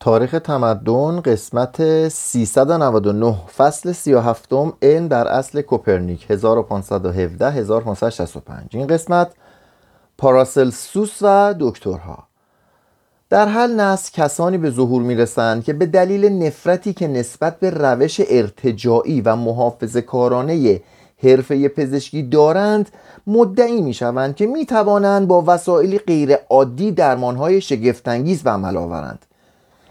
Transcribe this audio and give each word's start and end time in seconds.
تاریخ 0.00 0.30
تمدن 0.44 1.20
قسمت 1.20 2.08
399 2.08 3.34
فصل 3.56 3.92
37 3.92 4.52
علم 4.82 5.08
در 5.08 5.28
اصل 5.28 5.60
کوپرنیک 5.60 6.30
1517 6.30 7.50
1565 7.50 8.76
این 8.76 8.86
قسمت 8.86 9.30
پاراسلسوس 10.18 11.22
و 11.22 11.54
دکترها. 11.60 12.24
در 13.30 13.46
هر 13.46 13.66
نسل 13.66 14.10
کسانی 14.12 14.58
به 14.58 14.70
ظهور 14.70 15.02
می‌رسند 15.02 15.64
که 15.64 15.72
به 15.72 15.86
دلیل 15.86 16.24
نفرتی 16.42 16.92
که 16.92 17.08
نسبت 17.08 17.60
به 17.60 17.70
روش 17.70 18.20
ارتجاعی 18.28 19.20
و 19.20 19.36
محافظ 19.36 19.96
کارانه 19.96 20.80
حرفه 21.22 21.68
پزشکی 21.68 22.22
دارند 22.22 22.88
مدعی 23.26 23.80
می 23.80 23.94
شوند 23.94 24.36
که 24.36 24.46
می 24.46 24.66
توانند 24.66 25.28
با 25.28 25.44
وسایلی 25.46 25.98
غیر 25.98 26.34
عادی 26.50 26.92
درمانهای 26.92 27.60
شگفتانگیز 27.60 28.42
به 28.42 28.50
عمل 28.50 28.76
آورند. 28.76 29.24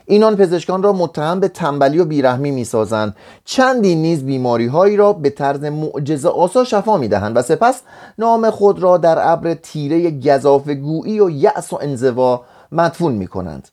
اینان 0.10 0.36
پزشکان 0.36 0.84
را 0.84 0.94
متهم 0.94 1.40
به 1.40 1.48
تنبلی 1.48 2.00
و 2.00 2.06
بیرحمی 2.06 2.52
می‌سازند. 2.52 3.16
چندی 3.46 3.96
نیز 3.96 4.26
بیماری 4.26 4.68
هایی 4.68 4.98
را 4.98 5.14
به 5.14 5.30
طرز 5.30 5.64
معجزه 5.64 6.30
آسا 6.30 6.64
شفا 6.64 6.98
می‌دهند 6.98 7.38
و 7.38 7.42
سپس 7.42 7.82
نام 8.18 8.50
خود 8.50 8.80
را 8.80 8.98
در 8.98 9.32
ابر 9.32 9.54
تیره 9.54 10.12
گذاف 10.12 10.70
گویی 10.70 11.20
و 11.20 11.30
یأس 11.30 11.74
و 11.74 11.80
انزوا 11.82 12.42
مدفون 12.72 13.14
می 13.14 13.28
کنند 13.28 13.70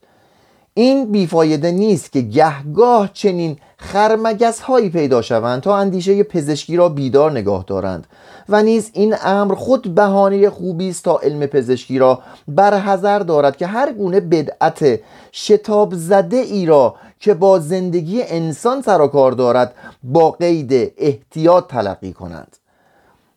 این 0.77 1.13
بیفایده 1.13 1.71
نیست 1.71 2.13
که 2.13 2.21
گهگاه 2.21 3.11
چنین 3.13 3.57
خرمگس 3.77 4.61
هایی 4.61 4.91
پیدا 4.91 5.23
شوند 5.23 5.63
تا 5.63 5.77
اندیشه 5.77 6.23
پزشکی 6.23 6.77
را 6.77 6.89
بیدار 6.89 7.31
نگاه 7.31 7.65
دارند 7.67 8.07
و 8.49 8.63
نیز 8.63 8.91
این 8.93 9.15
امر 9.23 9.55
خود 9.55 9.95
بهانه 9.95 10.51
خوبی 10.51 10.89
است 10.89 11.05
تا 11.05 11.19
علم 11.19 11.47
پزشکی 11.47 11.99
را 11.99 12.23
برحذر 12.49 13.19
دارد 13.19 13.57
که 13.57 13.67
هر 13.67 13.93
گونه 13.93 14.21
بدعت 14.21 15.01
شتاب 15.33 15.95
زده 15.95 16.37
ای 16.37 16.67
را 16.67 16.95
که 17.21 17.35
با 17.35 17.59
زندگی 17.59 18.23
انسان 18.23 18.83
سر 18.83 19.01
و 19.01 19.07
کار 19.07 19.33
دارد 19.33 19.75
با 20.03 20.31
قید 20.31 20.93
احتیاط 20.99 21.67
تلقی 21.67 22.13
کنند. 22.13 22.57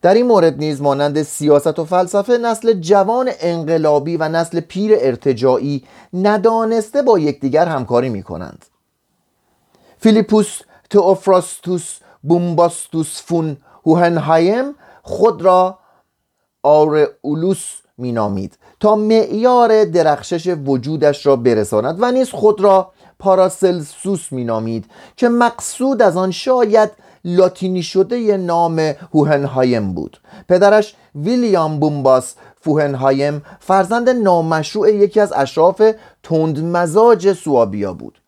در 0.02 0.14
این 0.14 0.26
مورد 0.26 0.58
نیز 0.58 0.82
مانند 0.82 1.22
سیاست 1.22 1.78
و 1.78 1.84
فلسفه 1.84 2.38
نسل 2.38 2.72
جوان 2.72 3.30
انقلابی 3.40 4.16
و 4.16 4.28
نسل 4.28 4.60
پیر 4.60 4.92
ارتجاعی 5.00 5.84
ندانسته 6.12 7.02
با 7.02 7.18
یکدیگر 7.18 7.66
همکاری 7.66 8.08
می 8.08 8.22
کنند 8.22 8.66
فیلیپوس 9.98 10.60
تئوفراستوس 10.90 11.98
بومباستوس 12.22 13.22
فون 13.22 13.56
هوهنهایم 13.86 14.74
خود 15.02 15.42
را 15.42 15.78
آرئولوس 16.62 17.64
مینامید 17.98 18.58
تا 18.80 18.96
معیار 18.96 19.84
درخشش 19.84 20.54
وجودش 20.66 21.26
را 21.26 21.36
برساند 21.36 21.96
و 22.00 22.12
نیز 22.12 22.30
خود 22.30 22.60
را 22.60 22.92
پاراسلسوس 23.18 24.32
مینامید 24.32 24.84
که 25.16 25.28
مقصود 25.28 26.02
از 26.02 26.16
آن 26.16 26.30
شاید 26.30 26.90
لاتینی 27.24 27.82
شده 27.82 28.36
نام 28.36 28.78
هوهنهایم 29.14 29.92
بود. 29.92 30.20
پدرش 30.48 30.94
ویلیام 31.14 31.78
بومباس 31.78 32.34
فوهنهایم 32.60 33.42
فرزند 33.60 34.08
نامشروع 34.08 34.90
یکی 34.90 35.20
از 35.20 35.32
اشراف 35.32 35.82
تندمزاج 36.22 37.32
سوابیا 37.32 37.92
بود. 37.92 38.18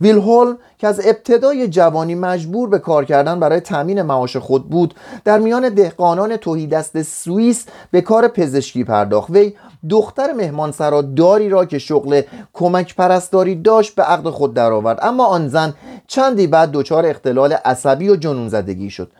ویلهولم 0.00 0.58
که 0.78 0.86
از 0.86 1.00
ابتدای 1.06 1.68
جوانی 1.68 2.14
مجبور 2.14 2.68
به 2.68 2.78
کار 2.78 3.04
کردن 3.04 3.40
برای 3.40 3.60
تامین 3.60 4.02
معاش 4.02 4.36
خود 4.36 4.70
بود 4.70 4.94
در 5.24 5.38
میان 5.38 5.68
دهقانان 5.68 6.36
دست 6.70 7.02
سوئیس 7.02 7.66
به 7.90 8.00
کار 8.00 8.28
پزشکی 8.28 8.84
پرداخت. 8.84 9.30
وی 9.30 9.54
دختر 9.90 10.32
مهمانسرا 10.32 11.02
داری 11.02 11.48
را 11.48 11.64
که 11.64 11.78
شغل 11.78 12.22
کمک 12.52 12.94
پرستاری 12.96 13.54
داشت 13.54 13.94
به 13.94 14.02
عقد 14.02 14.30
خود 14.30 14.54
درآورد. 14.54 14.98
اما 15.02 15.26
آن 15.26 15.48
زن 15.48 15.74
چندی 16.06 16.46
بعد 16.46 16.70
دچار 16.72 17.06
اختلال 17.06 17.52
عصبی 17.52 18.08
و 18.08 18.16
جنون 18.16 18.48
زدگی 18.48 18.90
شد. 18.90 19.10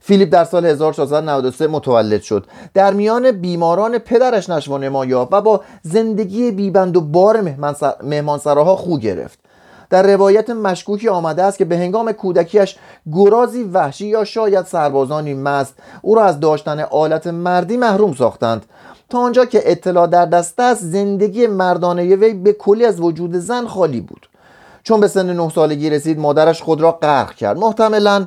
فیلیپ 0.00 0.32
در 0.32 0.44
سال 0.44 0.66
1493 0.66 1.66
متولد 1.66 2.22
شد. 2.22 2.46
در 2.74 2.92
میان 2.92 3.30
بیماران 3.30 3.98
پدرش 3.98 4.50
نشو 4.50 4.78
نما 4.78 5.04
یافت 5.04 5.32
و 5.32 5.40
با 5.40 5.60
زندگی 5.82 6.50
بیبند 6.50 6.96
و 6.96 7.00
بار 7.00 7.40
مهمانسراها 8.02 8.76
خو 8.76 8.98
گرفت. 8.98 9.45
در 9.90 10.02
روایت 10.02 10.50
مشکوکی 10.50 11.08
آمده 11.08 11.42
است 11.42 11.58
که 11.58 11.64
به 11.64 11.76
هنگام 11.76 12.12
کودکیش 12.12 12.76
گرازی 13.12 13.62
وحشی 13.62 14.06
یا 14.06 14.24
شاید 14.24 14.66
سربازانی 14.66 15.34
مست 15.34 15.74
او 16.02 16.14
را 16.14 16.24
از 16.24 16.40
داشتن 16.40 16.80
آلت 16.80 17.26
مردی 17.26 17.76
محروم 17.76 18.14
ساختند. 18.14 18.66
تا 19.10 19.18
آنجا 19.18 19.44
که 19.44 19.70
اطلاع 19.70 20.06
در 20.06 20.26
دست 20.26 20.60
است 20.60 20.84
زندگی 20.84 21.46
مردانه 21.46 22.16
وی 22.16 22.34
به 22.34 22.52
کلی 22.52 22.84
از 22.84 23.00
وجود 23.00 23.36
زن 23.36 23.66
خالی 23.66 24.00
بود. 24.00 24.28
چون 24.82 25.00
به 25.00 25.08
سن 25.08 25.36
نه 25.36 25.50
سالگی 25.50 25.90
رسید 25.90 26.18
مادرش 26.18 26.62
خود 26.62 26.80
را 26.80 26.92
غرق 26.92 27.34
کرد. 27.34 27.58
محتملا 27.58 28.26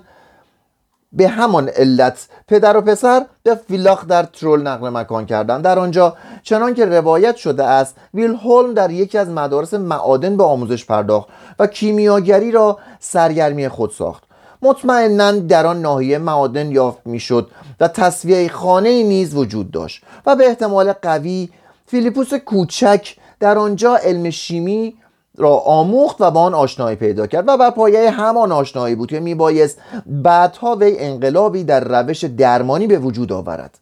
به 1.12 1.28
همان 1.28 1.70
علت 1.70 2.28
پدر 2.48 2.78
و 2.78 2.82
پسر 2.82 3.26
به 3.44 3.56
فیلاخ 3.56 4.08
در 4.08 4.24
ترول 4.24 4.62
نقل 4.62 4.90
مکان 4.90 5.26
کردند. 5.26 5.64
در 5.64 5.80
آنجا 5.80 6.16
چنان 6.44 6.74
که 6.74 6.86
روایت 6.86 7.36
شده 7.36 7.64
است 7.64 7.96
ویل 8.14 8.36
هولم 8.36 8.74
در 8.74 8.92
یکی 8.92 9.18
از 9.18 9.30
مدارس 9.30 9.74
معادن 9.74 10.38
به 10.38 10.44
آموزش 10.44 10.86
پرداخت 10.86 11.30
و 11.60 11.68
کیمیاگری 11.68 12.52
را 12.52 12.78
سرگرمی 13.00 13.68
خود 13.68 13.92
ساخت. 13.92 14.24
مطمئنا 14.62 15.32
در 15.32 15.68
آن 15.68 15.82
ناحیه 15.82 16.18
معادن 16.18 16.72
یافت 16.72 17.08
می‌شد 17.08 17.52
و 17.80 17.88
تصویه 17.88 18.50
خانه 18.50 19.04
نیز 19.04 19.36
وجود 19.36 19.72
داشت 19.72 20.04
و 20.26 20.36
به 20.36 20.48
احتمال 20.48 20.94
قوی 20.94 21.50
فیلیپوس 21.86 22.34
کوچک 22.34 23.16
در 23.40 23.58
آنجا 23.58 23.96
علم 23.96 24.30
شیمی 24.30 24.96
را 25.40 25.58
آموخت 25.58 26.22
و 26.22 26.32
با 26.32 26.42
آن 26.42 26.54
آشنایی 26.54 26.96
پیدا 26.96 27.28
کرد 27.28 27.46
و 27.48 27.58
بر 27.58 27.70
پایه 27.70 28.12
همان 28.12 28.52
آشنایی 28.52 28.96
بود 28.96 29.10
که 29.10 29.20
میبایست 29.20 29.78
بعدها 30.06 30.76
وی 30.76 31.00
انقلابی 31.00 31.64
در 31.64 31.80
روش 31.80 32.24
درمانی 32.24 32.88
به 32.88 33.00
وجود 33.00 33.32
آورد. 33.32 33.80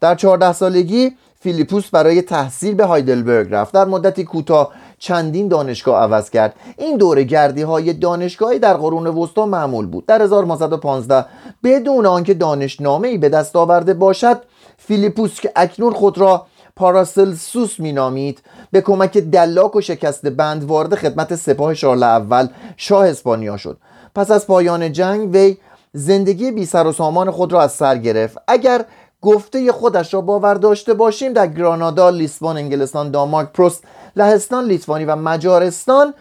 در 0.00 0.14
چهارده 0.14 0.52
سالگی 0.52 1.16
فیلیپوس 1.40 1.90
برای 1.90 2.22
تحصیل 2.22 2.74
به 2.74 2.84
هایدلبرگ 2.84 3.48
رفت. 3.50 3.74
در 3.74 3.84
مدتی 3.84 4.24
کوتاه 4.24 4.72
چندین 4.98 5.48
دانشگاه 5.48 6.02
عوض 6.02 6.30
کرد. 6.30 6.54
این 6.78 6.96
دوره 6.96 7.24
گردی 7.24 7.62
های 7.62 7.92
دانشگاهی 7.92 8.58
در 8.58 8.74
قرون 8.74 9.06
وسطا 9.06 9.46
معمول 9.46 9.86
بود. 9.86 10.06
در 10.06 10.22
1915 10.22 11.24
بدون 11.64 12.06
آنکه 12.06 12.34
دانشنامه 12.34 13.08
ای 13.08 13.18
به 13.18 13.28
دست 13.28 13.56
آورده 13.56 13.94
باشد 13.94 14.42
فیلیپوس 14.78 15.40
که 15.40 15.52
اکنون 15.56 15.92
خود 15.92 16.18
را 16.18 16.46
پاراسلسوس 16.80 17.80
مینامید 17.80 18.42
به 18.72 18.80
کمک 18.80 19.18
دلاک 19.18 19.76
و 19.76 19.80
شکست 19.80 20.26
بند 20.26 20.64
وارد 20.64 20.94
خدمت 20.94 21.34
سپاه 21.34 21.74
شارل 21.74 22.02
اول 22.02 22.48
شاه 22.76 23.08
اسپانیا 23.08 23.56
شد. 23.56 23.78
پس 24.14 24.30
از 24.30 24.46
پایان 24.46 24.92
جنگ 24.92 25.34
وی 25.34 25.56
زندگی 25.92 26.50
بی 26.50 26.66
سر 26.66 26.86
و 26.86 26.92
سامان 26.92 27.30
خود 27.30 27.52
را 27.52 27.62
از 27.62 27.72
سر 27.72 27.96
گرفت. 27.96 28.38
اگر 28.48 28.84
گفته 29.22 29.72
خودش 29.72 30.14
را 30.14 30.20
باور 30.20 30.54
داشته 30.54 30.94
باشیم 30.94 31.32
در 31.32 31.46
گرانادا، 31.46 32.10
لیسبون، 32.10 32.56
انگلستان، 32.56 33.10
دانمارک، 33.10 33.52
پروست، 33.52 33.84
لهستان، 34.16 34.64
لیتوانی 34.64 35.04
و 35.04 35.16
مجارستان 35.16 36.14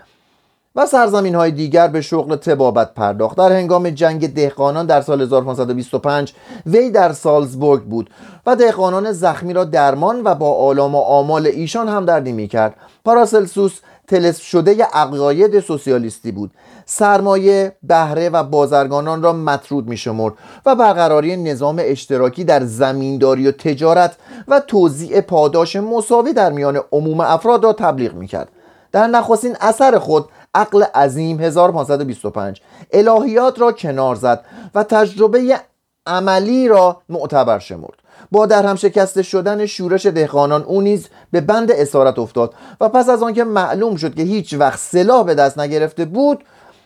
و 0.80 0.86
سرزمین 0.86 1.36
های 1.36 1.52
دیگر 1.52 1.88
به 1.88 2.02
شغل 2.02 2.36
تبابت 2.36 2.94
پرداخت. 2.94 3.38
در 3.38 3.52
هنگام 3.52 3.90
جنگ 3.90 4.34
دهقانان 4.34 4.86
در 4.86 5.02
سال 5.02 5.22
1525 5.22 6.34
وی 6.66 6.90
در 6.90 7.14
سالزبورگ 7.14 7.84
بود 7.84 8.10
و 8.46 8.56
دهقانان 8.56 9.12
زخمی 9.12 9.54
را 9.54 9.64
درمان 9.64 10.22
و 10.24 10.36
با 10.36 10.54
آلام 10.54 10.96
و 10.96 11.00
آمال 11.00 11.48
ایشان 11.48 11.88
هم 11.88 12.06
دردی 12.06 12.32
می 12.32 12.48
کرد 12.48 12.76
پاراسلسوس 13.06 13.80
تلس 14.08 14.38
شده 14.38 14.84
عقاید 14.84 15.60
سوسیالیستی 15.60 16.32
بود. 16.32 16.52
سرمایه 16.86 17.76
بهره 17.84 18.30
و 18.30 18.44
بازرگانان 18.44 19.24
را 19.24 19.34
مطرود 19.34 19.88
می 19.88 19.98
شمرد 19.98 20.34
و 20.66 20.76
برقراری 20.76 21.38
نظام 21.38 21.78
اشتراکی 21.80 22.44
در 22.44 22.66
زمینداری 22.66 23.48
و 23.48 23.52
تجارت 23.52 24.16
و 24.48 24.60
توزیع 24.60 25.22
پاداش 25.22 25.76
مساوی 25.76 26.34
در 26.34 26.52
میان 26.52 26.80
عموم 26.92 27.20
افراد 27.20 27.64
را 27.64 27.74
تبلیغ 27.74 28.14
می 28.14 28.28
کرد 28.28 28.50
در 28.92 29.08
نخستین 29.08 29.56
اثر 29.62 30.00
خود 30.00 30.30
عقل 30.60 30.84
عظیم 30.84 31.40
1525 31.40 32.62
الهیات 32.94 33.60
را 33.60 33.72
کنار 33.72 34.16
زد 34.16 34.46
و 34.76 34.84
تجربه 34.84 35.60
عملی 36.08 36.68
را 36.68 37.02
معتبر 37.10 37.60
شمرد. 37.60 38.00
با 38.32 38.46
در 38.46 38.66
هم 38.66 38.76
شکسته 38.76 39.24
شدن 39.24 39.66
شورش 39.66 40.06
دهقانان 40.06 40.64
او 40.64 40.82
نیز 40.82 41.08
به 41.32 41.42
بند 41.42 41.72
اسارت 41.72 42.20
افتاد 42.20 42.54
و 42.82 42.90
پس 42.90 43.10
از 43.10 43.24
آنکه 43.24 43.44
معلوم 43.44 43.96
شد 43.96 44.16
که 44.16 44.22
هیچ 44.22 44.54
وقت 44.54 44.80
سلاح 44.80 45.24
به 45.24 45.36
دست 45.36 45.60
نگرفته 45.60 46.06
بود 46.06 46.44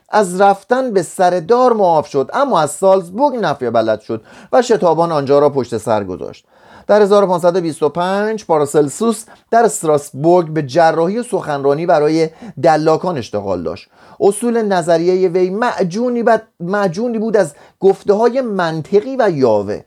از 0.10 0.42
رفتن 0.42 0.92
به 0.92 1.02
سر 1.02 1.40
دار 1.40 1.74
معاف 1.74 2.08
شد. 2.08 2.30
اما 2.34 2.60
از 2.60 2.72
سالزبورگ 2.72 3.36
نفی 3.36 3.70
بلد 3.70 4.02
شد 4.02 4.22
و 4.54 4.62
شتابان 4.62 5.12
آنجا 5.12 5.40
را 5.40 5.50
پشت 5.50 5.78
سر 5.78 6.04
گذاشت. 6.04 6.46
در 6.88 7.02
1525 7.02 8.46
پاراسلسوس 8.46 9.26
در 9.52 9.64
استراسبورگ 9.64 10.50
به 10.50 10.64
جراحی 10.64 11.24
سخنرانی 11.24 11.86
برای 11.86 12.30
دلاکان 12.64 13.18
اشتغال 13.18 13.64
داشت. 13.64 13.90
اصول 14.20 14.62
نظریه 14.62 15.30
وی 15.30 15.50
معجونی, 15.50 16.24
معجونی 16.60 17.20
بود 17.20 17.38
از 17.38 17.54
گفته 17.80 18.14
های 18.14 18.42
منطقی 18.42 19.16
و 19.20 19.30
یاوه. 19.30 19.84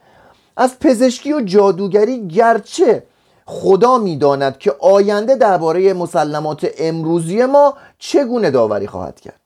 از 0.57 0.79
پزشکی 0.79 1.33
و 1.33 1.41
جادوگری 1.41 2.29
گرچه 2.29 3.03
خدا 3.47 3.99
می‌داند 3.99 4.59
که 4.59 4.75
آینده 4.81 5.37
درباره 5.37 5.93
مسلمات 5.95 6.67
امروزی 6.79 7.45
ما 7.45 7.75
چگونه 7.99 8.51
داوری 8.51 8.87
خواهد 8.87 9.21
کرد. 9.21 9.41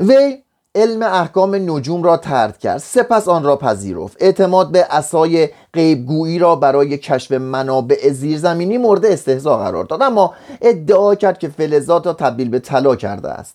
وی 0.00 0.42
علم 0.74 1.02
احکام 1.02 1.54
نجوم 1.54 2.02
را 2.02 2.16
ترد 2.16 2.58
کرد. 2.58 2.78
سپس 2.78 3.28
آن 3.28 3.44
را 3.44 3.56
پذیرفت. 3.56 4.16
اعتماد 4.20 4.72
به 4.72 4.86
اسای 4.90 5.48
غیبگویی 5.74 6.38
را 6.38 6.56
برای 6.56 6.98
کشف 6.98 7.32
منابع 7.32 8.10
زیرزمینی 8.10 8.78
مورد 8.78 9.06
استهزا 9.06 9.58
قرار 9.58 9.84
داد. 9.84 10.02
اما 10.02 10.34
ادعا 10.62 11.14
کرد 11.14 11.38
که 11.38 11.48
فلزات 11.48 12.06
را 12.06 12.12
تبدیل 12.12 12.48
به 12.48 12.58
طلا 12.58 12.96
کرده 12.96 13.28
است. 13.28 13.54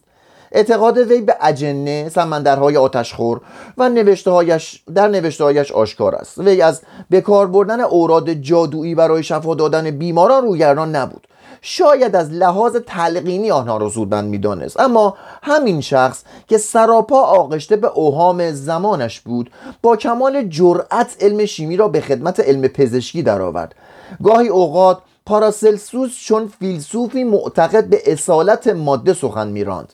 اعتقاد 0.51 0.97
وی 0.97 1.21
به 1.21 1.35
اجنه 1.41 2.09
سمندرهای 2.09 2.77
آتشخور 2.77 3.41
و 3.77 3.89
نوشتهایش 3.89 4.83
در 4.95 5.07
نوشتهایش 5.07 5.71
آشکار 5.71 6.15
است. 6.15 6.37
وی 6.37 6.61
از 6.61 6.81
بکار 7.11 7.47
بردن 7.47 7.81
اوراد 7.81 8.33
جادویی 8.33 8.95
برای 8.95 9.23
شفا 9.23 9.55
دادن 9.55 9.91
بیماران 9.91 10.43
رویگردان 10.43 10.95
نبود. 10.95 11.27
شاید 11.65 12.15
از 12.15 12.31
لحاظ 12.31 12.75
تلقینی 12.87 13.51
آنها 13.51 13.77
را 13.77 13.89
زودمند 13.89 14.29
می‌دانست. 14.29 14.79
اما 14.79 15.17
همین 15.43 15.81
شخص 15.81 16.23
که 16.47 16.57
سراپا 16.57 17.21
آغشته 17.21 17.75
به 17.75 17.87
اوهام 17.87 18.51
زمانش 18.51 19.19
بود 19.19 19.51
با 19.81 19.95
کمال 19.95 20.47
جرأت 20.49 21.15
علم 21.19 21.45
شیمی 21.45 21.77
را 21.77 21.87
به 21.87 22.01
خدمت 22.01 22.39
علم 22.39 22.67
پزشکی 22.67 23.23
درآورد. 23.23 23.75
گاهی 24.23 24.47
اوقات 24.47 24.97
پاراسلسوس 25.25 26.19
چون 26.25 26.47
فیلسوفی 26.59 27.23
معتقد 27.23 27.85
به 27.85 28.01
اصالت 28.05 28.67
ماده 28.67 29.13
سخن 29.13 29.47
میراند. 29.47 29.93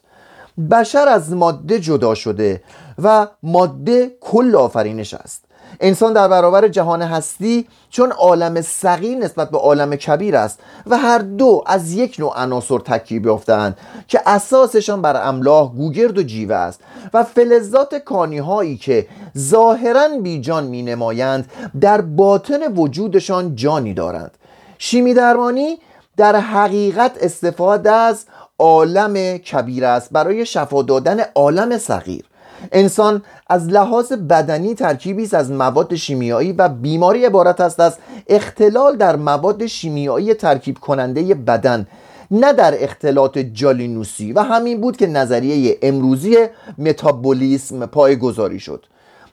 بشر 0.71 1.07
از 1.07 1.33
ماده 1.33 1.79
جدا 1.79 2.15
شده 2.15 2.63
و 3.03 3.27
ماده 3.43 4.11
کل 4.21 4.55
آفرینش 4.55 5.13
است. 5.13 5.45
انسان 5.79 6.13
در 6.13 6.27
برابر 6.27 6.67
جهان 6.67 7.01
هستی 7.01 7.67
چون 7.89 8.11
عالم 8.11 8.61
صغیر 8.61 9.17
نسبت 9.17 9.49
به 9.49 9.57
عالم 9.57 9.95
کبیر 9.95 10.35
است 10.35 10.59
و 10.87 10.97
هر 10.97 11.17
دو 11.19 11.63
از 11.65 11.93
یک 11.93 12.15
نوع 12.19 12.33
عناصر 12.41 12.79
ترکیب 12.79 13.25
یافتهاند 13.25 13.77
که 14.07 14.21
اساسشان 14.25 15.01
بر 15.01 15.27
املاح 15.27 15.73
گوگرد 15.73 16.17
و 16.17 16.23
جیوه 16.23 16.55
است 16.55 16.79
و 17.13 17.23
فلزات 17.23 17.95
کانی 17.95 18.37
هایی 18.37 18.77
که 18.77 19.07
ظاهرا 19.37 20.07
بیجان 20.23 20.63
می 20.63 20.83
نمایند 20.83 21.51
در 21.81 22.01
باطن 22.01 22.73
وجودشان 22.75 23.55
جانی 23.55 23.93
دارند. 23.93 24.31
شیمی 24.77 25.13
درمانی 25.13 25.79
در 26.17 26.35
حقیقت 26.35 27.11
استفاده 27.21 27.91
از 27.91 28.25
عالم 28.59 29.37
کبیر 29.37 29.85
است 29.85 30.09
برای 30.11 30.45
شفا 30.45 30.81
دادن 30.81 31.19
عالم 31.35 31.77
صغیر 31.77 32.28
انسان 32.71 33.23
از 33.47 33.67
لحاظ 33.67 34.13
بدنی 34.13 34.75
ترکیبی 34.75 35.23
است 35.23 35.33
از 35.33 35.51
مواد 35.51 35.95
شیمیایی 35.95 36.51
و 36.51 36.69
بیماری 36.69 37.25
عبارت 37.25 37.61
است 37.61 37.79
از 37.79 37.97
اختلال 38.27 38.97
در 38.97 39.15
مواد 39.15 39.65
شیمیایی 39.65 40.33
ترکیب 40.33 40.77
کننده 40.77 41.35
بدن 41.35 41.87
نه 42.31 42.53
در 42.53 42.83
اختلاط 42.83 43.37
جالینوسی 43.37 44.33
و 44.33 44.39
همین 44.39 44.81
بود 44.81 44.97
که 44.97 45.07
نظریه 45.07 45.77
امروزی 45.81 46.37
متابولیسم 46.77 47.85
پای 47.85 48.15
گذاری 48.15 48.59
شد. 48.59 48.85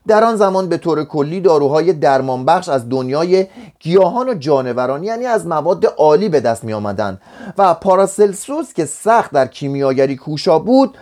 در 0.06 0.24
آن 0.24 0.36
زمان 0.36 0.68
به 0.68 0.76
طور 0.76 1.04
کلی 1.04 1.40
داروهای 1.40 1.92
درمانبخش 1.92 2.68
از 2.68 2.88
دنیای 2.88 3.46
گیاهان 3.80 4.28
و 4.28 4.34
جانوران 4.34 5.04
یعنی 5.04 5.26
از 5.26 5.46
مواد 5.46 5.86
عالی 5.86 6.28
به 6.28 6.40
دست 6.40 6.64
می 6.64 6.72
آمدن 6.72 7.18
و 7.58 7.74
پاراسلسوس 7.74 8.72
که 8.72 8.84
سخت 8.84 9.32
در 9.32 9.46
کیمیاگری 9.46 10.16
کوشا 10.16 10.58
بود 10.58 10.96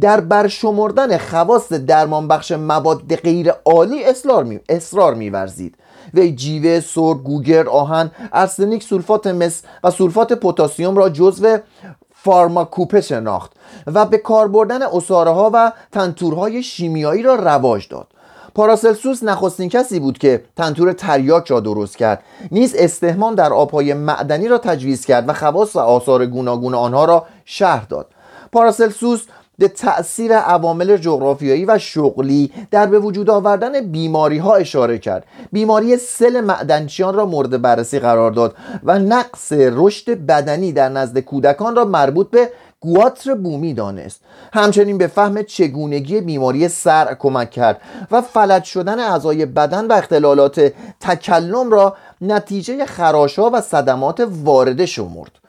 در 0.00 0.20
برشمردن 0.20 1.18
خواص 1.18 1.72
درمانبخش 1.72 2.52
مواد 2.52 3.14
غیر 3.14 3.50
عالی 3.50 4.04
اصرار 4.04 4.44
می 4.44 4.60
اصرار 4.68 5.14
می‌ورزید. 5.14 5.74
وی 6.14 6.32
جیوه، 6.32 6.80
سر، 6.80 7.14
گوگر، 7.14 7.68
آهن، 7.68 8.10
ارسنیک، 8.32 8.82
سولفات 8.82 9.26
مس 9.26 9.62
و 9.84 9.90
سولفات 9.90 10.32
پتاسیم 10.32 10.96
را 10.96 11.08
جزو 11.08 11.58
فارماکوپه 12.14 13.00
شناخت 13.00 13.52
و 13.86 14.06
به 14.06 14.18
کار 14.18 14.48
بردن 14.48 14.82
اصاره 14.82 15.30
ها 15.30 15.50
و 15.54 15.72
تنتورهای 15.92 16.62
شیمیایی 16.62 17.22
را 17.22 17.34
رواج 17.34 17.88
داد. 17.88 18.06
پاراسلسوس 18.54 19.22
نخستین 19.22 19.68
کسی 19.68 20.00
بود 20.00 20.18
که 20.18 20.44
تنتور 20.56 20.92
تریاک 20.92 21.46
را 21.46 21.60
درست 21.60 21.96
کرد. 21.96 22.22
نیز 22.50 22.74
استهمام 22.78 23.34
در 23.34 23.52
آبهای 23.52 23.94
معدنی 23.94 24.48
را 24.48 24.58
تجویز 24.58 25.06
کرد 25.06 25.28
و 25.28 25.32
خواص 25.32 25.76
و 25.76 25.78
آثار 25.78 26.26
گوناگون 26.26 26.74
آنها 26.74 27.04
را 27.04 27.26
شهر 27.44 27.84
داد. 27.84 28.06
پاراسلسوس 28.52 29.26
تأثیر 29.68 30.32
عوامل 30.32 30.96
جغرافیایی 30.96 31.64
و 31.64 31.78
شغلی 31.78 32.52
در 32.70 32.86
به 32.86 32.98
وجود 32.98 33.30
آوردن 33.30 33.80
بیماری 33.80 34.38
ها 34.38 34.54
اشاره 34.54 34.98
کرد. 34.98 35.24
بیماری 35.52 35.96
سل 35.96 36.40
معدنچیان 36.40 37.14
را 37.14 37.26
مورد 37.26 37.62
بررسی 37.62 37.98
قرار 37.98 38.30
داد 38.30 38.54
و 38.84 38.98
نقص 38.98 39.52
رشد 39.52 40.10
بدنی 40.10 40.72
در 40.72 40.88
نزد 40.88 41.18
کودکان 41.18 41.76
را 41.76 41.84
مربوط 41.84 42.30
به 42.30 42.50
گواتر 42.80 43.34
بومی 43.34 43.74
دانست. 43.74 44.20
همچنین 44.52 44.98
به 44.98 45.06
فهم 45.06 45.42
چگونگی 45.42 46.20
بیماری 46.20 46.68
سر 46.68 47.14
کمک 47.14 47.50
کرد 47.50 47.80
و 48.10 48.20
فلج 48.20 48.64
شدن 48.64 48.98
اعضای 48.98 49.46
بدن 49.46 49.86
و 49.86 49.92
اختلالات 49.92 50.72
تکلم 51.00 51.70
را 51.70 51.96
نتیجه 52.20 52.86
خراشها 52.86 53.50
و 53.54 53.60
صدمات 53.60 54.28
وارده 54.44 54.86
شمرد. 54.86 55.39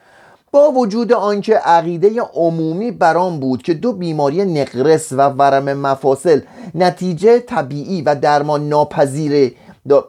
با 0.52 0.70
وجود 0.70 1.12
آنکه 1.12 1.54
عقیده 1.54 2.20
عمومی 2.20 2.90
بران 2.90 3.40
بود 3.40 3.62
که 3.62 3.74
دو 3.74 3.92
بیماری 3.92 4.44
نقرس 4.44 5.12
و 5.12 5.28
ورم 5.28 5.72
مفاصل 5.72 6.40
نتیجه 6.74 7.38
طبیعی 7.38 8.02
و 8.02 8.14
درمان 8.14 8.68
ناپذیر 8.68 9.56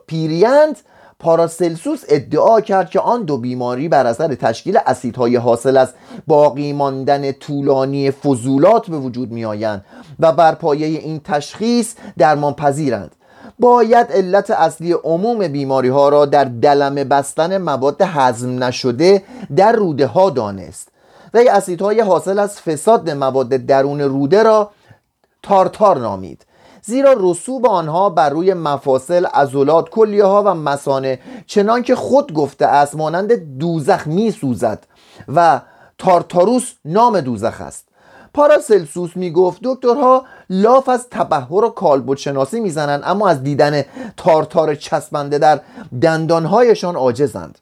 پیریند 0.07 0.77
پاراسلسوس 1.19 2.03
ادعا 2.09 2.61
کرد 2.61 2.89
که 2.89 2.99
آن 2.99 3.23
دو 3.23 3.37
بیماری 3.37 3.89
بر 3.89 4.05
اثر 4.05 4.35
تشکیل 4.35 4.79
اسیدهای 4.85 5.35
حاصل 5.35 5.77
از 5.77 5.93
باقی 6.27 6.73
ماندن 6.73 7.31
طولانی 7.31 8.11
فضولات 8.11 8.89
به 8.89 8.97
وجود 8.97 9.31
می 9.31 9.45
آیند 9.45 9.85
و 10.19 10.31
بر 10.31 10.55
پایه 10.55 10.87
این 10.87 11.21
تشخیص 11.23 11.95
درمان 12.17 12.53
پذیرند 12.53 13.15
باید 13.63 14.11
علت 14.11 14.51
اصلی 14.51 14.93
عموم 14.93 15.47
بیماری 15.47 15.89
ها 15.89 16.09
را 16.09 16.25
در 16.25 16.43
دلم 16.43 16.95
بستن 16.95 17.57
مواد 17.57 18.01
هضم 18.01 18.63
نشده 18.63 19.23
در 19.55 19.71
روده 19.71 20.07
ها 20.07 20.29
دانست. 20.29 20.87
و 21.33 21.39
اسیدهای 21.51 22.01
حاصل 22.01 22.39
از 22.39 22.61
فساد 22.61 23.09
مواد 23.09 23.49
درون 23.49 24.01
روده 24.01 24.43
را 24.43 24.71
تارتار 25.43 25.97
نامید 25.97 26.45
زیرا 26.81 27.15
رسوب 27.17 27.65
آنها 27.65 28.09
بر 28.09 28.29
روی 28.29 28.53
مفاصل 28.53 29.25
عضلات 29.25 29.89
کلیه 29.89 30.25
ها 30.25 30.43
و 30.43 30.53
مسانه 30.53 31.19
چنان 31.45 31.83
که 31.83 31.95
خود 31.95 32.33
گفته 32.33 32.65
است 32.65 32.95
مانند 32.95 33.33
دوزخ 33.59 34.07
می 34.07 34.31
سوزد 34.31 34.87
و 35.35 35.61
تارتاروس 35.97 36.73
نام 36.85 37.19
دوزخ 37.19 37.61
است. 37.61 37.92
پاراسلسوس 38.33 39.11
می‌گفت 39.15 39.59
دکترها 39.63 40.25
لاف 40.49 40.89
از 40.89 41.07
تبهر 41.11 41.53
و 41.53 41.69
کالبد 41.69 42.17
شناسی 42.17 42.59
می‌زنند 42.59 43.01
اما 43.05 43.29
از 43.29 43.43
دیدن 43.43 43.83
تارتار 44.17 44.75
چسبنده 44.75 45.37
در 45.37 45.61
دندانهایشان 46.01 46.95
عاجزند. 46.95 47.59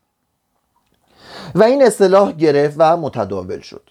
و 1.56 1.64
این 1.64 1.84
اصطلاح 1.84 2.32
گرفت 2.32 2.76
و 2.80 2.98
متداول 2.98 3.60
شد. 3.60 3.90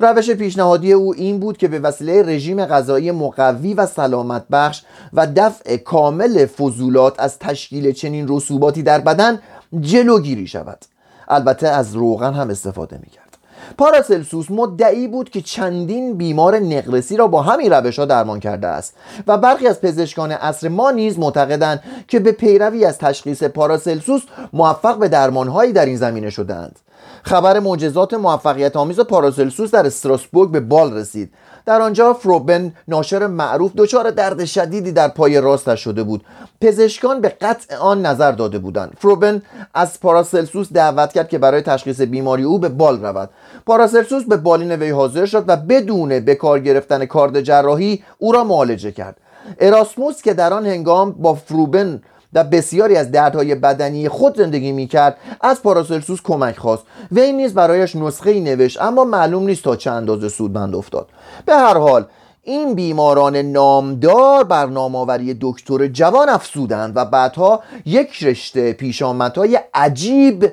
روش 0.00 0.30
پیشنهادی 0.30 0.92
او 0.92 1.14
این 1.14 1.40
بود 1.40 1.56
که 1.56 1.68
به 1.68 1.78
وسیله 1.78 2.22
رژیم 2.22 2.66
غذایی 2.66 3.10
مقوی 3.10 3.74
و 3.74 3.86
سلامت 3.86 4.44
بخش 4.50 4.82
و 5.12 5.26
دفع 5.36 5.76
کامل 5.76 6.46
فضولات 6.46 7.20
از 7.20 7.38
تشکیل 7.38 7.92
چنین 7.92 8.26
رسوباتی 8.28 8.82
در 8.82 8.98
بدن 8.98 9.40
جلوگیری 9.80 10.46
شود. 10.46 10.84
البته 11.28 11.68
از 11.68 11.94
روغن 11.94 12.32
هم 12.32 12.50
استفاده 12.50 12.98
می‌کرد. 13.02 13.19
پاراسلسوس 13.78 14.50
مدعی 14.50 15.08
بود 15.08 15.30
که 15.30 15.40
چندین 15.40 16.16
بیمار 16.16 16.58
نقرسی 16.58 17.16
را 17.16 17.26
با 17.26 17.42
همین 17.42 17.72
روش 17.72 17.98
ها 17.98 18.04
درمان 18.04 18.40
کرده 18.40 18.66
است 18.66 18.94
و 19.26 19.38
برخی 19.38 19.66
از 19.66 19.80
پزشکان 19.80 20.32
عصر 20.32 20.68
ما 20.68 20.90
نیز 20.90 21.18
معتقدند 21.18 21.82
که 22.08 22.20
به 22.20 22.32
پیروی 22.32 22.84
از 22.84 22.98
تشخیص 22.98 23.42
پاراسلسوس 23.42 24.22
موفق 24.52 24.98
به 24.98 25.08
درمانهایی 25.08 25.72
در 25.72 25.86
این 25.86 25.96
زمینه 25.96 26.30
شدند. 26.30 26.78
خبر 27.22 27.58
معجزات 27.58 28.14
موفقیت 28.14 28.76
آمیز 28.76 29.00
پاراسلسوس 29.00 29.70
در 29.70 29.86
استراسبورگ 29.86 30.50
به 30.50 30.60
بال 30.60 30.94
رسید. 30.94 31.32
در 31.66 31.80
آنجا 31.82 32.12
فروبن 32.12 32.72
ناشر 32.88 33.26
معروف 33.26 33.72
دچار 33.76 34.10
درد 34.10 34.44
شدیدی 34.44 34.92
در 34.92 35.08
پای 35.08 35.40
راستش 35.40 35.80
شده 35.80 36.02
بود. 36.02 36.24
پزشکان 36.60 37.20
به 37.20 37.28
قطع 37.28 37.76
آن 37.76 38.06
نظر 38.06 38.32
داده 38.32 38.58
بودند. 38.58 38.92
فروبن 38.98 39.42
از 39.74 40.00
پاراسلسوس 40.00 40.72
دعوت 40.72 41.12
کرد 41.12 41.28
که 41.28 41.38
برای 41.38 41.62
تشخیص 41.62 42.00
بیماری 42.00 42.42
او 42.42 42.58
به 42.58 42.68
بال 42.68 43.04
رود. 43.04 43.30
پاراسلسوس 43.66 44.24
به 44.24 44.36
بالین 44.36 44.72
وی 44.72 44.90
حاضر 44.90 45.26
شد 45.26 45.44
و 45.46 45.56
بدون 45.56 46.20
به 46.20 46.34
کار 46.34 46.58
گرفتن 46.58 47.06
کارد 47.06 47.40
جراحی 47.40 48.02
او 48.18 48.32
را 48.32 48.44
معالجه 48.44 48.92
کرد. 48.92 49.16
اراسموس 49.60 50.22
که 50.22 50.34
در 50.34 50.52
آن 50.52 50.66
هنگام 50.66 51.12
با 51.12 51.34
فروبن 51.34 52.02
و 52.32 52.44
بسیاری 52.44 52.96
از 52.96 53.10
دردهای 53.10 53.54
بدنی 53.54 54.08
خود 54.08 54.36
زندگی 54.36 54.72
می‌کرد. 54.72 55.16
از 55.40 55.62
پاراسلسوس 55.62 56.20
کمک 56.24 56.58
خواست. 56.58 56.82
وی 57.12 57.32
نیز 57.32 57.54
برایش 57.54 57.96
نسخه 57.96 58.30
ای 58.30 58.40
نوشت 58.40 58.82
اما 58.82 59.04
معلوم 59.04 59.42
نیست 59.42 59.64
تا 59.64 59.76
چه 59.76 59.90
اندازه 59.90 60.28
سودمند 60.28 60.74
افتاد. 60.74 61.08
به 61.46 61.54
هر 61.54 61.78
حال 61.78 62.06
این 62.42 62.74
بیماران 62.74 63.36
نامدار 63.36 64.44
بر 64.44 64.66
نامآوری 64.66 65.36
دکتر 65.40 65.86
جوان 65.86 66.28
افزودند 66.28 66.92
و 66.96 67.04
بعدها 67.04 67.62
یک 67.86 68.24
رشته 68.24 68.72
پیشامدهای 68.72 69.60
عجیب 69.74 70.52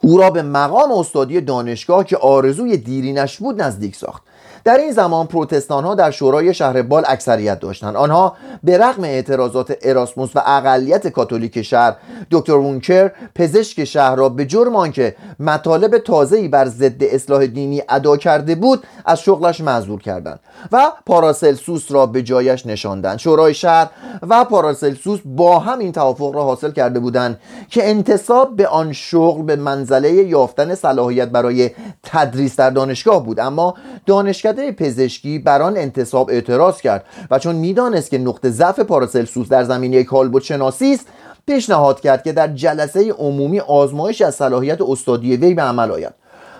او 0.00 0.18
را 0.18 0.30
به 0.30 0.42
مقام 0.42 0.92
استادی 0.92 1.40
دانشگاه 1.40 2.04
که 2.04 2.16
آرزوی 2.16 2.76
دیرینش 2.76 3.38
بود 3.38 3.62
نزدیک 3.62 3.96
ساخت. 3.96 4.22
در 4.64 4.76
این 4.76 4.92
زمان 4.92 5.26
پروتستان 5.26 5.84
ها 5.84 5.94
در 5.94 6.10
شورای 6.10 6.54
شهر 6.54 6.82
بال 6.82 7.04
اکثریت 7.08 7.60
داشتند. 7.60 7.96
آنها 7.96 8.36
به 8.64 8.78
رغم 8.78 9.04
اعتراضات 9.04 9.76
اراسموس 9.82 10.30
و 10.34 10.40
اقلیت 10.46 11.08
کاتولیک 11.08 11.62
شهر 11.62 11.96
دکتر 12.30 12.52
وونکر 12.52 13.10
پزشک 13.34 13.84
شهر 13.84 14.16
را 14.16 14.28
به 14.28 14.46
جرم 14.46 14.76
آنکه 14.76 15.16
مطالب 15.40 15.98
تازه‌ای 15.98 16.48
بر 16.48 16.66
ضد 16.66 17.02
اصلاح 17.02 17.46
دینی 17.46 17.82
ادا 17.88 18.16
کرده 18.16 18.54
بود 18.54 18.84
از 19.04 19.20
شغلش 19.20 19.60
معذور 19.60 20.00
کردند 20.00 20.40
و 20.72 20.86
پاراسلسوس 21.06 21.92
را 21.92 22.06
به 22.06 22.22
جایش 22.22 22.66
نشاندند. 22.66 23.18
شورای 23.18 23.54
شهر 23.54 23.90
و 24.28 24.44
پاراسلسوس 24.44 25.20
با 25.24 25.58
هم 25.58 25.78
این 25.78 25.92
توافق 25.92 26.34
را 26.34 26.44
حاصل 26.44 26.70
کرده 26.70 27.00
بودند 27.00 27.40
که 27.70 27.90
انتصاب 27.90 28.56
به 28.56 28.68
آن 28.68 28.92
شغل 28.92 29.42
به 29.42 29.56
منزله 29.56 30.12
یافتن 30.12 30.74
صلاحیت 30.74 31.28
برای 31.28 31.70
تدریس 32.02 32.56
در 32.56 32.70
دانشگاه 32.70 33.24
بود. 33.24 33.40
اما 33.40 33.74
دانشکده 34.06 34.57
پزشکی 34.58 35.38
بر 35.38 35.62
آن 35.62 35.76
انتصاب 35.76 36.30
اعتراض 36.30 36.80
کرد 36.80 37.04
و 37.30 37.38
چون 37.38 37.54
می‌دانست 37.54 38.10
که 38.10 38.18
نقطه 38.18 38.50
ضعف 38.50 38.80
پاراسلسوس 38.80 39.48
در 39.48 39.64
زمینه 39.64 40.04
کالبد 40.04 40.42
شناسی 40.42 40.92
است 40.92 41.06
پیشنهاد 41.46 42.00
کرد 42.00 42.22
که 42.22 42.32
در 42.32 42.48
جلسه 42.48 43.12
عمومی 43.12 43.60
آزمایش 43.60 44.22
از 44.22 44.34
صلاحیت 44.34 44.80
استادی 44.80 45.36
وی 45.36 45.54
به 45.54 45.62
عمل 45.62 45.90
آید. 45.90 46.12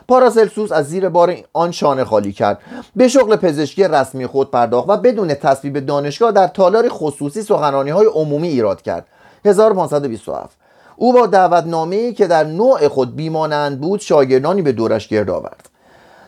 پاراسلسوس 0.09 0.73
از 0.73 0.89
زیر 0.89 1.09
بار 1.09 1.37
آن 1.53 1.71
شانه 1.71 2.05
خالی 2.05 2.33
کرد. 2.33 2.59
به 2.97 3.09
شغل 3.09 3.37
پزشکی 3.37 3.85
رسمی 3.85 4.27
خود 4.27 4.51
پرداخت 4.51 4.89
و 4.89 4.97
بدون 4.97 5.35
تصویب 5.35 5.79
دانشگاه 5.79 6.33
در 6.33 6.47
تالار 6.47 6.89
خصوصی 6.89 7.43
سخنرانی 7.43 7.91
های 7.91 8.07
عمومی 8.07 8.49
ایراد 8.49 8.83
کرد. 8.83 9.07
1527 9.45 10.57
او 10.97 11.13
با 11.13 11.27
دعوتنامه‌ای 11.27 12.13
که 12.13 12.27
در 12.27 12.45
نوع 12.45 12.89
خود 12.89 13.17
بیمانند 13.17 13.81
بود 13.81 14.01
شاگردانی 14.01 14.63
به 14.63 14.73
دورش 14.73 15.09
گرد 15.09 15.31
آورد. 15.31 15.69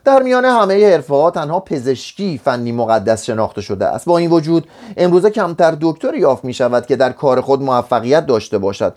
در 0.05 0.23
میان 0.23 0.45
همه 0.45 0.93
حرفه 0.93 1.15
ها 1.15 1.31
تنها 1.31 1.61
پزشکی 1.61 2.41
فنی 2.45 2.73
مقدس 2.73 3.25
شناخته 3.25 3.61
شده 3.61 3.87
است. 3.87 4.07
با 4.07 4.19
این 4.19 4.31
وجود 4.31 4.67
امروزه 4.97 5.31
کمتر 5.31 5.77
دکتر 5.81 6.15
یافت 6.15 6.45
می 6.45 6.55
شود 6.55 6.87
که 6.87 6.97
در 6.97 7.13
کار 7.13 7.41
خود 7.41 7.63
موفقیت 7.63 8.27
داشته 8.27 8.59
باشد. 8.59 8.95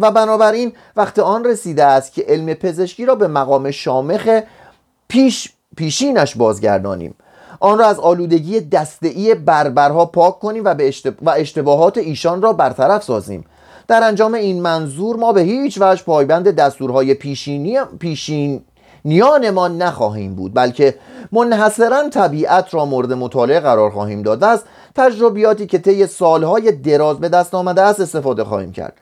و 0.00 0.10
بنابراین 0.10 0.72
وقت 0.96 1.18
آن 1.18 1.44
رسیده 1.44 1.84
است 1.84 2.12
که 2.12 2.24
علم 2.28 2.54
پزشکی 2.54 3.06
را 3.06 3.14
به 3.14 3.28
مقام 3.28 3.70
شامخ 3.70 4.40
پیش 5.08 5.52
پیشینش 5.76 6.36
بازگردانیم. 6.36 7.14
آن 7.60 7.78
را 7.78 7.86
از 7.86 7.98
آلودگی 7.98 8.60
دستهای 8.60 9.34
بربرها 9.34 10.06
پاک 10.06 10.38
کنیم 10.38 10.64
و, 10.64 10.74
به 10.74 10.94
و 11.22 11.30
اشتباهات 11.30 11.98
ایشان 11.98 12.42
را 12.42 12.52
برطرف 12.52 13.04
سازیم. 13.04 13.44
در 13.88 14.04
انجام 14.04 14.34
این 14.34 14.62
منظور 14.62 15.16
ما 15.16 15.32
به 15.32 15.40
هیچ 15.40 15.78
وجه 15.80 16.04
پایبند 16.04 16.50
دستورهای 16.50 17.14
پیشینی 17.14 17.78
پیشین 17.98 18.62
ما 19.50 19.68
نخواهیم 19.68 20.34
بود 20.34 20.54
بلکه 20.54 20.94
منحصرا 21.32 22.08
طبیعت 22.08 22.74
را 22.74 22.84
مورد 22.84 23.12
مطالعه 23.12 23.60
قرار 23.60 23.90
خواهیم 23.90 24.22
داد 24.22 24.44
از 24.44 24.62
تجربیاتی 24.94 25.66
که 25.66 25.78
طی 25.78 26.06
سالهای 26.06 26.72
دراز 26.72 27.18
به 27.18 27.28
دست 27.28 27.54
آمده 27.54 27.82
است 27.82 28.00
استفاده 28.00 28.44
خواهیم 28.44 28.72
کرد. 28.72 28.92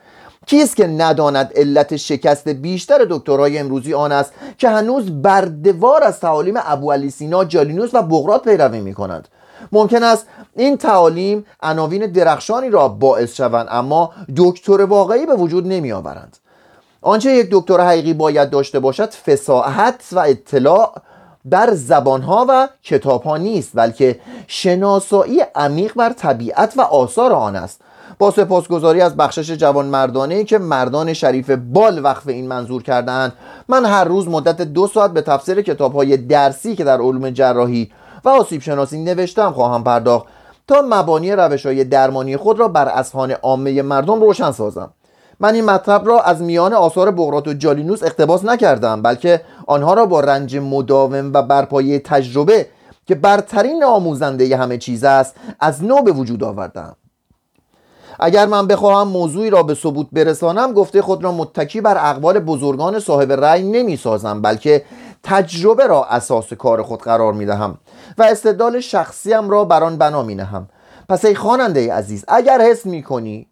کیست 0.47 0.77
که 0.77 0.87
نداند 0.87 1.53
علت 1.57 1.97
شکست 1.97 2.49
بیشتر 2.49 3.07
دکترهای 3.11 3.59
امروزی 3.59 3.95
آن 3.95 4.13
است 4.13 4.33
که 4.59 4.69
هنوز 4.69 5.23
بردوار 5.23 6.05
از 6.05 6.21
تعالیم 6.21 6.55
ابو 6.57 6.93
علی 6.93 7.11
سینا 7.11 7.45
جالینوس 7.45 7.95
و 7.95 8.03
بغرات 8.03 8.45
پیروی 8.45 8.81
می 8.81 8.95
کنند 8.95 9.29
ممکن 9.73 10.03
است 10.03 10.27
این 10.57 10.77
تعالیم 10.77 11.45
عناوین 11.63 12.07
درخشانی 12.07 12.71
را 12.71 12.89
باعث 12.89 13.35
شوند 13.35 13.67
اما 13.71 14.13
دکتر 14.37 14.81
واقعی 14.81 15.27
به 15.27 15.35
وجود 15.35 15.67
نمی 15.67 15.93
آورند 15.93 16.37
آنچه 17.03 17.33
یک 17.33 17.49
دکتر 17.51 17.81
حقیقی 17.81 18.15
باید 18.15 18.51
داشته 18.51 18.81
باشد 18.81 19.11
فساحت 19.11 20.05
و 20.13 20.19
اطلاع 20.19 20.95
بر 21.45 21.75
زبانها 21.75 22.47
و 22.49 22.69
کتابها 22.83 23.37
نیست 23.37 23.71
بلکه 23.75 24.21
شناسایی 24.47 25.41
عمیق 25.55 25.95
بر 25.95 26.13
طبیعت 26.13 26.75
و 26.77 26.81
آثار 26.81 27.33
آن 27.33 27.57
است. 27.57 27.81
با 28.19 28.31
سپاسگزاری 28.31 29.01
از 29.01 29.17
بخشش 29.17 29.51
جوان 29.51 29.87
مردانه 29.87 30.45
که 30.45 30.59
مردان 30.59 31.13
شریف 31.13 31.51
بال 31.51 32.05
وقف 32.05 32.29
این 32.29 32.49
منظور 32.49 32.83
کردند 32.83 33.33
من 33.69 33.85
هر 33.85 34.05
روز 34.05 34.29
مدت 34.29 34.63
دو 34.63 34.87
ساعت 34.87 35.11
به 35.11 35.23
تفسیر 35.23 35.63
کتاب 35.63 35.95
های 35.95 36.17
درسی 36.17 36.77
که 36.77 36.85
در 36.85 37.01
علوم 37.01 37.31
جراحی 37.31 37.91
و 38.25 38.29
آسیب 38.29 38.63
شناسی 38.63 38.99
نوشتم 39.05 39.53
خواهم 39.53 39.85
پرداخت 39.85 40.27
تا 40.69 40.83
مبانی 40.89 41.33
روش 41.33 41.67
های 41.67 41.85
درمانی 41.85 42.37
خود 42.37 42.59
را 42.59 42.69
بر 42.69 42.89
اسهان 42.89 43.31
عامه 43.31 43.83
مردم 43.83 44.21
روشن 44.21 44.53
سازم. 44.53 44.91
من 45.41 45.55
این 45.55 45.65
مطلب 45.65 46.09
را 46.09 46.21
از 46.21 46.43
میان 46.43 46.73
آثار 46.73 47.11
بغرات 47.11 47.49
و 47.49 47.53
جالینوس 47.53 48.03
اقتباس 48.03 48.45
نکردم 48.45 49.03
بلکه 49.03 49.41
آنها 49.67 49.95
را 49.95 50.07
با 50.07 50.21
رنج 50.21 50.57
مداوم 50.57 51.31
و 51.35 51.43
برپایه 51.43 51.99
تجربه 51.99 52.67
که 53.07 53.15
برترین 53.15 53.85
آموزنده 53.85 54.57
همه 54.57 54.79
چیز 54.79 55.05
است 55.05 55.35
از 55.61 55.85
نو 55.85 56.03
به 56.03 56.13
وجود 56.13 56.45
آوردم. 56.45 56.97
اگر 58.21 58.47
من 58.47 58.67
بخواهم 58.67 59.09
موضوعی 59.09 59.51
را 59.51 59.63
به 59.63 59.75
ثبوت 59.75 60.07
برسانم 60.13 60.73
گفته 60.73 61.03
خود 61.03 61.25
را 61.25 61.33
متکی 61.33 61.81
بر 61.81 62.11
اقوال 62.11 62.39
بزرگان 62.39 63.01
صاحب 63.01 63.33
رأی 63.33 63.63
نمی 63.63 63.97
سازم 63.97 64.43
بلکه 64.43 64.85
تجربه 65.23 65.87
را 65.87 66.05
اساس 66.05 66.53
کار 66.53 66.83
خود 66.83 67.03
قرار 67.03 67.33
می 67.33 67.47
دهم 67.47 67.79
و 68.19 68.23
استدلال 68.23 68.81
شخصیم 68.81 69.51
را 69.51 69.65
بر 69.65 69.85
آن 69.85 69.97
بنا 69.97 70.23
می 70.23 70.35
نهم. 70.35 70.69
پس 71.09 71.25
ای 71.25 71.35
خواننده 71.35 71.93
عزیز 71.93 72.25
اگر 72.29 72.61
حس 72.61 72.87
می 72.87 73.03
کنی 73.03 73.47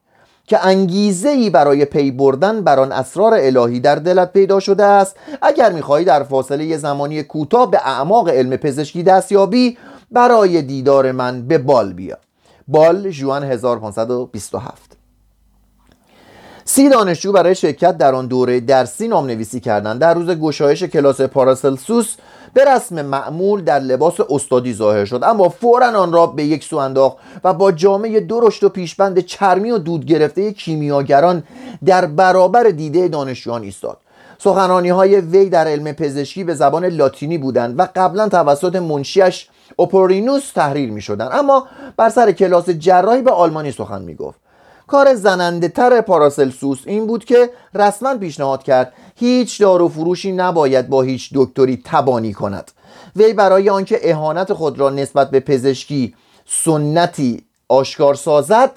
که 0.47 0.67
انگیزه 0.67 1.29
ای 1.29 1.50
برای 1.50 1.85
پی 1.85 2.11
بردن 2.11 2.61
بر 2.61 2.81
آن 2.81 2.93
اسرار 2.93 3.35
الهی 3.35 3.81
در 3.81 3.95
دلت 3.95 4.33
پیدا 4.33 4.61
شده 4.61 4.85
است. 4.85 5.17
اگر 5.43 5.73
می‌خواهی 5.73 6.05
در 6.05 6.23
فاصله 6.23 6.76
زمانی 6.76 7.23
کوتاه 7.23 7.71
به 7.71 7.79
اعماق 7.85 8.29
علم 8.29 8.57
پزشکی 8.57 9.03
دستیابی 9.03 9.79
برای 10.11 10.62
دیدار 10.62 11.12
من 11.12 11.43
به 11.43 11.59
بال 11.59 11.93
بیا. 11.93 12.19
بال 12.69 13.11
جوان 13.11 13.45
1527 13.45 14.86
سی 16.68 16.88
دانشجو 16.88 17.32
برای 17.32 17.54
شرکت 17.54 17.99
در 17.99 18.14
آن 18.14 18.26
دوره 18.26 18.61
درسی 18.61 19.08
نام 19.08 19.26
نویسی 19.26 19.61
کردند. 19.61 20.00
در 20.00 20.14
روز 20.14 20.30
گشایش 20.30 20.82
کلاس 20.82 21.20
پاراسلسوس 21.20 22.16
به 22.54 22.64
رسم 22.64 23.02
معمول 23.02 23.64
در 23.64 23.78
لباس 23.78 24.14
استادی 24.30 24.75
ظاهر 24.75 25.04
شد. 25.04 25.20
اما 25.25 25.49
فورا 25.49 25.87
آن 25.87 26.12
را 26.12 26.26
به 26.26 26.44
یک 26.44 26.64
سو 26.64 26.76
انداخت 26.76 27.16
و 27.44 27.54
با 27.54 27.73
جامعه 27.73 28.20
درشت 28.20 28.64
و 28.64 28.68
پیشبند 28.68 29.18
چرمی 29.18 29.70
و 29.70 29.78
دود 29.78 30.06
گرفته 30.06 30.52
کیمیاگران 30.52 31.42
در 31.85 32.06
برابر 32.06 32.62
دیده 32.62 33.08
دانشجویان 33.08 33.62
ایستاد. 33.62 33.96
سخنرانی 34.38 34.88
های 34.88 35.20
وی 35.20 35.49
در 35.49 35.68
علم 35.68 35.92
پزشکی 35.92 36.44
به 36.44 36.54
زبان 36.54 36.85
لاتینی 36.85 37.38
بودند 37.38 37.78
و 37.78 37.88
قبلا 37.96 38.28
توسط 38.28 38.76
منشیش 38.76 39.49
اوپورینوس 39.76 40.50
تحریر 40.50 40.90
می 40.90 41.00
شدند 41.00 41.30
اما 41.32 41.66
بر 41.96 42.08
سر 42.08 42.32
کلاس 42.32 42.70
جراحی 42.70 43.23
به 43.23 43.30
آلمانی 43.30 43.73
سخن 43.73 44.02
می 44.02 44.14
گفت 44.14 44.46
کار 44.87 45.14
زننده 45.14 45.69
تر 45.69 46.00
پاراسلسوس 46.00 46.83
این 46.87 47.07
بود 47.07 47.25
که 47.25 47.50
رسما 47.75 48.14
پیشنهاد 48.14 48.62
کرد 48.62 48.93
هیچ 49.16 49.61
دارو 49.61 49.88
فروشی 49.88 50.33
نباید 50.33 50.88
با 50.88 51.02
هیچ 51.02 51.31
دکتری 51.35 51.83
تبانی 51.85 52.33
کند. 52.33 52.71
وی 53.16 53.33
برای 53.33 53.71
آنکه 53.71 54.11
اهانت 54.11 54.52
خود 54.52 54.78
را 54.78 54.90
نسبت 54.90 55.31
به 55.31 55.40
پزشکی 55.40 56.14
سنتی 56.47 57.45
آشکار 57.69 58.14
سازد 58.14 58.71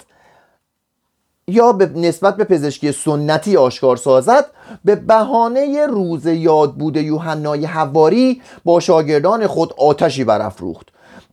یا 1.48 1.72
به 1.72 1.86
نسبت 1.86 2.36
به 2.36 2.44
پزشکی 2.44 2.92
سنتی 2.92 3.56
آشکار 3.56 3.96
سازد 3.96 4.46
به 4.84 4.96
بهانه 4.96 5.86
روز 5.86 6.26
یاد 6.26 6.74
بوده 6.74 7.02
یوحنای 7.02 7.64
حواری 7.64 8.42
با 8.64 8.80
شاگردان 8.80 9.46
خود 9.46 9.74
آتشی 9.78 10.24
برافروخت. 10.24 10.88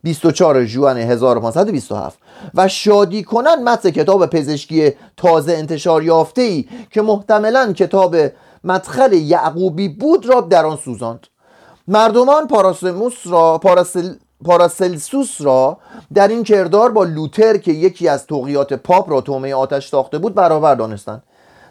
24 0.08 0.64
جوان 0.64 0.98
1527 0.98 2.18
و 2.54 2.68
شادی 2.68 3.22
کنن 3.22 3.62
متن 3.64 3.90
کتاب 3.90 4.26
پزشکی 4.26 4.92
تازه 5.16 5.52
انتشار 5.52 6.02
یافته 6.02 6.42
ای 6.42 6.68
که 6.90 7.02
محتملا 7.02 7.72
کتاب 7.72 8.16
مدخل 8.64 9.12
یعقوبی 9.12 9.88
بود 9.88 10.26
را 10.26 10.40
در 10.40 10.66
آن 10.66 10.76
سوزاند. 10.76 11.26
مردمان 11.88 12.46
پاراسموس 12.46 13.26
را 13.26 13.58
پاراسل 13.58 14.14
پاراسلسوس 14.44 15.40
را 15.40 15.78
در 16.14 16.28
این 16.28 16.44
کردار 16.44 16.90
با 16.90 17.04
لوتر 17.04 17.56
که 17.56 17.72
یکی 17.72 18.08
از 18.08 18.26
توقیات 18.26 18.72
پاپ 18.72 19.10
را 19.10 19.20
تومه 19.20 19.54
آتش 19.54 19.88
ساخته 19.88 20.18
بود 20.18 20.34
برابر 20.34 20.74
دانستند. 20.74 21.22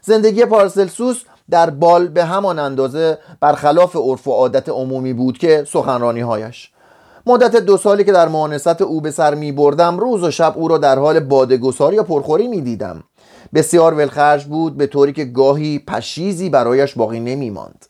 زندگی 0.01 0.45
پاراسلسوس 0.45 1.23
در 1.49 1.69
بال 1.69 2.07
به 2.07 2.25
همان 2.25 2.59
اندازه 2.59 3.17
برخلاف 3.39 3.95
عرف 3.95 4.27
و 4.27 4.31
عادت 4.31 4.69
عمومی 4.69 5.13
بود 5.13 5.37
که 5.37 5.65
سخنرانی 5.67 6.21
هایش 6.21 6.71
مدت 7.27 7.55
دو 7.55 7.77
سالی 7.77 8.03
که 8.03 8.11
در 8.11 8.27
معانست 8.27 8.81
او 8.81 9.01
به 9.01 9.11
سر 9.11 9.35
می 9.35 9.51
بردم 9.51 9.99
روز 9.99 10.23
و 10.23 10.31
شب 10.31 10.53
او 10.55 10.67
را 10.67 10.77
در 10.77 10.99
حال 10.99 11.19
بادگساری 11.19 11.95
یا 11.95 12.03
پرخوری 12.03 12.47
می 12.47 12.61
دیدم. 12.61 13.03
بسیار 13.53 13.93
ولخرج 13.93 14.45
بود 14.45 14.77
به 14.77 14.87
طوری 14.87 15.13
که 15.13 15.25
گاهی 15.25 15.79
پشیزی 15.79 16.49
برایش 16.49 16.93
باقی 16.93 17.19
نمی 17.19 17.49
ماند. 17.49 17.85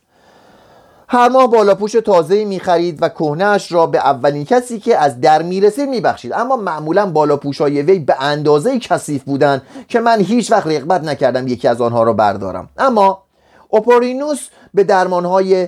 هر 1.09 1.29
ماه 1.29 1.47
بالاپوش 1.47 1.91
تازه 1.91 2.45
می 2.45 2.59
خرید 2.59 2.97
و 3.01 3.09
کهنهش 3.09 3.71
را 3.71 3.85
به 3.85 3.97
اولین 3.97 4.45
کسی 4.45 4.79
که 4.79 4.97
از 4.97 5.21
در 5.21 5.41
می 5.41 5.61
رسید 5.61 5.89
می 5.89 6.01
بخشید. 6.01 6.33
اما 6.33 6.55
معمولا 6.55 7.05
بالاپوش 7.05 7.61
های 7.61 7.81
وی 7.81 7.99
به 7.99 8.15
اندازه 8.19 8.79
کثیف 8.79 9.23
بودند 9.23 9.61
که 9.87 9.99
من 9.99 10.19
هیچ 10.19 10.51
وقت 10.51 10.67
رغبت 10.67 11.03
نکردم 11.03 11.47
یکی 11.47 11.67
از 11.67 11.81
آنها 11.81 12.03
را 12.03 12.13
بردارم. 12.13 12.69
اما 12.77 13.23
اوپورینوس 13.69 14.47
به 14.73 14.83
درمانهای 14.83 15.67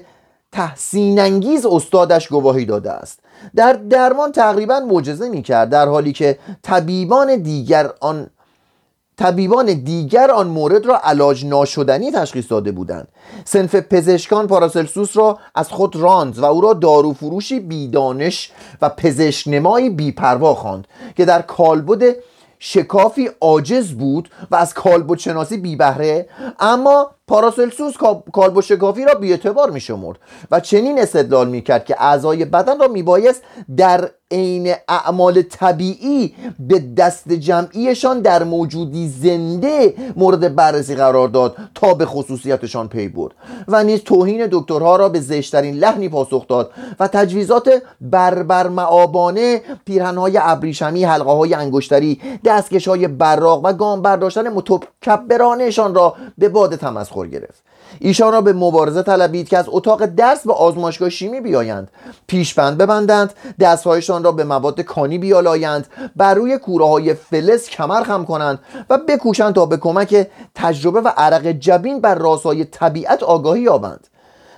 تحسین 0.52 1.20
انگیز 1.20 1.66
استادش 1.66 2.28
گواهی 2.28 2.66
داده 2.66 2.92
است. 2.92 3.20
در 3.56 3.74
درمان 3.74 4.32
تقریبا 4.32 4.80
معجزه 4.80 5.30
می 5.30 5.42
کرد 5.42 5.70
در 5.70 5.88
حالی 5.88 6.14
که 6.14 6.40
طبیبان 6.64 7.36
دیگر 7.36 7.90
آن 8.02 8.28
طبیبان 9.20 9.66
دیگر 9.66 10.32
آن 10.32 10.48
مورد 10.48 10.86
را 10.86 11.00
علاج 11.04 11.46
ناشدنی 11.46 12.12
تشخیص 12.12 12.52
داده 12.52 12.72
بودند. 12.72 13.08
صنف 13.46 13.76
پزشکان 13.76 14.48
پاراسلسوس 14.48 15.18
را 15.18 15.40
از 15.56 15.70
خود 15.70 15.96
راند 15.96 16.40
و 16.40 16.46
او 16.46 16.62
را 16.62 16.74
دارو 16.74 17.14
فروشی 17.14 17.60
بیدانش 17.60 18.52
و 18.82 18.90
پزشکنمایی 18.90 19.90
بیپروا 19.90 20.56
خواند 20.56 20.88
که 21.16 21.26
در 21.26 21.42
کالبد 21.42 22.16
شکافی 22.60 23.30
عاجز 23.42 23.92
بود 23.92 24.30
و 24.52 24.56
از 24.56 24.74
کالبد 24.74 25.18
شناسی 25.18 25.58
بی 25.58 25.76
بهره 25.76 26.30
اما 26.60 27.12
پاراسلسوس 27.30 27.94
کالبد 28.34 28.60
شکافی 28.60 29.06
را 29.06 29.14
بیاعتبار 29.14 29.72
می 29.72 29.80
شمرد 29.80 30.18
و 30.52 30.60
چنین 30.60 31.00
استدلال 31.00 31.50
می 31.50 31.62
کرد 31.62 31.86
که 31.86 31.96
اعضای 32.00 32.46
بدن 32.46 32.80
را 32.80 32.88
می 32.88 33.04
بایست 33.04 33.42
در 33.78 34.10
عین 34.32 34.74
اعمال 34.88 35.42
طبیعی 35.42 36.36
به 36.60 36.80
دسته 36.80 37.30
جمعیشان 37.34 38.22
در 38.22 38.44
موجودی 38.44 39.08
زنده 39.08 39.94
مورد 40.16 40.56
بررسی 40.56 40.96
قرار 40.96 41.28
داد 41.28 41.58
تا 41.76 41.94
به 41.94 42.06
خصوصیتشان 42.06 42.88
پی 42.88 43.08
برد 43.08 43.34
و 43.68 43.84
نیز 43.84 44.04
توهین 44.04 44.48
دکترها 44.52 44.96
را 44.96 45.10
به 45.10 45.20
زشترین 45.20 45.76
لحنی 45.76 46.10
پاسخ 46.10 46.48
داد 46.48 46.72
و 47.00 47.08
تجویزات 47.08 47.70
بربر 48.02 48.68
معابانه 48.68 49.62
پیرهنهای 49.86 50.40
ابریشمی 50.42 51.04
حلقه 51.04 51.32
های 51.32 51.54
انگشتری 51.54 52.22
دستکش 52.46 52.88
های 52.88 53.08
براق 53.08 53.62
و 53.64 53.74
گام 53.74 54.02
برداشتن 54.02 54.50
متکبرانشان 54.50 55.96
را 55.96 56.16
به 56.38 56.50
باد 56.50 56.76
تمسخر 56.76 57.19
گرفت. 57.28 57.64
ایشان 58.00 58.34
را 58.34 58.42
به 58.42 58.54
مبارزه 58.54 59.04
طلبید 59.04 59.50
که 59.50 59.58
از 59.58 59.66
اتاق 59.68 60.06
درس 60.06 60.48
به 60.48 60.54
آزمایشگاه 60.54 61.10
شیمی 61.10 61.42
بیایند. 61.42 61.92
پیشبند 62.28 62.78
ببندند 62.78 63.34
دستهایشان 63.60 64.24
را 64.24 64.32
به 64.32 64.44
مواد 64.44 64.82
کانی 64.82 65.18
بیالایند 65.18 65.88
بر 66.16 66.34
روی 66.34 66.58
کوره 66.58 66.86
های 66.86 67.14
فلز 67.14 67.70
کمر 67.70 68.04
خم 68.04 68.26
کنند 68.26 68.60
و 68.90 68.98
بکوشند 68.98 69.56
تا 69.56 69.66
به 69.66 69.78
کمک 69.78 70.28
تجربه 70.56 71.02
و 71.02 71.12
عرق 71.18 71.48
جبین 71.48 72.02
بر 72.02 72.16
راسهای 72.16 72.66
طبیعت 72.66 73.24
آگاهی 73.24 73.62
یابند. 73.62 74.08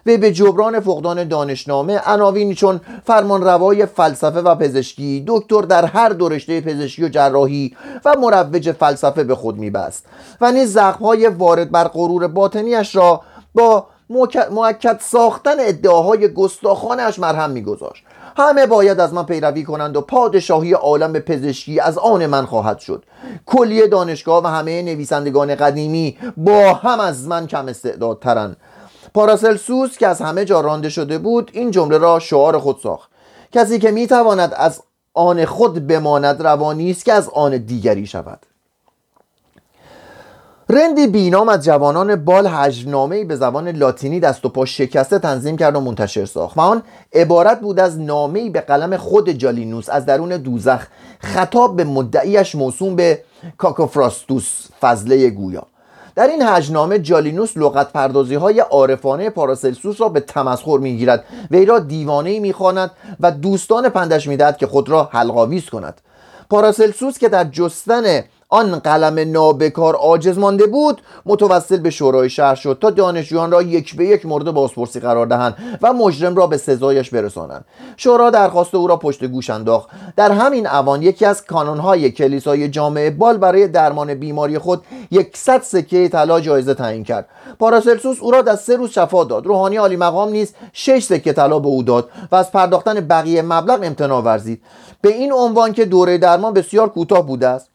و 0.06 0.18
به 0.18 0.32
جبران 0.32 0.80
فقدان 0.80 1.28
دانشنامه 1.28 2.02
عناوینی 2.06 2.56
چون 2.56 2.82
فرمان 3.06 3.44
روای 3.44 3.86
فلسفه 3.86 4.42
و 4.42 4.56
پزشکی 4.56 5.24
دکتر 5.28 5.62
در 5.62 5.86
هر 5.86 6.10
دو 6.10 6.30
رشته 6.30 6.62
پزشکی 6.62 7.04
و 7.04 7.10
جراحی 7.10 7.76
و 8.06 8.16
مروج 8.20 8.72
فلسفه 8.72 9.24
به 9.24 9.36
خود 9.36 9.58
میبست 9.58 10.06
و 10.42 10.52
نیز 10.52 10.74
زخمهای 10.74 11.28
وارد 11.28 11.72
بر 11.72 11.88
غرور 11.88 12.28
باطنیش 12.28 12.96
را 12.96 13.22
با 13.56 13.86
موکد 14.52 15.00
ساختن 15.02 15.60
ادعاهای 15.60 16.34
گستاخانش 16.34 17.20
مرهم 17.20 17.50
میگذاشت. 17.50 18.04
همه 18.38 18.66
باید 18.66 19.00
از 19.00 19.14
من 19.14 19.26
پیروی 19.26 19.64
کنند 19.64 19.98
و 19.98 20.02
پادشاهی 20.02 20.74
عالم 20.74 21.14
پزشکی 21.14 21.80
از 21.80 21.98
آن 21.98 22.26
من 22.26 22.46
خواهد 22.46 22.80
شد. 22.80 23.04
کلیه 23.46 23.88
دانشگاه 23.88 24.44
و 24.44 24.48
همه 24.48 24.82
نویسندگان 24.82 25.56
قدیمی 25.56 26.18
با 26.38 26.74
هم 26.74 27.00
از 27.00 27.28
من 27.28 27.48
کم 27.48 27.68
استعدادترند. 27.68 28.58
پاراسلسوس 29.14 29.98
که 29.98 30.08
از 30.08 30.22
همه 30.22 30.46
جا 30.46 30.62
رانده 30.62 30.90
شده 30.90 31.18
بود 31.18 31.52
این 31.54 31.72
جمله 31.72 31.98
را 31.98 32.20
شعار 32.20 32.60
خود 32.60 32.80
ساخت. 32.84 33.10
کسی 33.52 33.80
که 33.80 33.92
می‌تواند 33.92 34.54
از 34.56 34.82
آن 35.14 35.46
خود 35.46 35.88
بماند 35.88 36.42
روانی 36.42 36.92
است 36.92 37.06
که 37.06 37.14
از 37.14 37.30
آن 37.30 37.58
دیگری 37.58 38.08
شود. 38.08 38.40
رندی 40.70 41.08
بینام 41.08 41.50
از 41.50 41.64
جوانان 41.64 42.16
بال 42.16 42.48
حجمنامه 42.48 43.24
به 43.24 43.36
زبان 43.36 43.68
لاتینی 43.68 44.20
دست 44.20 44.46
و 44.46 44.50
پا 44.50 44.66
شکسته 44.66 45.20
تنظیم 45.20 45.58
کرد 45.58 45.76
و 45.76 45.80
منتشر 45.80 46.26
ساخت. 46.26 46.58
و 46.58 46.62
آن 46.62 46.84
عبارت 47.14 47.60
بود 47.62 47.80
از 47.80 48.00
نامه‌ای 48.00 48.50
به 48.50 48.62
قلم 48.62 48.98
خود 48.98 49.30
جالینوس 49.30 49.90
از 49.90 50.06
درون 50.06 50.30
دوزخ 50.30 50.88
خطاب 51.20 51.76
به 51.76 51.84
مدعیش 51.84 52.56
موسوم 52.56 52.96
به 52.96 53.24
کاکوفراستوس 53.58 54.68
فضله 54.82 55.30
گویا. 55.30 55.68
در 56.16 56.28
این 56.28 56.42
هجنامه 56.42 57.00
جالینوس 57.00 57.58
لغت 57.58 57.92
پردازی 57.92 58.36
های 58.36 58.60
عارفانه 58.60 59.30
پاراسلسوس 59.30 60.02
را 60.02 60.10
به 60.10 60.20
تمسخر 60.20 60.78
می‌گیرد 60.78 61.24
وی 61.52 61.66
را 61.66 61.80
دیوانه 61.80 62.40
می‌خواند 62.40 62.92
و 63.20 63.32
دوستان 63.32 63.90
پندش 63.90 64.28
می‌دهد 64.28 64.58
که 64.58 64.68
خود 64.68 64.90
را 64.90 65.10
حلقاویز 65.12 65.70
کند. 65.70 66.02
پاراسلسوس 66.50 67.18
که 67.18 67.30
در 67.30 67.44
جستن 67.44 68.24
آن 68.54 68.80
قلم 68.80 69.32
نابکار 69.32 69.96
عاجز 69.96 70.38
مانده 70.38 70.66
بود 70.66 71.02
متوسل 71.26 71.78
به 71.78 71.90
شورای 71.90 72.30
شهر 72.30 72.56
شد 72.56 72.78
تا 72.82 72.90
دانشجویان 72.90 73.52
را 73.52 73.62
یک 73.62 73.96
به 73.96 74.06
یک 74.06 74.26
مورد 74.26 74.52
بازپرسی 74.52 75.00
قرار 75.00 75.26
دهند 75.26 75.80
و 75.82 75.94
مجرم 75.94 76.36
را 76.36 76.48
به 76.48 76.58
سزایش 76.58 77.10
برسانند. 77.10 77.66
شورا 77.98 78.30
درخواست 78.30 78.76
او 78.76 78.88
را 78.88 78.98
پشت 78.98 79.26
گوش 79.26 79.50
انداخت. 79.50 79.90
در 80.16 80.32
همین 80.32 80.68
اوان 80.68 81.02
یکی 81.02 81.26
از 81.26 81.46
کانونهای 81.46 82.12
کلیسای 82.12 82.70
جامعه 82.70 83.10
بال 83.10 83.38
برای 83.38 83.68
درمان 83.68 84.14
بیماری 84.14 84.58
خود 84.58 84.84
یکصد 85.12 85.62
سکه 85.62 86.10
طلا 86.10 86.40
جایزه 86.40 86.74
تعیین 86.74 87.04
کرد. 87.04 87.30
پاراسلسوس 87.60 88.18
او 88.22 88.32
را 88.32 88.42
در 88.42 88.56
سه 88.56 88.76
روز 88.76 88.90
شفا 88.90 89.24
داد. 89.24 89.46
روحانی 89.46 89.78
عالی 89.78 89.96
مقام 89.96 90.30
نیز 90.30 90.54
شش 90.74 91.04
سکه 91.04 91.34
طلا 91.34 91.60
به 91.60 91.68
او 91.68 91.84
داد 91.84 92.10
و 92.32 92.36
از 92.36 92.52
پرداختن 92.52 92.94
بقیه 92.94 93.42
مبلغ 93.42 93.80
امتناع 93.84 94.22
ورزید. 94.22 94.62
به 95.02 95.10
این 95.10 95.34
عنوان 95.34 95.74
که 95.74 95.86
دوره 95.86 96.18
درمان 96.18 96.54
بسیار 96.54 96.90
کوتاه 96.90 97.28
بوده 97.28 97.48
است 97.48 97.71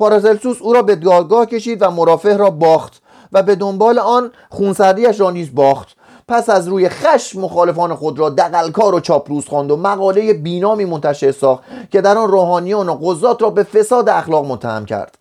پاراسلسوس 0.00 0.62
او 0.62 0.72
را 0.72 0.82
به 0.82 0.96
دادگاه 0.96 1.46
کشید 1.46 1.82
و 1.82 1.90
مرافع 1.90 2.36
را 2.36 2.50
باخت 2.50 3.02
و 3.32 3.42
به 3.42 3.54
دنبال 3.54 3.98
آن 3.98 4.30
خونسردیش 4.50 5.20
را 5.20 5.30
نیز 5.30 5.54
باخت. 5.54 5.88
پس 6.28 6.50
از 6.50 6.68
روی 6.68 6.88
خشم 6.88 7.40
مخالفان 7.40 7.94
خود 7.94 8.18
را 8.18 8.30
دقلکار 8.30 8.94
و 8.94 9.00
چاپلوس 9.00 9.48
خواند 9.48 9.70
و 9.70 9.76
مقاله 9.76 10.32
بینامی 10.32 10.84
منتشر 10.84 11.32
ساخت 11.32 11.62
که 11.90 12.00
در 12.00 12.18
آن 12.18 12.28
روحانیان 12.28 12.88
و 12.88 12.94
قضات 12.94 13.42
را 13.42 13.50
به 13.50 13.62
فساد 13.62 14.08
اخلاق 14.08 14.46
متهم 14.46 14.84
کرد. 14.84 15.18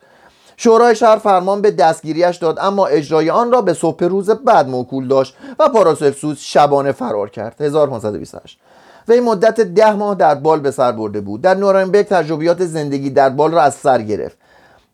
شورای 0.58 0.96
شهر 0.96 1.18
فرمان 1.18 1.62
به 1.62 1.72
دستگیریش 1.72 2.38
داد 2.38 2.60
اما 2.62 2.86
اجرای 2.86 3.30
آن 3.30 3.52
را 3.52 3.62
به 3.62 3.74
صبح 3.74 4.06
روز 4.06 4.30
بعد 4.30 4.70
موکول 4.70 5.08
داشت 5.08 5.36
و 5.60 5.70
پاراسلسوس 5.70 6.40
شبانه 6.42 6.92
فرار 6.92 7.30
کرد. 7.30 7.62
1528 7.62 8.60
وی 9.08 9.20
مدت 9.20 9.62
ده 9.62 9.94
ماه 9.94 10.16
در 10.16 10.36
بال 10.36 10.60
به 10.60 10.72
سر 10.72 10.92
برده 10.92 11.22
بود. 11.22 11.42
در 11.42 11.54
نورنبرگ 11.54 12.06
تجربیات 12.06 12.66
زندگی 12.66 13.10
در 13.10 13.30
بال 13.30 13.52
را 13.52 13.62
از 13.62 13.74
سر 13.74 14.02
گرفت. 14.02 14.38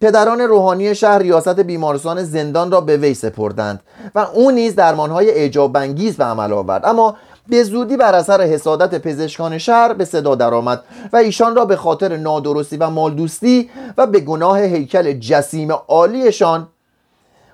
پدران 0.01 0.41
روحانی 0.41 0.95
شهر 0.95 1.17
ریاست 1.17 1.59
بیمارستان 1.59 2.23
زندان 2.23 2.71
را 2.71 2.81
به 2.81 2.97
وی 2.97 3.13
سپردند 3.13 3.79
و 4.15 4.19
او 4.19 4.51
نیز 4.51 4.75
درمانهای 4.75 5.31
اعجاب 5.31 5.77
انگیز 5.77 6.17
به 6.17 6.23
عمل 6.23 6.53
آورد. 6.53 6.85
اما 6.85 7.17
به 7.47 7.63
زودی 7.63 7.97
بر 7.97 8.15
اثر 8.15 8.41
حسادت 8.41 9.01
پزشکان 9.01 9.57
شهر 9.57 9.93
به 9.93 10.05
صدا 10.05 10.35
درآمد 10.35 10.83
و 11.13 11.17
ایشان 11.17 11.55
را 11.55 11.65
به 11.65 11.75
خاطر 11.75 12.17
نادرستی 12.17 12.77
و 12.77 12.89
مالدوستی 12.89 13.69
و 13.97 14.07
به 14.07 14.19
گناه 14.19 14.59
هیکل 14.59 15.13
جسیم 15.13 15.71
عالیشان 15.71 16.67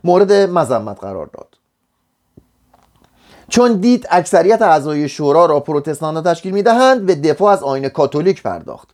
مورد 0.04 0.34
مذمت 0.34 1.00
قرار 1.00 1.26
داد. 1.26 1.48
چون 3.50 3.74
دید 3.74 4.08
اکثریت 4.10 4.62
اعضای 4.62 5.10
شورا 5.10 5.46
را 5.46 5.60
پروتستان 5.60 6.24
تشکیل 6.24 6.54
می‌دهند 6.54 7.06
به 7.06 7.16
دفاع 7.16 7.54
از 7.54 7.64
آین 7.64 7.90
کاتولیک 7.90 8.44
پرداخت. 8.44 8.90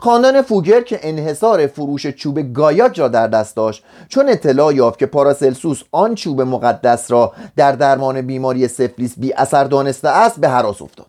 خاندان 0.00 0.42
فوگر 0.42 0.80
که 0.80 1.00
انحصار 1.02 1.66
فروش 1.66 2.06
چوب 2.06 2.52
گایاج 2.52 3.00
را 3.00 3.08
در 3.08 3.26
دست 3.26 3.56
داشت 3.56 3.84
چون 4.08 4.28
اطلاع 4.28 4.74
یافت 4.74 4.98
که 4.98 5.06
پاراسلسوس 5.06 5.82
آن 5.92 6.14
چوب 6.14 6.42
مقدس 6.42 7.10
را 7.10 7.32
در 7.56 7.72
درمان 7.72 8.20
بیماری 8.20 8.68
سفلیس 8.68 9.14
بی 9.18 9.32
اثر 9.32 9.64
دانسته 9.64 10.08
است 10.08 10.40
به 10.40 10.48
حراس 10.48 10.82
افتاد. 10.82 11.06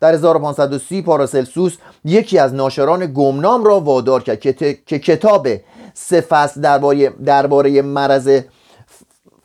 در 0.00 0.14
1530 0.14 1.02
پاراسلسوس 1.02 1.76
یکی 2.04 2.38
از 2.38 2.54
ناشران 2.54 3.12
گمنام 3.12 3.64
را 3.64 3.80
وادار 3.80 4.22
کرد 4.22 4.40
که 4.86 4.98
کتاب 4.98 5.48
سه 5.94 6.20
فصل 6.20 6.60
درباره 6.60 7.08
درباره 7.08 7.82
مرض 7.82 8.40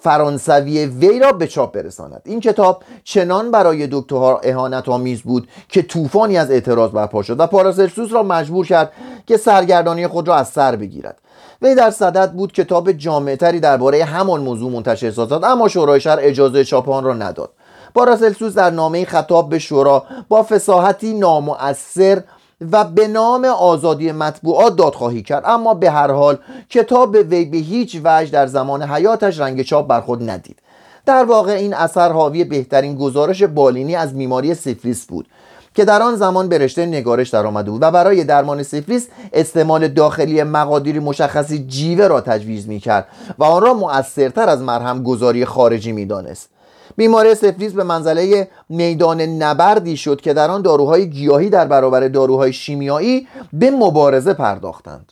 فرانسوی 0.06 0.86
وی 0.86 1.20
را 1.20 1.32
به 1.32 1.48
چاپ 1.48 1.74
برساند. 1.74 2.22
این 2.26 2.40
کتاب 2.40 2.84
چنان 3.04 3.52
برای 3.52 3.88
دکترها 3.92 4.40
اهانت 4.44 4.90
آمیز 4.90 5.22
بود 5.22 5.48
که 5.70 5.82
طوفانی 5.82 6.38
از 6.38 6.52
اعتراض 6.52 6.92
برپا 6.92 7.22
شد 7.24 7.40
و 7.40 7.48
پاراسلسوس 7.48 8.14
را 8.14 8.24
مجبور 8.24 8.66
کرد 8.66 8.92
که 9.28 9.38
سرگردانی 9.38 10.08
خود 10.08 10.28
را 10.28 10.36
از 10.36 10.48
سر 10.48 10.76
بگیرد. 10.76 11.18
وی 11.62 11.76
در 11.76 11.92
صدد 11.92 12.32
بود 12.32 12.52
کتاب 12.52 12.92
جامعتری 12.92 13.60
درباره 13.60 14.04
همان 14.04 14.42
موضوع 14.42 14.72
منتشر 14.72 15.12
سازد 15.12 15.44
اما 15.44 15.68
شورای 15.68 16.02
شهر 16.02 16.18
اجازه 16.22 16.64
چاپ 16.64 16.90
آن 16.90 17.04
را 17.04 17.14
نداد. 17.14 17.50
پاراسلسوس 17.96 18.54
در 18.54 18.70
نامه 18.70 19.06
خطاب 19.06 19.50
به 19.50 19.60
شورا 19.60 20.04
با 20.30 20.44
فساحتی 20.44 21.14
نامؤثر 21.14 22.24
و 22.72 22.84
به 22.84 23.08
نام 23.08 23.46
آزادی 23.46 24.12
مطبوعات 24.12 24.76
دادخواهی 24.76 25.22
کرد 25.22 25.44
اما 25.46 25.74
به 25.74 25.92
هر 25.92 26.12
حال 26.12 26.38
کتاب 26.70 27.16
وی 27.30 27.46
به 27.46 27.58
هیچ 27.58 28.02
وجه 28.04 28.32
در 28.32 28.48
زمان 28.48 28.84
حیاتش 28.84 29.40
رنگ 29.40 29.62
چاپ 29.62 29.88
بر 29.88 30.02
خود 30.02 30.30
ندید 30.30 30.60
در 31.06 31.24
واقع 31.24 31.52
این 31.52 31.74
اثر 31.74 32.12
حاوی 32.12 32.44
بهترین 32.44 32.96
گزارش 32.96 33.44
بالینی 33.44 33.96
از 33.96 34.18
بیماری 34.18 34.54
سفلیس 34.54 35.06
بود 35.06 35.28
که 35.76 35.86
در 35.86 36.02
آن 36.02 36.16
زمان 36.16 36.50
به 36.50 36.58
رشته 36.58 36.86
نگارش 36.86 37.30
درآمده 37.30 37.72
بود 37.72 37.84
و 37.84 37.92
برای 37.92 38.24
درمان 38.24 38.64
سفلیس 38.64 39.08
استعمال 39.34 39.88
داخلی 39.88 40.44
مقادیر 40.44 41.00
مشخصی 41.00 41.66
جیوه 41.68 42.08
را 42.08 42.22
تجویز 42.22 42.68
می 42.68 42.80
کرد 42.80 43.08
و 43.40 43.44
آن 43.44 43.62
را 43.62 43.74
مؤثرتر 43.74 44.50
از 44.50 44.62
مرهم 44.62 45.04
گذاری 45.04 45.46
خارجی 45.46 45.92
می 45.92 46.06
دانست. 46.06 46.50
بیماری 46.96 47.36
سفلیس 47.36 47.74
به 47.74 47.84
منزله 47.84 48.48
میدان 48.70 49.22
نبردی 49.22 49.98
شد 49.98 50.22
که 50.22 50.34
در 50.34 50.52
آن 50.52 50.62
داروهای 50.62 51.10
گیاهی 51.10 51.50
در 51.50 51.66
برابر 51.66 52.08
داروهای 52.08 52.54
شیمیایی 52.54 53.28
به 53.54 53.72
مبارزه 53.72 54.34
پرداختند. 54.34 55.12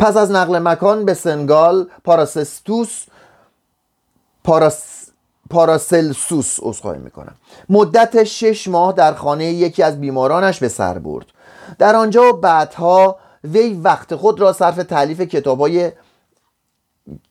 پس 0.00 0.16
از 0.16 0.30
نقل 0.30 0.58
مکان 0.58 1.04
به 1.04 1.14
سنگال 1.14 1.86
پاراسستوس 2.04 3.04
پاراس 4.44 5.08
پاراسلسوس 5.50 6.60
اصخایی 6.62 7.00
می‌کنم. 7.00 7.34
مدت 7.68 8.24
شش 8.24 8.68
ماه 8.68 8.92
در 8.92 9.14
خانه 9.14 9.44
یکی 9.44 9.82
از 9.82 10.00
بیمارانش 10.00 10.58
به 10.58 10.68
سر 10.68 10.98
برد. 10.98 11.26
در 11.78 11.96
آنجا 11.96 12.28
و 12.28 12.32
بعدها 12.32 13.16
وی 13.44 13.74
وقت 13.74 14.14
خود 14.14 14.40
را 14.40 14.52
صرف 14.52 14.76
تعلیف 14.76 15.20
کتابهای 15.20 15.92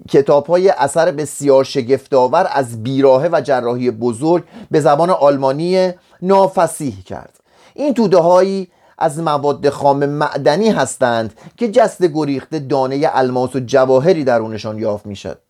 کتاب 0.10 0.46
های 0.46 0.70
اثر 0.70 1.12
بسیار 1.12 1.64
شگفتآور 1.64 2.48
از 2.52 2.84
بیراهه 2.84 3.30
و 3.32 3.42
جراحی 3.42 3.92
بزرگ 3.92 4.44
به 4.72 4.80
زبان 4.80 5.10
آلمانی 5.10 5.92
نافسیح 6.22 7.04
کرد. 7.04 7.40
این 7.74 7.94
توده 7.94 8.18
هایی 8.18 8.68
از 8.98 9.20
مواد 9.20 9.70
خام 9.70 10.06
معدنی 10.06 10.70
هستند 10.70 11.34
که 11.58 11.72
جست 11.72 12.06
گریخته 12.06 12.60
دانه 12.60 13.10
الماس 13.14 13.56
و 13.56 13.60
جواهری 13.60 14.24
درونشان 14.24 14.78
یافت 14.78 15.06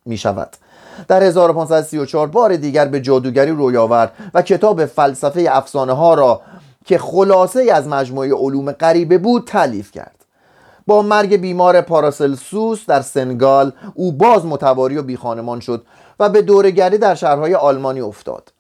می 0.05 0.17
شود 0.17 0.49
در 1.07 1.23
1534 1.23 2.27
بار 2.27 2.55
دیگر 2.55 2.85
به 2.85 3.01
جادوگری 3.01 3.51
روی 3.51 3.77
آورد 3.77 4.11
و 4.33 4.41
کتاب 4.41 4.85
فلسفه 4.85 5.47
افسانه 5.49 5.93
ها 5.93 6.13
را 6.13 6.41
که 6.85 6.97
خلاصه 6.97 7.71
از 7.73 7.87
مجموعه 7.87 8.33
علوم 8.33 8.71
غریبه 8.71 9.17
بود 9.17 9.47
تعلیف 9.47 9.91
کرد. 9.91 10.25
با 10.88 11.02
مرگ 11.02 11.36
بیمار 11.36 11.82
پاراسلسوس 11.82 12.86
در 12.86 13.02
سنگال 13.02 13.71
او 13.93 14.12
باز 14.12 14.45
متواری 14.45 14.97
و 14.97 15.04
بیخانمان 15.04 15.60
شد 15.60 15.86
و 16.19 16.30
به 16.30 16.41
دورگری 16.41 16.97
در 16.97 17.15
شهرهای 17.15 17.56
آلمانی 17.56 18.02
افتاد. 18.02 18.52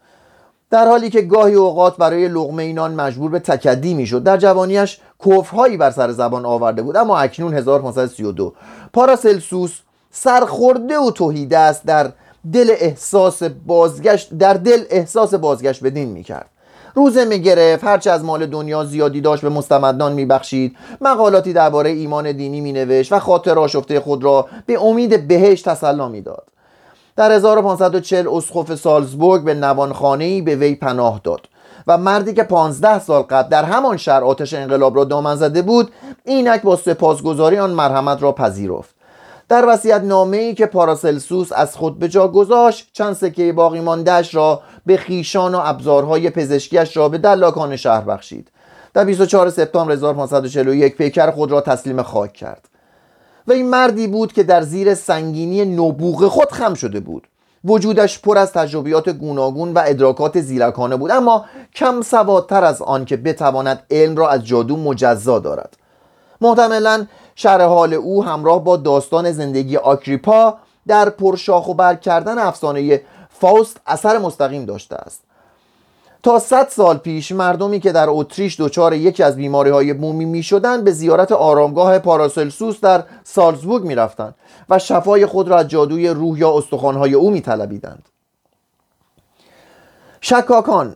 در 0.69 0.87
حالی 0.87 1.09
که 1.09 1.21
گاهی 1.21 1.53
اوقات 1.53 1.97
برای 1.97 2.27
لغمه 2.27 2.63
اینان 2.63 2.93
مجبور 2.93 3.31
به 3.31 3.39
تکدی 3.39 3.93
می‌شد 3.93 4.23
در 4.23 4.37
جوانیش 4.37 4.99
کفرهایی 5.25 5.77
بر 5.77 5.91
سر 5.91 6.11
زبان 6.11 6.45
آورده 6.45 6.81
بود 6.81 6.97
اما 6.97 7.17
اکنون 7.17 7.53
1532 7.53 8.53
پاراسلسوس 8.93 9.79
سرخورده 10.11 10.99
و 10.99 11.11
توهیده 11.11 11.57
است 11.57 11.85
در 11.85 12.11
دل 12.53 12.71
احساس 12.79 13.43
بازگشت 13.43 14.33
در 14.33 14.53
دل 14.53 14.83
احساس 14.89 15.33
بازگشت 15.33 15.81
به 15.81 15.89
دین 15.89 16.09
می‌کرد. 16.09 16.49
روزه 16.97 17.25
می‌گرفت 17.25 17.83
هرچه 17.83 18.11
از 18.11 18.23
مال 18.23 18.45
دنیا 18.45 18.83
زیادی 18.83 19.21
داشت 19.21 19.41
به 19.41 19.49
مستمدان 19.49 20.13
میبخشید. 20.13 20.75
مقالاتی 21.01 21.53
درباره 21.53 21.89
ایمان 21.89 22.31
دینی 22.31 22.61
مینوشت 22.61 23.13
و 23.13 23.19
خاطر 23.19 23.59
آشفته 23.59 23.99
خود 23.99 24.23
را 24.23 24.47
به 24.65 24.83
امید 24.83 25.27
بهشت 25.27 25.69
تسلا 25.69 26.07
می‌داد. 26.09 26.43
در 27.15 27.31
1540 27.31 28.27
اسقف 28.27 28.75
سالزبورگ 28.75 29.43
به 29.43 29.53
نوانخانه‌ای 29.53 30.41
به 30.41 30.55
وی 30.55 30.75
پناه 30.75 31.21
داد 31.23 31.41
و 31.87 31.97
مردی 31.97 32.33
که 32.33 32.43
15 32.43 32.99
سال 32.99 33.21
قبل 33.21 33.49
در 33.49 33.63
همان 33.63 33.97
شهر 33.97 34.23
آتش 34.23 34.53
انقلاب 34.53 34.95
را 34.95 35.03
دامن 35.03 35.35
زده 35.35 35.61
بود 35.61 35.91
اینک 36.25 36.61
با 36.61 36.75
سپاسگزاری 36.75 37.57
آن 37.57 37.71
مرحمت 37.71 38.23
را 38.23 38.31
پذیرفت. 38.31 38.96
در 39.49 39.65
وصیت 39.67 40.01
نامه 40.01 40.37
ای 40.37 40.53
که 40.53 40.65
پاراسلسوس 40.65 41.51
از 41.51 41.75
خود 41.75 41.99
به 41.99 42.07
جا 42.07 42.27
گذاشت 42.27 42.89
چند 42.93 43.13
سکه 43.13 43.53
باقی 43.53 43.79
ماندهش 43.79 44.35
را 44.35 44.61
به 44.85 44.97
خیشان 44.97 45.55
و 45.55 45.61
ابزارهای 45.63 46.29
پزشکیش 46.29 46.97
را 46.97 47.09
به 47.09 47.17
دلاکان 47.17 47.75
شهر 47.75 48.01
بخشید. 48.01 48.51
در 48.93 49.05
24 49.05 49.49
سپتامبر 49.49 49.93
1541 49.93 50.97
پیکر 50.97 51.31
خود 51.31 51.51
را 51.51 51.61
تسلیم 51.61 52.01
خاک 52.01 52.33
کرد. 52.33 52.69
و 53.47 53.51
این 53.51 53.69
مردی 53.69 54.07
بود 54.07 54.33
که 54.33 54.43
در 54.43 54.61
زیر 54.61 54.93
سنگینی 54.93 55.65
نبوغ 55.65 56.27
خود 56.27 56.51
خم 56.51 56.73
شده 56.73 56.99
بود. 56.99 57.27
وجودش 57.65 58.19
پر 58.19 58.37
از 58.37 58.51
تجربیات 58.51 59.09
گوناگون 59.09 59.73
و 59.73 59.81
ادراکات 59.85 60.41
زیرکانه 60.41 60.95
بود. 60.95 61.11
اما 61.11 61.45
کم 61.75 62.01
سوادتر 62.01 62.63
از 62.63 62.81
آن 62.81 63.05
که 63.05 63.17
بتواند 63.17 63.83
علم 63.91 64.15
را 64.15 64.29
از 64.29 64.45
جادو 64.45 64.77
مجزا 64.77 65.39
دارد. 65.39 65.77
محتملا 66.41 67.05
شرح 67.35 67.63
حال 67.63 67.93
او 67.93 68.23
همراه 68.23 68.63
با 68.63 68.77
داستان 68.77 69.31
زندگی 69.31 69.77
آکریپا 69.77 70.57
در 70.87 71.09
پرشاخ 71.09 71.67
و 71.67 71.73
برگ 71.73 72.01
کردن 72.01 72.37
افسانه 72.37 73.01
فاوست 73.29 73.81
اثر 73.87 74.17
مستقیم 74.17 74.65
داشته 74.65 74.95
است 74.95 75.21
تا 76.23 76.39
100 76.39 76.67
سال 76.67 76.97
پیش 76.97 77.31
مردمی 77.31 77.79
که 77.79 77.91
در 77.91 78.05
اتریش 78.09 78.61
دچار 78.61 78.93
یکی 78.93 79.23
از 79.23 79.35
بیماری 79.35 79.69
های 79.69 79.93
بومی 79.93 80.25
می 80.25 80.43
شدن 80.43 80.83
به 80.83 80.91
زیارت 80.91 81.31
آرامگاه 81.31 81.99
پاراسلسوس 81.99 82.79
در 82.79 83.03
سالزبورگ 83.23 83.83
می 83.83 83.95
رفتن 83.95 84.33
و 84.69 84.79
شفای 84.79 85.25
خود 85.25 85.47
را 85.47 85.57
از 85.57 85.67
جادوی 85.67 86.09
روح 86.09 86.39
یا 86.39 86.57
استخوانهای 86.57 87.13
او 87.13 87.31
می 87.31 87.41
طلبیدند. 87.41 88.05
شکاکان 90.21 90.95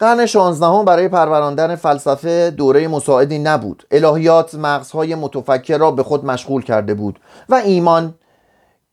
قرن 0.00 0.26
شانزدهم 0.26 0.84
برای 0.84 1.08
پروراندن 1.08 1.76
فلسفه 1.76 2.50
دوره 2.50 2.88
مساعدی 2.88 3.38
نبود. 3.38 3.86
الهیات 3.90 4.54
مغزهای 4.54 5.14
متفکر 5.14 5.78
را 5.78 5.90
به 5.90 6.02
خود 6.02 6.24
مشغول 6.24 6.62
کرده 6.62 6.94
بود 6.94 7.20
و 7.48 7.54
ایمان 7.54 8.14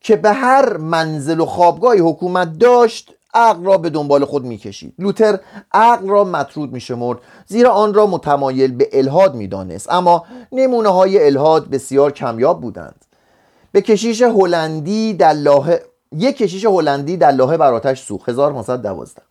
که 0.00 0.16
به 0.16 0.32
هر 0.32 0.76
منزل 0.76 1.40
و 1.40 1.46
خوابگاهی 1.46 2.00
حکومت 2.00 2.58
داشت 2.58 3.14
عقل 3.34 3.64
را 3.64 3.78
به 3.78 3.90
دنبال 3.90 4.24
خود 4.24 4.44
می‌کشید. 4.44 4.94
لوتر 4.98 5.38
عقل 5.72 6.08
را 6.08 6.24
مطرود 6.24 6.72
میشمرد 6.72 7.18
زیرا 7.46 7.70
آن 7.70 7.94
را 7.94 8.06
متمایل 8.06 8.72
به 8.72 8.88
الهاد 8.92 9.34
می‌دانست. 9.34 9.92
اما 9.92 10.24
نمونه 10.52 10.88
های 10.88 11.26
الهاد 11.26 11.70
بسیار 11.70 12.12
کمیاب 12.12 12.60
بودند. 12.60 13.04
به 13.72 13.80
کشیش 13.80 14.22
هلندی 14.22 15.14
در 15.14 15.32
لاهه 15.32 15.82
یک 16.12 16.36
کشیش 16.36 16.64
هلندی 16.64 17.16
در 17.16 17.30
لاهه 17.30 17.56
بر 17.56 17.74
آتش 17.74 18.02
سوخت. 18.02 18.28
1512 18.28 19.27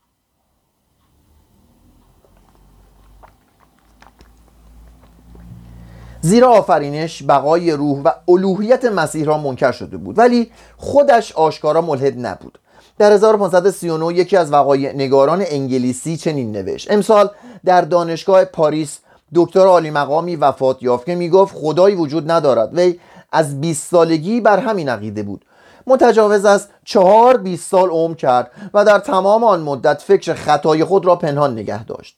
زیرا 6.27 6.49
آفرینش 6.49 7.23
بقای 7.23 7.71
روح 7.71 8.01
و 8.03 8.11
الوهیت 8.27 8.85
مسیح 8.85 9.25
را 9.25 9.37
منکر 9.37 9.71
شده 9.71 9.97
بود. 9.97 10.19
ولی 10.19 10.51
خودش 10.77 11.31
آشکارا 11.31 11.81
ملحد 11.81 12.25
نبود. 12.25 12.59
در 12.97 13.11
1539 13.11 14.13
یکی 14.13 14.37
از 14.37 14.53
وقایع 14.53 14.93
نگاران 14.93 15.43
انگلیسی 15.47 16.17
چنین 16.17 16.51
نوشت. 16.51 16.91
امسال 16.91 17.29
در 17.65 17.81
دانشگاه 17.81 18.45
پاریس 18.45 18.99
دکتر 19.35 19.59
عالی 19.59 19.89
مقامی 19.89 20.35
وفات 20.35 20.83
یافت 20.83 21.05
که 21.05 21.15
می‌گفت 21.15 21.55
خدایی 21.55 21.95
وجود 21.95 22.31
ندارد. 22.31 22.77
وی 22.77 22.99
از 23.31 23.61
20 23.61 23.91
سالگی 23.91 24.41
بر 24.41 24.59
همین 24.59 24.89
عقیده 24.89 25.23
بود. 25.23 25.45
متجاوز 25.87 26.45
از 26.45 26.67
چهار 26.83 27.37
20 27.37 27.71
سال 27.71 27.89
عمر 27.89 28.15
کرد 28.15 28.51
و 28.73 28.85
در 28.85 28.99
تمام 28.99 29.43
آن 29.43 29.61
مدت 29.61 30.01
فکر 30.01 30.33
خطای 30.33 30.83
خود 30.83 31.05
را 31.05 31.15
پنهان 31.15 31.53
نگه 31.53 31.85
داشت. 31.85 32.15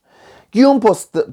گیوم 0.51 0.79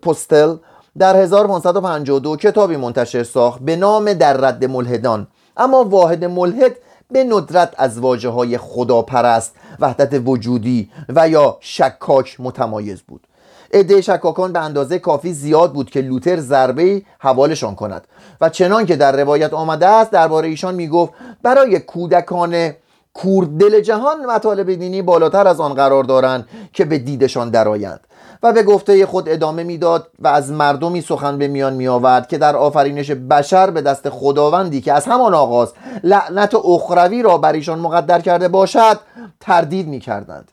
پستل 0.02 0.56
در 0.98 1.16
1552 1.16 2.36
کتابی 2.36 2.76
منتشر 2.76 3.22
ساخت 3.22 3.60
به 3.60 3.76
نام 3.76 4.12
در 4.12 4.32
رد 4.36 4.64
ملحدان. 4.64 5.26
اما 5.56 5.84
واحد 5.84 6.24
ملحد 6.24 6.72
به 7.10 7.24
ندرت 7.24 7.74
از 7.78 7.98
واجه 7.98 8.28
های 8.28 8.58
خداپرست 8.58 9.54
وحدت 9.80 10.22
وجودی 10.24 10.90
و 11.08 11.28
یا 11.28 11.56
شکاک 11.60 12.36
متمایز 12.38 13.02
بود. 13.02 13.26
عده 13.72 14.00
شکاکان 14.00 14.52
به 14.52 14.58
اندازه 14.58 14.98
کافی 14.98 15.32
زیاد 15.32 15.72
بود 15.72 15.90
که 15.90 16.00
لوتر 16.00 16.40
ضربه 16.40 17.02
حوالشان 17.18 17.74
کند. 17.74 18.06
و 18.40 18.48
چنان 18.48 18.86
که 18.86 18.96
در 18.96 19.16
روایت 19.16 19.54
آمده 19.54 19.86
است 19.86 20.10
درباره 20.10 20.48
ایشان 20.48 20.74
می‌گفت 20.74 21.12
برای 21.42 21.80
کودکان 21.80 22.72
کوردل 23.14 23.80
جهان 23.80 24.26
مطالب 24.26 24.74
دینی 24.74 25.02
بالاتر 25.02 25.46
از 25.46 25.60
آن 25.60 25.74
قرار 25.74 26.04
دارند 26.04 26.48
که 26.72 26.84
به 26.84 26.98
دیدشان 26.98 27.50
درآیند. 27.50 28.05
و 28.42 28.52
به 28.52 28.62
گفته 28.62 29.06
خود 29.06 29.28
ادامه 29.28 29.64
می‌داد 29.64 30.10
و 30.18 30.28
از 30.28 30.52
مردمی 30.52 31.00
سخن 31.00 31.38
به 31.38 31.48
میان 31.48 31.74
می 31.74 31.88
آورد 31.88 32.28
که 32.28 32.38
در 32.38 32.56
آفرینش 32.56 33.10
بشر 33.10 33.70
به 33.70 33.80
دست 33.80 34.10
خداوندی 34.10 34.80
که 34.80 34.92
از 34.92 35.04
همان 35.04 35.34
آغاز 35.34 35.72
لعنت 36.04 36.54
اخروی 36.54 37.22
را 37.22 37.38
بر 37.38 37.52
ایشان 37.52 37.78
مقدر 37.78 38.20
کرده 38.20 38.48
باشد 38.48 38.98
تردید 39.40 39.88
می 39.88 40.00
کردند 40.00 40.50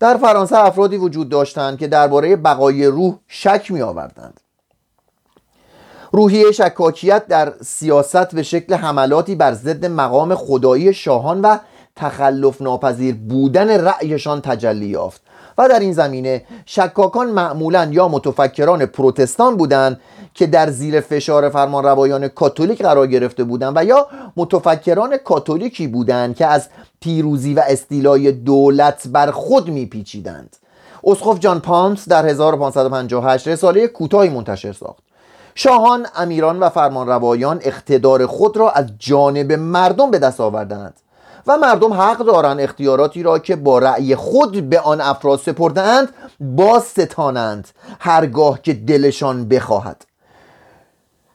در 0.00 0.16
فرانسه 0.16 0.58
افرادی 0.58 0.96
وجود 0.96 1.28
داشتند 1.28 1.78
که 1.78 1.86
درباره 1.86 2.36
بقای 2.36 2.86
روح 2.86 3.14
شک 3.28 3.70
می 3.70 3.82
آوردند 3.82 4.40
روحیه 6.12 6.52
شکاکیت 6.52 7.26
در 7.26 7.52
سیاست 7.60 8.34
به 8.34 8.42
شکل 8.42 8.74
حملاتی 8.74 9.34
بر 9.34 9.52
ضد 9.52 9.86
مقام 9.86 10.34
خدایی 10.34 10.94
شاهان 10.94 11.40
و 11.40 11.56
تخلف 11.96 12.62
ناپذیر 12.62 13.14
بودن 13.14 13.80
رأیشان 13.80 14.40
تجلی 14.40 14.86
یافت. 14.86 15.22
و 15.58 15.68
در 15.68 15.78
این 15.78 15.92
زمینه 15.92 16.44
شکاکان 16.66 17.30
معمولا 17.30 17.88
یا 17.90 18.08
متفکران 18.08 18.86
پروتستان 18.86 19.56
بودند 19.56 20.00
که 20.34 20.46
در 20.46 20.70
زیر 20.70 21.00
فشار 21.00 21.48
فرمان 21.48 21.84
روایان 21.84 22.28
کاتولیک 22.28 22.82
قرار 22.82 23.06
گرفته 23.06 23.44
بودند 23.44 23.76
و 23.76 23.84
یا 23.84 24.06
متفکران 24.36 25.16
کاتولیکی 25.16 25.86
بودند 25.86 26.36
که 26.36 26.46
از 26.46 26.68
پیروزی 27.00 27.54
و 27.54 27.62
استیلای 27.68 28.32
دولت 28.32 29.08
بر 29.08 29.30
خود 29.30 29.68
میپیچیدند. 29.68 30.56
اسقف 31.04 31.38
جان 31.38 31.60
پانس 31.60 32.08
در 32.08 32.26
1558 32.26 33.48
رساله 33.48 33.86
کوتاهی 33.86 34.28
منتشر 34.28 34.72
ساخت. 34.72 35.02
شاهان، 35.54 36.06
امیران 36.16 36.58
و 36.58 36.68
فرمانروایان 36.68 37.60
اقتدار 37.62 38.26
خود 38.26 38.56
را 38.56 38.70
از 38.70 38.86
جانب 38.98 39.52
مردم 39.52 40.10
به 40.10 40.18
دست 40.18 40.40
آوردند. 40.40 40.94
و 41.46 41.56
مردم 41.56 41.92
حق 41.92 42.18
دارند 42.18 42.60
اختیاراتی 42.60 43.22
را 43.22 43.38
که 43.38 43.56
با 43.56 43.78
رأی 43.78 44.16
خود 44.16 44.68
به 44.70 44.80
آن 44.80 45.00
افراد 45.00 45.38
سپردهاند 45.38 46.08
باز 46.40 46.82
ستانند 46.82 47.68
هرگاه 48.00 48.62
که 48.62 48.72
دلشان 48.72 49.48
بخواهد. 49.48 50.04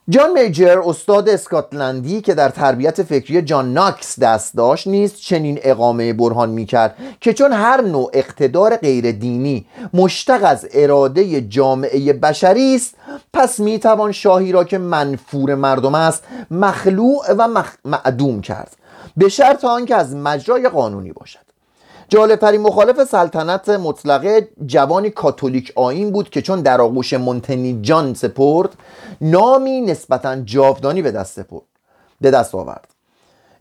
جان 0.09 0.31
میجر 0.31 0.79
استاد 0.85 1.29
اسکاتلندی 1.29 2.21
که 2.21 2.33
در 2.33 2.49
تربیت 2.49 3.03
فکری 3.03 3.41
جان 3.41 3.73
ناکس 3.73 4.19
دست 4.19 4.57
داشت 4.57 4.87
نیست 4.87 5.15
چنین 5.21 5.59
اقامه 5.61 6.13
برهان 6.13 6.49
می‌کرد 6.49 6.95
که 7.21 7.33
چون 7.33 7.53
هر 7.53 7.81
نوع 7.81 8.09
اقتدار 8.13 8.75
غیر 8.75 9.11
دینی 9.11 9.65
مشتق 9.93 10.39
از 10.43 10.67
اراده 10.73 11.41
جامعه 11.41 12.13
بشری 12.13 12.75
است 12.75 12.95
پس 13.33 13.59
می‌توان 13.59 14.11
شاهی 14.11 14.51
را 14.51 14.63
که 14.63 14.77
منفور 14.77 15.55
مردم 15.55 15.95
است 15.95 16.23
مخلوع 16.51 17.33
و 17.37 17.47
مخ... 17.47 17.73
معدوم 17.85 18.41
کرد. 18.41 18.78
به 19.19 19.29
شرط 19.29 19.65
آنکه 19.65 19.95
از 19.95 20.15
مجرای 20.15 20.69
قانونی 20.69 21.11
باشد. 21.11 21.39
جالبترین 22.09 22.61
مخالف 22.61 23.03
سلطنت 23.03 23.69
مطلقه 23.69 24.47
جوانی 24.65 25.09
کاتولیک 25.09 25.73
آین 25.75 26.11
بود 26.11 26.29
که 26.29 26.41
چون 26.41 26.61
در 26.61 26.81
آغوش 26.81 27.13
منتنی 27.13 27.79
جان 27.81 28.13
سپرد 28.13 28.69
نامی 29.21 29.81
نسبتا 29.81 30.35
جاودانی 30.35 31.01
به 31.01 31.11
دست 31.11 31.41
سپرد 31.41 31.63
به 32.21 32.31
دست 32.31 32.55
آورد. 32.55 32.87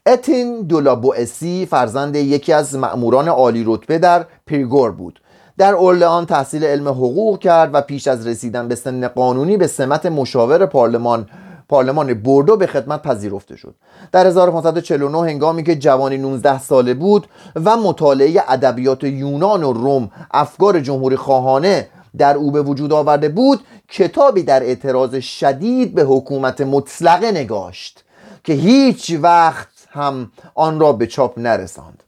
اتین 0.06 0.62
دولابوئسی 0.62 1.66
فرزند 1.66 2.16
یکی 2.16 2.52
از 2.52 2.76
مأموران 2.76 3.28
عالی 3.28 3.64
رتبه 3.66 3.98
در 3.98 4.24
پریگور 4.46 4.92
بود. 4.92 5.20
در 5.58 5.74
اورلئان 5.74 6.26
تحصیل 6.26 6.64
علم 6.64 6.88
حقوق 6.88 7.38
کرد 7.38 7.70
و 7.72 7.80
پیش 7.80 8.08
از 8.08 8.26
رسیدن 8.26 8.68
به 8.68 8.74
سن 8.74 9.08
قانونی 9.08 9.56
به 9.56 9.66
سمت 9.66 10.06
مشاور 10.06 10.66
پارلمان 10.66 11.28
پارلمان 11.68 12.14
بوردو 12.14 12.56
به 12.56 12.66
خدمت 12.66 13.02
پذیرفته 13.02 13.56
شد. 13.56 13.74
در 14.12 14.26
1549 14.26 15.18
هنگامی 15.18 15.62
که 15.62 15.76
جوانی 15.76 16.18
19 16.18 16.58
ساله 16.58 16.94
بود 16.94 17.26
و 17.64 17.76
مطالعه 17.76 18.42
ادبیات 18.48 19.04
یونان 19.04 19.64
و 19.64 19.72
روم 19.72 20.10
افکار 20.30 20.80
جمهوری 20.80 21.16
خواهانه 21.16 21.88
در 22.18 22.36
او 22.36 22.50
به 22.50 22.62
وجود 22.62 22.92
آورده 22.92 23.28
بود 23.28 23.60
کتابی 23.88 24.42
در 24.42 24.62
اعتراض 24.62 25.14
شدید 25.14 25.94
به 25.94 26.02
حکومت 26.02 26.60
مطلقه 26.60 27.30
نگاشت 27.30 28.04
که 28.44 28.52
هیچ 28.52 29.16
وقت 29.22 29.68
هم 29.90 30.32
آن 30.54 30.80
را 30.80 30.92
به 30.92 31.06
چاپ 31.06 31.38
نرساند. 31.38 32.02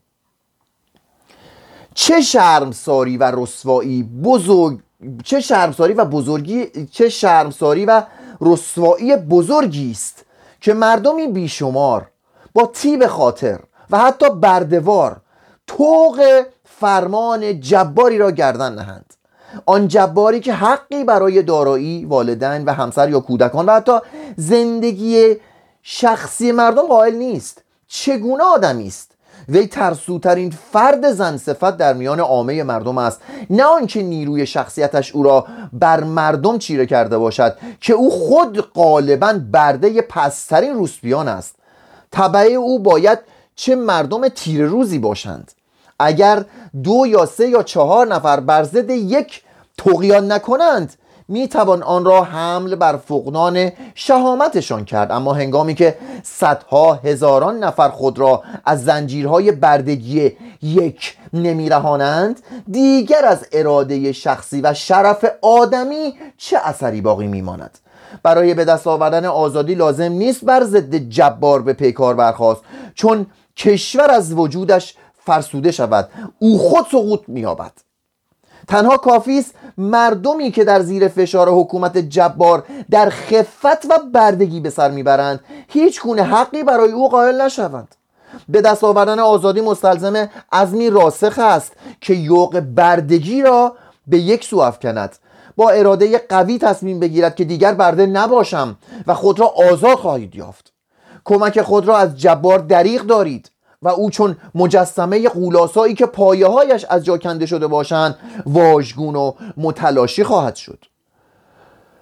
چه 1.95 2.21
شرمساری 2.21 3.17
و 3.17 3.33
رسوایی 3.35 4.03
بزرگ 4.03 4.81
چه 5.25 5.41
شرمساری 5.41 5.93
و 5.93 6.05
بزرگی 6.05 6.67
چه 6.91 7.09
شرمساری 7.09 7.85
و 7.87 8.03
رسوایی 8.41 9.17
بزرگی 9.17 9.91
است 9.91 10.25
که 10.61 10.75
مردمی 10.75 11.27
بیشمار 11.27 12.11
با 12.55 12.67
تیب 12.67 13.07
خاطر 13.07 13.61
و 13.91 13.99
حتی 13.99 14.31
بردوار 14.31 15.21
توق 15.67 16.45
فرمان 16.65 17.61
جباری 17.61 18.19
را 18.19 18.31
گردن 18.31 18.75
نهند. 18.75 19.15
آن 19.67 19.89
جباری 19.89 20.41
که 20.41 20.53
حقی 20.53 21.05
برای 21.05 21.43
دارایی 21.43 22.05
والدین 22.05 22.65
و 22.65 22.73
همسر 22.73 23.11
یا 23.11 23.21
کودکان 23.21 23.67
و 23.67 23.73
حتی 23.73 23.99
زندگی 24.37 25.37
شخصی 25.83 26.53
مردم 26.53 26.87
قائل 26.87 27.15
نیست. 27.15 27.63
چگونه 27.89 28.45
آدمی 28.45 28.87
است 28.87 29.10
وی 29.49 29.67
ترسوترین 29.67 30.51
فرد 30.73 31.13
زن 31.13 31.37
صفت 31.37 31.77
در 31.77 31.93
میان 31.93 32.21
عامه 32.21 32.63
مردم 32.63 32.99
است. 32.99 33.21
نه 33.51 33.65
آنکه 33.65 34.03
نیروی 34.03 34.47
شخصیتش 34.47 35.13
او 35.13 35.23
را 35.23 35.47
بر 35.73 36.05
مردم 36.05 36.59
چیره 36.59 36.87
کرده 36.87 37.19
باشد 37.19 37.57
که 37.81 37.93
او 37.93 38.11
خود 38.11 38.61
غالبا 38.61 39.41
برده 39.53 40.03
پسترین 40.03 40.75
روسپیان 40.75 41.29
است. 41.29 41.55
طبعه 42.11 42.53
او 42.53 42.79
باید 42.79 43.19
چه 43.57 43.75
مردم 43.75 44.29
تیر 44.29 44.67
روزی 44.67 44.99
باشند. 44.99 45.53
اگر 45.99 46.45
دو 46.83 47.07
یا 47.07 47.27
سه 47.27 47.49
یا 47.49 47.63
چهار 47.63 48.07
نفر 48.07 48.41
بر 48.41 48.65
ضد 48.65 48.91
یک 48.91 49.43
تقیان 49.79 50.33
نکنند 50.33 50.95
می 51.31 51.49
توان 51.49 51.83
آن 51.83 52.05
را 52.05 52.25
حمل 52.25 52.75
بر 52.75 52.97
فقدان 52.97 53.73
شهامتشان 53.95 54.85
کرد. 54.85 55.13
اما 55.13 55.33
هنگامی 55.33 55.75
که 55.75 55.99
صدها 56.23 56.95
هزاران 56.95 57.65
نفر 57.65 57.89
خود 57.89 58.19
را 58.19 58.43
از 58.65 58.85
زنجیرهای 58.85 59.53
بردگی 59.53 60.33
یک 60.63 61.17
نمیرهانند 61.33 62.41
دیگر 62.71 63.25
از 63.25 63.47
اراده 63.53 64.13
شخصی 64.13 64.61
و 64.61 64.75
شرف 64.75 65.25
آدمی 65.43 66.15
چه 66.37 66.59
اثری 66.65 67.01
باقی 67.01 67.27
میماند؟ 67.27 67.79
برای 68.23 68.55
به 68.55 68.65
دست 68.65 68.87
آوردن 68.87 69.25
آزادی 69.25 69.75
لازم 69.75 70.13
نیست 70.13 70.45
بر 70.45 70.65
ضد 70.65 70.95
جبار 70.95 71.63
به 71.63 71.73
پیکار 71.73 72.15
برخواست 72.15 72.61
چون 72.95 73.27
کشور 73.57 74.11
از 74.11 74.33
وجودش 74.33 74.95
فرسوده 75.25 75.71
شود 75.73 76.09
او 76.39 76.59
خود 76.59 76.87
سقوط 76.93 77.21
مییابد. 77.29 77.73
تنها 78.71 78.97
کافی 78.97 79.39
است 79.39 79.55
مردمی 79.79 80.51
که 80.51 80.65
در 80.65 80.81
زیر 80.81 81.09
فشار 81.09 81.49
حکومت 81.49 81.99
جبار 81.99 82.65
در 82.91 83.11
خفت 83.11 83.85
و 83.91 83.99
بردگی 84.13 84.61
به 84.61 84.71
سر 84.71 84.91
می‌برند 84.91 85.41
هیچ 85.69 86.03
گونه 86.03 86.23
حقی 86.23 86.63
برای 86.63 86.93
او 86.93 87.09
قائل 87.09 87.41
نشوند. 87.41 87.95
به 88.49 88.61
دست 88.61 88.85
آوردن 88.85 89.19
آزادی 89.19 89.61
مستلزم 89.61 90.29
عزمی 90.53 90.91
راسخ 90.91 91.39
است 91.39 91.73
که 92.01 92.15
یوق 92.15 92.61
بردگی 92.61 93.43
را 93.43 93.77
به 94.07 94.19
یک 94.19 94.45
سو 94.45 94.59
افکند. 94.59 95.17
با 95.57 95.71
اراده 95.71 96.19
قوی 96.19 96.59
تصمیم 96.59 97.01
بگیرد 97.01 97.35
که 97.35 97.45
دیگر 97.45 97.75
برده 97.75 98.07
نباشم 98.07 98.77
و 99.07 99.15
خود 99.15 99.41
را 99.41 99.55
آزاد 99.71 99.99
خواهید 99.99 100.37
یافت. 100.37 100.73
کمک 101.25 101.63
خود 101.63 101.89
را 101.89 101.99
از 101.99 102.21
جبار 102.21 102.59
دریغ 102.59 103.03
دارید. 103.03 103.51
و 103.83 103.89
او 103.89 104.11
چون 104.11 104.37
مجسمه 104.55 105.29
قولاسایی 105.29 105.95
که 105.95 106.07
پایه 106.07 106.47
هایش 106.47 106.87
از 106.89 107.05
جا 107.05 107.19
کنده 107.19 107.47
شده 107.47 107.67
باشند 107.67 108.17
واژگون 108.47 109.17
و 109.17 109.33
متلاشی 109.57 110.25
خواهد 110.25 110.57
شد. 110.57 110.85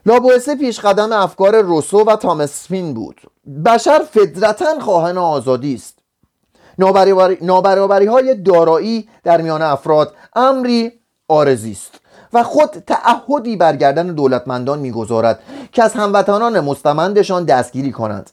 لابوسه 0.07 0.57
پیش 0.57 0.81
قدم 0.81 1.13
افکار 1.13 1.61
روسو 1.61 2.05
و 2.05 2.17
تامسفین 2.17 2.95
بود. 2.95 3.21
بشر 3.65 3.99
فدرتا 4.11 4.81
خواهان 4.81 5.19
آزادی 5.19 5.75
است. 5.75 5.99
نابرابری 7.41 8.07
های 8.07 8.35
دارایی 8.35 9.09
در 9.25 9.41
میان 9.41 9.63
افراد 9.63 10.15
امری 10.37 10.93
آرزی 11.29 11.73
است 11.73 12.01
و 12.33 12.43
خود 12.43 12.71
تعهدی 12.71 13.57
برگردن 13.57 14.07
دولتمندان 14.07 14.79
می‌گذارد 14.79 15.41
که 15.73 15.83
از 15.83 15.93
هموطنان 15.93 16.61
مستمندشان 16.61 17.45
دستگیری 17.45 17.93
کنند. 17.93 18.31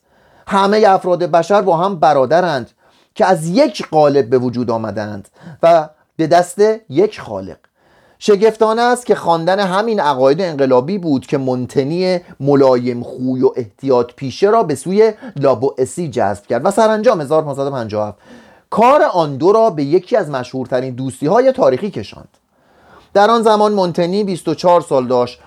همه 0.47 0.83
افراد 0.87 1.23
بشر 1.23 1.61
با 1.61 1.77
هم 1.77 1.95
برادرند 1.95 2.71
که 3.15 3.25
از 3.25 3.47
یک 3.47 3.87
قالب 3.89 4.29
به 4.29 4.37
وجود 4.37 4.71
آمدند 4.71 5.29
و 5.63 5.89
به 6.17 6.27
دست 6.27 6.61
یک 6.89 7.21
خالق. 7.21 7.57
شگفتانه 8.19 8.81
است 8.81 9.05
که 9.05 9.15
خواندن 9.15 9.59
همین 9.59 9.99
عقاید 9.99 10.41
انقلابی 10.41 10.97
بود 10.97 11.25
که 11.25 11.37
منتنی 11.37 12.19
ملایم 12.39 13.03
خوی 13.03 13.43
و 13.43 13.51
احتیاط 13.55 14.11
پیشه 14.15 14.49
را 14.49 14.63
به 14.63 14.75
سوی 14.75 15.13
لابوئسی 15.35 16.09
جذب 16.09 16.45
کرد 16.45 16.65
و 16.65 16.71
سرانجام 16.71 17.21
1557 17.21 18.17
کار 18.69 19.03
آن 19.03 19.37
دو 19.37 19.51
را 19.51 19.69
به 19.69 19.83
یکی 19.83 20.17
از 20.17 20.29
مشهورترین 20.29 20.95
دوستی 20.95 21.27
های 21.27 21.51
تاریخی 21.51 21.91
کشاند. 21.91 22.37
در 23.13 23.29
آن 23.29 23.41
زمان 23.41 23.73
منتنی 23.73 24.23
24 24.23 24.81
سال 24.81 25.07
داشت 25.07 25.39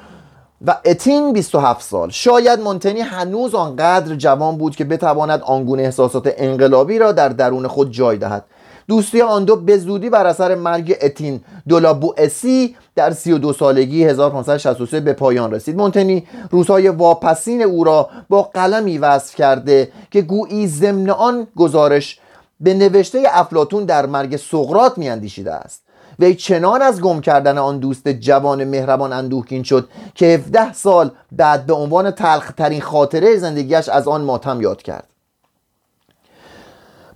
و 0.67 0.77
اتین 0.85 1.33
27 1.33 1.83
سال. 1.83 2.11
شاید 2.11 2.61
مونتنی 2.61 3.01
هنوز 3.01 3.55
آنقدر 3.55 4.15
جوان 4.15 4.59
بود 4.59 4.77
که 4.77 4.85
بتواند 4.85 5.43
آنگونه 5.43 5.83
احساسات 5.83 6.35
انقلابی 6.37 6.99
را 6.99 7.13
در 7.13 7.29
درون 7.29 7.67
خود 7.67 7.91
جای 7.91 8.19
دهد. 8.19 8.45
دوستی 8.89 9.21
آن 9.21 9.45
دو 9.45 9.57
به 9.57 9.79
زودی 9.79 10.11
بر 10.11 10.27
اثر 10.27 10.55
مرگ 10.55 10.97
اتین 11.03 11.41
اسی 12.17 12.77
در 12.95 13.11
32 13.11 13.53
سالگی 13.53 14.05
1563 14.05 15.01
به 15.01 15.13
پایان 15.13 15.53
رسید. 15.53 15.77
مونتنی 15.77 16.27
روزهای 16.51 16.89
واپسین 16.89 17.63
او 17.63 17.85
را 17.85 18.09
با 18.29 18.43
قلمی 18.43 18.99
وصف 18.99 19.35
کرده 19.35 19.89
که 20.11 20.23
گویی 20.23 20.67
ضمن 20.67 21.11
آن 21.11 21.47
گزارش 21.57 22.21
به 22.61 22.75
نوشته 22.75 23.23
افلاتون 23.31 23.85
در 23.85 24.07
مرگ 24.07 24.37
سقرات 24.37 24.99
میاندیشیده 24.99 25.53
است. 25.53 25.83
وی 26.19 26.35
چنان 26.35 26.83
از 26.83 27.01
گم 27.01 27.21
کردن 27.21 27.59
آن 27.59 27.79
دوست 27.79 28.09
جوان 28.09 28.65
مهربان 28.65 29.13
اندوهگین 29.13 29.63
شد 29.63 29.89
که 30.15 30.27
17 30.27 30.73
سال 30.73 31.11
بعد 31.33 31.67
به 31.67 31.75
عنوان 31.75 32.11
تلخترین 32.11 32.81
خاطره 32.81 33.37
زندگیش 33.37 33.89
از 33.89 34.09
آن 34.09 34.23
ماتم 34.23 34.61
یاد 34.61 34.83
کرد. 34.83 35.09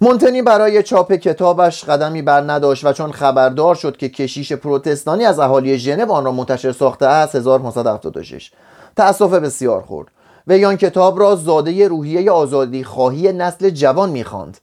مونتنی 0.01 0.43
برای 0.43 0.83
چاپ 0.83 1.13
کتابش 1.13 1.85
قدمی 1.85 2.23
بر 2.23 2.41
نداشت 2.41 2.85
و 2.85 2.93
چون 2.93 3.13
خبردار 3.13 3.75
شد 3.75 3.97
که 3.97 4.09
کشیش 4.09 4.53
پروتستانی 4.53 5.25
از 5.25 5.39
اهالی 5.39 5.79
ژنو 5.79 6.13
آن 6.13 6.25
را 6.25 6.33
منتشر 6.33 6.73
ساخته 6.73 7.07
است 7.07 7.35
1576 7.35 8.51
تأسف 8.97 9.33
بسیار 9.33 9.83
خورد. 9.83 10.09
و 10.47 10.53
آن 10.53 10.77
کتاب 10.77 11.21
را 11.21 11.37
زاده 11.37 11.89
روحیه 11.89 12.31
آزادی 12.31 12.85
خواهی 12.85 13.33
نسل 13.33 13.71
جوان 13.71 14.11
می‌خواند 14.11 14.59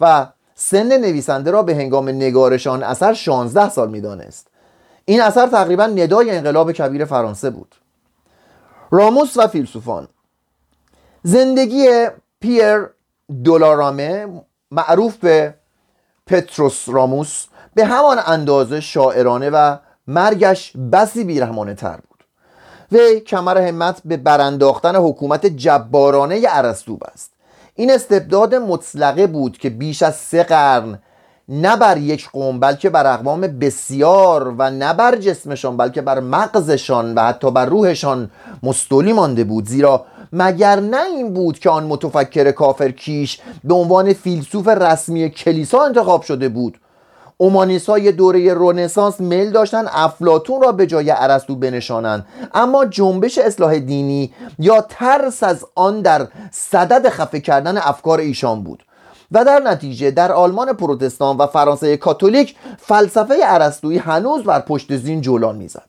و 0.00 0.26
سن 0.64 0.96
نویسنده 0.96 1.50
را 1.50 1.62
به 1.62 1.74
هنگام 1.74 2.08
نگارشان 2.08 2.82
اثر 2.82 3.14
16 3.14 3.70
سال 3.70 3.90
می‌دانست. 3.90 4.46
این 5.04 5.22
اثر 5.22 5.46
تقریبا 5.46 5.86
ندای 5.86 6.30
انقلاب 6.30 6.72
کبیر 6.72 7.04
فرانسه 7.04 7.50
بود. 7.50 7.74
راموس 8.90 9.36
و 9.36 9.46
فیلسوفان. 9.46 10.08
زندگی 11.22 12.06
پیر 12.40 12.86
دولارامه 13.44 14.26
معروف 14.70 15.16
به 15.16 15.54
پتروس 16.26 16.88
راموس 16.88 17.46
به 17.74 17.84
همان 17.84 18.18
اندازه 18.26 18.80
شاعرانه 18.80 19.50
و 19.50 19.76
مرگش 20.06 20.76
بسی 20.92 21.24
بیرحمانه 21.24 21.74
تر 21.74 21.96
بود. 21.96 22.24
وی 22.92 23.20
کمر 23.20 23.58
همت 23.58 24.00
به 24.04 24.16
برانداختن 24.16 24.96
حکومت 24.96 25.46
جبارانه 25.46 26.40
ارسطو 26.48 26.96
بست. 26.96 27.31
این 27.74 27.90
استبداد 27.90 28.54
مطلقه 28.54 29.26
بود 29.26 29.58
که 29.58 29.70
بیش 29.70 30.02
از 30.02 30.16
سه 30.16 30.42
قرن 30.42 30.98
نه 31.48 31.76
بر 31.76 31.98
یک 31.98 32.30
قوم 32.30 32.60
بلکه 32.60 32.90
بر 32.90 33.14
اقوام 33.14 33.40
بسیار 33.40 34.54
و 34.58 34.70
نه 34.70 34.94
بر 34.94 35.16
جسمشان 35.16 35.76
بلکه 35.76 36.02
بر 36.02 36.20
مغزشان 36.20 37.14
و 37.14 37.20
حتی 37.20 37.50
بر 37.50 37.66
روحشان 37.66 38.30
مستولی 38.62 39.12
مانده 39.12 39.44
بود. 39.44 39.68
زیرا 39.68 40.04
مگر 40.32 40.80
نه 40.80 41.02
این 41.16 41.32
بود 41.32 41.58
که 41.58 41.70
آن 41.70 41.84
متفکر 41.84 42.50
کافر 42.50 42.90
کیش 42.90 43.40
به 43.64 43.74
عنوان 43.74 44.12
فیلسوف 44.12 44.68
رسمی 44.68 45.30
کلیسا 45.30 45.84
انتخاب 45.84 46.22
شده 46.22 46.48
بود؟ 46.48 46.78
اومانیس 47.42 47.88
های 47.88 48.12
دوره 48.12 48.54
رونسانس 48.54 49.20
میل 49.20 49.50
داشتن 49.50 49.84
افلاتون 49.92 50.62
را 50.62 50.72
به 50.72 50.86
جای 50.86 51.10
ارسطو 51.16 51.54
بنشانند 51.54 52.26
اما 52.54 52.84
جنبش 52.84 53.38
اصلاح 53.38 53.78
دینی 53.78 54.32
یا 54.58 54.80
ترس 54.80 55.42
از 55.42 55.64
آن 55.74 56.00
در 56.00 56.28
صدد 56.50 57.08
خفه 57.08 57.40
کردن 57.40 57.78
افکار 57.78 58.18
ایشان 58.18 58.62
بود. 58.62 58.82
و 59.32 59.44
در 59.44 59.58
نتیجه 59.58 60.10
در 60.10 60.32
آلمان 60.32 60.72
پروتستان 60.72 61.36
و 61.36 61.46
فرانسه 61.46 61.96
کاتولیک 61.96 62.56
فلسفه 62.78 63.34
ارسطویی 63.44 63.98
هنوز 63.98 64.44
بر 64.44 64.60
پشت 64.60 64.96
زین 64.96 65.20
جولان 65.20 65.56
می‌زد. 65.56 65.88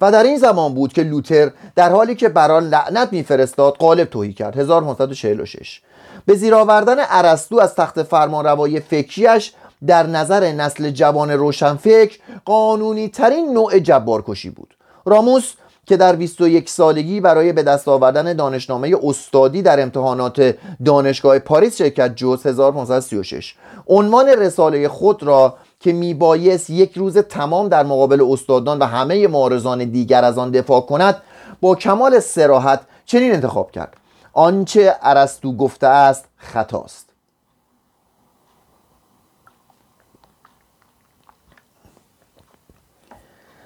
و 0.00 0.12
در 0.12 0.22
این 0.22 0.38
زمان 0.38 0.74
بود 0.74 0.92
که 0.92 1.02
لوتر 1.02 1.50
در 1.76 1.90
حالی 1.90 2.14
که 2.14 2.28
بران 2.28 2.68
لعنت 2.68 3.12
میفرستاد 3.12 3.76
قالب 3.76 4.10
توهی 4.10 4.32
کرد. 4.32 4.58
1546 4.58 5.80
به 6.26 6.34
زیر 6.34 6.54
آوردن 6.54 6.96
ارسطو 6.98 7.60
از 7.60 7.74
تخت 7.74 8.02
فرمانروایی 8.02 8.80
فکریش 8.80 9.52
در 9.86 10.06
نظر 10.06 10.52
نسل 10.52 10.90
جوان 10.90 11.30
روشنفکر 11.30 12.18
قانونی 12.44 13.08
ترین 13.08 13.52
نوع 13.52 13.78
جبارکشی 13.78 14.50
بود. 14.50 14.74
راموس 15.04 15.52
که 15.86 15.96
در 15.96 16.16
21 16.16 16.70
سالگی 16.70 17.20
برای 17.20 17.52
به 17.52 17.62
دست 17.62 17.88
آوردن 17.88 18.32
دانشنامه 18.32 18.96
استادی 19.02 19.62
در 19.62 19.82
امتحانات 19.82 20.54
دانشگاه 20.84 21.38
پاریس 21.38 21.76
شرکت 21.76 22.16
جز 22.16 22.46
1536 22.46 23.54
عنوان 23.86 24.28
رساله 24.28 24.88
خود 24.88 25.22
را 25.22 25.54
که 25.80 25.92
میبایست 25.92 26.70
یک 26.70 26.92
روز 26.98 27.18
تمام 27.18 27.68
در 27.68 27.82
مقابل 27.82 28.26
استادان 28.30 28.78
و 28.78 28.84
همه 28.84 29.28
معارضان 29.28 29.84
دیگر 29.84 30.24
از 30.24 30.38
آن 30.38 30.50
دفاع 30.50 30.80
کند 30.80 31.22
با 31.60 31.74
کمال 31.74 32.20
سراحت 32.20 32.80
چنین 33.06 33.32
انتخاب 33.32 33.70
کرد. 33.70 33.96
آنچه 34.32 34.96
ارسطو 35.02 35.56
گفته 35.56 35.86
است 35.86 36.24
خطاست. 36.36 37.11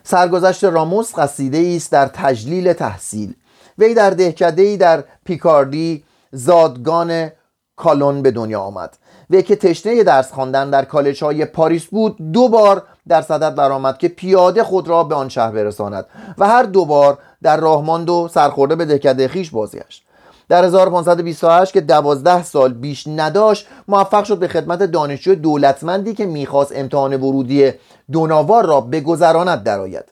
سرگذشت 0.08 0.64
راموس 0.64 1.18
قصیده 1.18 1.72
است 1.76 1.92
در 1.92 2.06
تجلیل 2.06 2.72
تحصیل. 2.72 3.34
وی 3.78 3.94
در 3.94 4.10
دهکده 4.10 4.62
ای 4.62 4.76
در 4.76 5.04
پیکاردی 5.24 6.04
زادگان 6.32 7.30
کالون 7.76 8.22
به 8.22 8.30
دنیا 8.30 8.60
آمد. 8.60 8.96
وی 9.30 9.42
که 9.42 9.56
تشنه 9.56 10.04
درس 10.04 10.32
خواندن 10.32 10.70
در 10.70 10.84
کالج 10.84 11.24
های 11.24 11.44
پاریس 11.44 11.84
بود 11.84 12.32
دو 12.32 12.48
بار 12.48 12.82
در 13.08 13.22
صدد 13.22 13.54
برآمد 13.54 13.98
که 13.98 14.08
پیاده 14.08 14.62
خود 14.62 14.88
را 14.88 15.04
به 15.04 15.14
آن 15.14 15.28
شهر 15.28 15.50
برساند 15.50 16.06
و 16.38 16.48
هر 16.48 16.62
دو 16.62 16.84
بار 16.84 17.18
در 17.42 17.56
راه 17.56 17.84
ماند 17.84 18.10
و 18.10 18.28
سرخورده 18.28 18.76
به 18.76 18.84
دهکده 18.84 19.28
خیش 19.28 19.50
بازگشت. 19.50 20.06
در 20.48 20.64
1528 20.64 21.72
که 21.72 21.80
دوازده 21.80 22.42
سال 22.42 22.72
بیش 22.72 23.06
نداشت 23.06 23.66
موفق 23.88 24.24
شد 24.24 24.38
به 24.38 24.48
خدمت 24.48 24.82
دانشجو 24.82 25.34
دولتمندی 25.34 26.14
که 26.14 26.26
می‌خواست 26.26 26.72
امتحان 26.74 27.16
ورودی 27.16 27.72
دوناوار 28.12 28.66
را 28.66 28.80
بگذراند 28.80 29.62
درآید. 29.62 30.04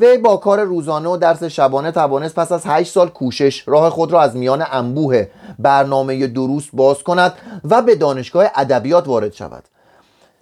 وی 0.00 0.18
با 0.18 0.36
کار 0.36 0.60
روزانه 0.60 1.08
و 1.08 1.16
درس 1.16 1.44
شبانه 1.44 1.90
توانست 1.90 2.34
پس 2.34 2.52
از 2.52 2.62
8 2.66 2.92
سال 2.92 3.08
کوشش 3.08 3.68
راه 3.68 3.90
خود 3.90 4.12
را 4.12 4.22
از 4.22 4.36
میان 4.36 4.64
انبوه 4.70 5.26
برنامه 5.58 6.26
دروس 6.26 6.68
باز 6.72 7.02
کند 7.02 7.32
و 7.70 7.82
به 7.82 7.94
دانشگاه 7.94 8.46
ادبیات 8.54 9.08
وارد 9.08 9.32
شود. 9.32 9.64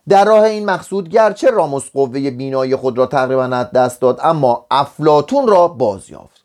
در 0.09 0.25
راه 0.25 0.43
این 0.43 0.65
مقصود 0.65 1.09
گرچه 1.09 1.51
راموس 1.51 1.91
قوه 1.91 2.31
بینایی 2.31 2.77
خود 2.77 2.99
را 2.99 3.07
تقریبا 3.07 3.45
از 3.45 3.71
دست 3.71 4.01
داد 4.01 4.21
اما 4.23 4.67
افلاتون 4.71 5.49
را 5.49 5.69
باز 5.69 6.11
یافت. 6.11 6.45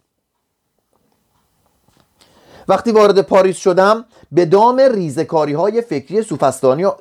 وقتی 2.68 2.92
وارد 2.92 3.22
پاریس 3.22 3.58
شدم 3.58 4.06
به 4.32 4.46
دام 4.46 4.80
ریزکاری 4.80 5.54
های 5.54 5.82
فکری 5.82 6.24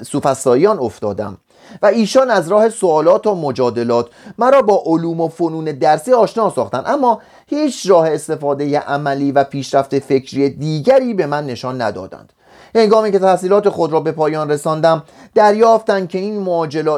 سوفستاییان 0.02 0.78
افتادم. 0.78 1.38
و 1.82 1.86
ایشان 1.86 2.30
از 2.30 2.48
راه 2.48 2.68
سوالات 2.68 3.26
و 3.26 3.34
مجادلات 3.34 4.08
مرا 4.38 4.62
با 4.62 4.82
علوم 4.86 5.20
و 5.20 5.28
فنون 5.28 5.64
درسی 5.64 6.12
آشنا 6.12 6.50
ساختند. 6.50 6.84
اما 6.86 7.20
هیچ 7.46 7.90
راه 7.90 8.10
استفاده 8.10 8.78
عملی 8.78 9.32
و 9.32 9.44
پیشرفت 9.44 9.98
فکری 9.98 10.50
دیگری 10.50 11.14
به 11.14 11.26
من 11.26 11.46
نشان 11.46 11.82
ندادند. 11.82 12.32
هنگامی 12.74 13.12
که 13.12 13.18
تحصیلات 13.18 13.68
خود 13.68 13.92
را 13.92 14.00
به 14.00 14.12
پایان 14.12 14.50
رساندم 14.50 15.02
دریافتند 15.34 16.08
که 16.08 16.18
این 16.18 16.38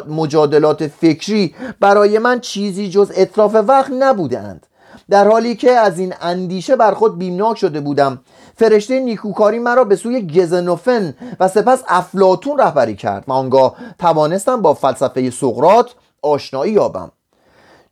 مجادلات 0.08 0.86
فکری 0.86 1.54
برای 1.80 2.18
من 2.18 2.40
چیزی 2.40 2.90
جز 2.90 3.12
اطراف 3.14 3.54
وقت 3.54 3.90
نبودند 3.98 4.66
در 5.10 5.28
حالی 5.28 5.56
که 5.56 5.70
از 5.70 5.98
این 5.98 6.14
اندیشه 6.20 6.76
بر 6.76 6.94
خود 6.94 7.18
بیمناک 7.18 7.58
شده 7.58 7.80
بودم 7.80 8.20
فرشته 8.60 9.00
نیکوکاری 9.00 9.58
مرا 9.58 9.84
به 9.84 9.96
سوی 9.96 10.26
گزنوفن 10.26 11.14
و 11.40 11.48
سپس 11.48 11.82
افلاتون 11.88 12.58
رهبری 12.58 12.96
کرد 12.96 13.24
و 13.28 13.32
آنگاه 13.32 13.74
توانستم 13.98 14.62
با 14.62 14.74
فلسفه 14.74 15.30
سقرات 15.30 15.94
آشنایی 16.22 16.72
یابم. 16.72 17.12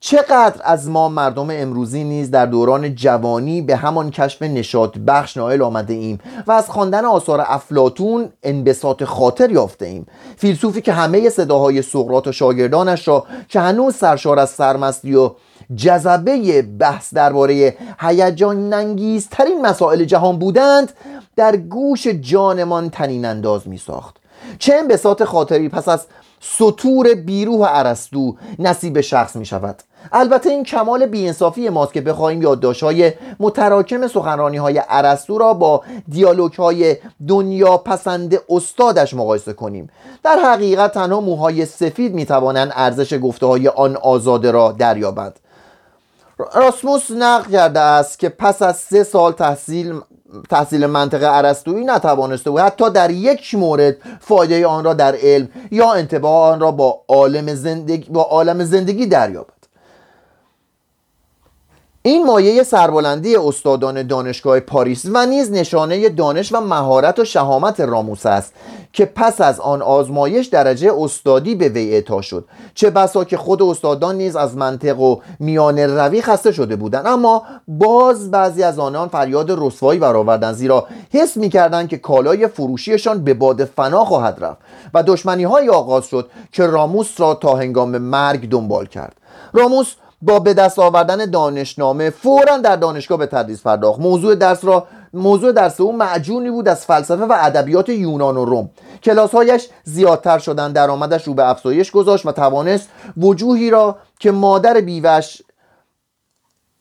چقدر 0.00 0.60
از 0.64 0.88
ما 0.88 1.08
مردم 1.08 1.46
امروزی 1.50 2.04
نیز 2.04 2.30
در 2.30 2.46
دوران 2.46 2.94
جوانی 2.94 3.62
به 3.62 3.76
همان 3.76 4.10
کشف 4.10 4.42
نشاط 4.42 4.98
بخش 4.98 5.36
نائل 5.36 5.62
آمده 5.62 5.94
ایم 5.94 6.18
و 6.46 6.52
از 6.52 6.70
خواندن 6.70 7.04
آثار 7.04 7.44
افلاتون 7.46 8.28
انبساط 8.42 9.04
خاطر 9.04 9.50
یافته 9.50 9.86
ایم. 9.86 10.06
فیلسوفی 10.36 10.80
که 10.80 10.92
همه 10.92 11.28
صداهای 11.28 11.82
سقرات 11.82 12.26
و 12.26 12.32
شاگردانش 12.32 13.08
را 13.08 13.24
که 13.48 13.60
هنوز 13.60 13.94
سرشار 13.94 14.38
از 14.38 14.50
سرمستی 14.50 15.14
و 15.14 15.30
جذبه 15.76 16.62
بحث 16.62 17.14
درباره 17.14 17.76
هیجان 18.00 18.72
انگیزترین 18.72 19.66
مسائل 19.66 20.04
جهان 20.04 20.38
بودند 20.38 20.92
در 21.36 21.56
گوش 21.56 22.06
جانمان 22.06 22.90
تنین 22.90 23.24
انداز 23.24 23.68
می 23.68 23.78
ساخت 23.78 24.16
چه 24.58 24.82
بساط 24.82 25.22
خاطری 25.22 25.68
پس 25.68 25.88
از 25.88 26.06
سطور 26.40 27.14
بیروح 27.14 27.68
ارسطو 27.70 28.36
نصیب 28.58 29.00
شخص 29.00 29.36
می 29.36 29.46
شود 29.46 29.82
البته 30.12 30.50
این 30.50 30.64
کمال 30.64 31.06
بیانصافی 31.06 31.68
ماست 31.68 31.92
که 31.92 32.00
بخواهیم 32.00 32.44
های 32.82 33.12
متراکم 33.40 34.06
سخنرانی 34.06 34.56
های 34.56 34.82
ارسطو 34.88 35.38
را 35.38 35.54
با 35.54 35.82
دیالوگ 36.08 36.52
های 36.52 36.96
دنیا 37.28 37.76
پسند 37.76 38.38
استادش 38.48 39.14
مقایسه 39.14 39.52
کنیم. 39.52 39.90
در 40.24 40.38
حقیقت 40.44 40.92
تنها 40.92 41.20
موهای 41.20 41.66
سفید 41.66 42.14
می 42.14 42.26
توانند 42.26 42.72
ارزش 42.74 43.18
گفته 43.22 43.46
های 43.46 43.68
آن 43.68 43.96
آزاده 43.96 44.50
را 44.50 44.72
دریابند. 44.78 45.38
راسموس 46.38 47.10
نقل 47.10 47.50
کرده 47.52 47.80
است 47.80 48.18
که 48.18 48.28
پس 48.28 48.62
از 48.62 48.76
سه 48.76 49.04
سال 49.04 49.32
تحصیل 49.32 50.00
تحصیل 50.50 50.86
منطق 50.86 51.24
عرستویی 51.24 51.84
نتوانسته 51.84 52.50
بود 52.50 52.60
حتی 52.60 52.90
در 52.90 53.10
یک 53.10 53.54
مورد 53.54 53.96
فایده 54.20 54.66
آن 54.66 54.84
را 54.84 54.94
در 54.94 55.14
علم 55.22 55.48
یا 55.70 55.92
انتباه 55.92 56.52
آن 56.52 56.60
را 56.60 56.70
با 56.70 57.00
عالم 57.08 57.54
زندگی 57.54 58.10
با 58.10 58.22
عالم 58.22 58.64
زندگی 58.64 59.06
دریابد. 59.06 59.57
این 62.02 62.26
مایه 62.26 62.62
سربلندی 62.62 63.36
استادان 63.36 64.06
دانشگاه 64.06 64.60
پاریس 64.60 65.06
و 65.12 65.26
نیز 65.26 65.52
نشانه 65.52 66.08
دانش 66.08 66.52
و 66.52 66.60
مهارت 66.60 67.18
و 67.18 67.24
شهامت 67.24 67.80
راموس 67.80 68.26
است 68.26 68.52
که 68.92 69.04
پس 69.04 69.40
از 69.40 69.60
آن 69.60 69.82
آزمایش 69.82 70.46
درجه 70.46 70.92
استادی 70.98 71.54
به 71.54 71.68
وی 71.68 71.90
اعطا 71.90 72.20
شد. 72.20 72.44
چه 72.74 72.90
بسا 72.90 73.24
که 73.24 73.36
خود 73.36 73.62
استادان 73.62 74.16
نیز 74.16 74.36
از 74.36 74.56
منطق 74.56 75.00
و 75.00 75.16
میان 75.38 75.78
روی 75.78 76.22
خسته 76.22 76.52
شده 76.52 76.76
بودند. 76.76 77.06
اما 77.06 77.42
باز 77.68 78.30
بعضی 78.30 78.62
از 78.62 78.78
آنان 78.78 79.08
فریاد 79.08 79.46
رسوایی 79.50 80.00
برآوردند 80.00 80.54
زیرا 80.54 80.86
حس 81.10 81.36
می‌کردند 81.36 81.88
که 81.88 81.98
کالای 81.98 82.46
فروشیشان 82.46 83.24
به 83.24 83.34
باد 83.34 83.64
فنا 83.64 84.04
خواهد 84.04 84.38
رفت 84.40 84.58
و 84.94 85.02
دشمنی 85.02 85.44
های 85.44 85.68
آغاز 85.68 86.06
شد 86.06 86.30
که 86.52 86.66
راموس 86.66 87.20
را 87.20 87.34
تا 87.34 87.54
هنگام 87.54 87.98
مرگ 87.98 88.48
دنبال 88.48 88.86
کرد. 88.86 89.16
راموس 89.52 89.94
با 90.22 90.38
به 90.38 90.54
دست 90.54 90.78
آوردن 90.78 91.30
دانشنامه 91.30 92.10
فورا 92.10 92.58
در 92.58 92.76
دانشگاه 92.76 93.18
به 93.18 93.26
تدریس 93.26 93.62
پرداخت. 93.62 94.00
موضوع 94.00 94.34
درس 94.34 94.64
را 94.64 94.86
موضوع 95.14 95.52
درس 95.52 95.80
او 95.80 95.96
معجونی 95.96 96.50
بود 96.50 96.68
از 96.68 96.86
فلسفه 96.86 97.24
و 97.24 97.36
ادبیات 97.40 97.88
یونان 97.88 98.36
و 98.36 98.44
روم. 98.44 98.70
کلاسهایش 99.02 99.68
زیادتر 99.84 100.38
شدن 100.38 100.72
درآمدش 100.72 101.26
رو 101.26 101.34
به 101.34 101.50
افزایش 101.50 101.90
گذاشت 101.90 102.26
و 102.26 102.32
توانست 102.32 102.88
وجوهی 103.16 103.70
را 103.70 103.96
که 104.18 104.30
مادر 104.30 104.80
بیوش 104.80 105.42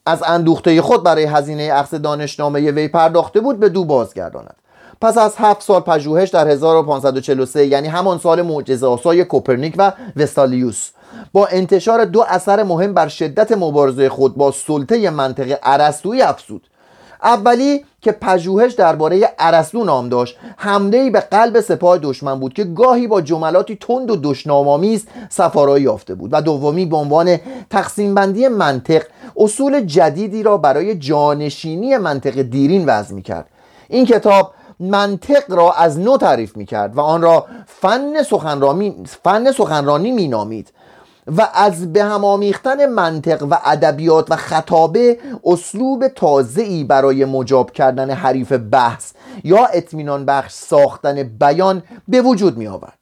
از 0.06 0.24
اندوخته 0.24 0.82
خود 0.82 1.04
برای 1.04 1.24
هزینه 1.24 1.72
اخذ 1.74 1.94
دانشنامه 1.94 2.72
وی 2.72 2.88
پرداخته 2.88 3.40
بود 3.40 3.60
به 3.60 3.70
دو 3.70 3.86
بازگرداند. 3.86 4.56
پس 5.02 5.18
از 5.18 5.36
هفت 5.38 5.64
سال 5.64 5.82
پژوهش 5.82 6.30
در 6.30 6.48
1543 6.48 7.66
یعنی 7.66 7.88
همان 7.88 8.18
سال 8.18 8.42
معجزه 8.42 8.88
آسای 8.88 9.26
کوپرنیک 9.26 9.76
و 9.78 9.94
وستالیوس. 10.16 10.90
با 11.34 11.48
انتشار 11.48 12.06
دو 12.06 12.26
اثر 12.28 12.64
مهم 12.64 12.94
بر 12.94 13.08
شدت 13.08 13.52
مبارزه 13.52 14.10
خود 14.10 14.36
با 14.36 14.52
سلطه 14.52 15.10
منطقه 15.10 15.60
ارسطویی 15.64 16.22
افزود. 16.22 16.68
اولی 17.24 17.86
که 18.02 18.12
پژوهش 18.12 18.74
درباره 18.74 19.30
ارسطو 19.40 19.84
نام 19.84 20.10
داشت 20.10 20.38
حمله 20.58 21.10
به 21.10 21.20
قلب 21.20 21.60
سپاه 21.60 21.98
دشمن 21.98 22.40
بود 22.40 22.54
که 22.54 22.64
گاهی 22.64 23.08
با 23.08 23.22
جملاتی 23.22 23.76
تند 23.76 24.12
و 24.12 24.16
دشنامآمیز 24.24 25.06
سفارایی 25.30 25.84
یافته 25.84 26.16
بود. 26.16 26.30
و 26.34 26.42
دومی 26.42 26.86
به 26.86 26.98
عنوان 26.98 27.38
تقسیم 27.70 28.16
بندی 28.16 28.48
منطق 28.48 29.04
اصول 29.38 29.82
جدیدی 29.82 30.44
را 30.44 30.58
برای 30.58 30.96
جانشینی 30.96 31.98
منطق 31.98 32.42
دیرین 32.42 32.86
وضع 32.86 33.20
کرد 33.20 33.50
این 33.88 34.06
کتاب 34.06 34.54
منطق 34.80 35.52
را 35.52 35.72
از 35.72 36.00
نو 36.00 36.18
تعریف 36.18 36.58
می 36.58 36.66
کرد 36.66 36.98
و 36.98 37.02
آن 37.02 37.22
را 37.22 37.46
فن 37.66 38.24
سخنرانی, 38.24 38.96
فن 39.24 39.52
سخنرانی 39.52 40.12
می 40.12 40.28
نامید 40.28 40.72
و 41.28 41.48
از 41.54 41.94
به 41.94 42.04
هم 42.04 42.26
آمیختن 42.26 42.86
منطق 42.86 43.44
و 43.52 43.58
ادبیات 43.66 44.32
و 44.32 44.36
خطابه 44.36 45.20
اسلوب 45.46 46.04
ای 46.58 46.84
برای 46.84 47.26
مجاب 47.26 47.72
کردن 47.72 48.12
حریف 48.12 48.54
بحث 48.72 49.12
یا 49.44 49.66
اطمینان 49.66 50.26
بخش 50.26 50.54
ساختن 50.54 51.24
بیان 51.24 51.84
به 52.08 52.22
وجود 52.22 52.58
می 52.58 52.68
آورد 52.68 52.98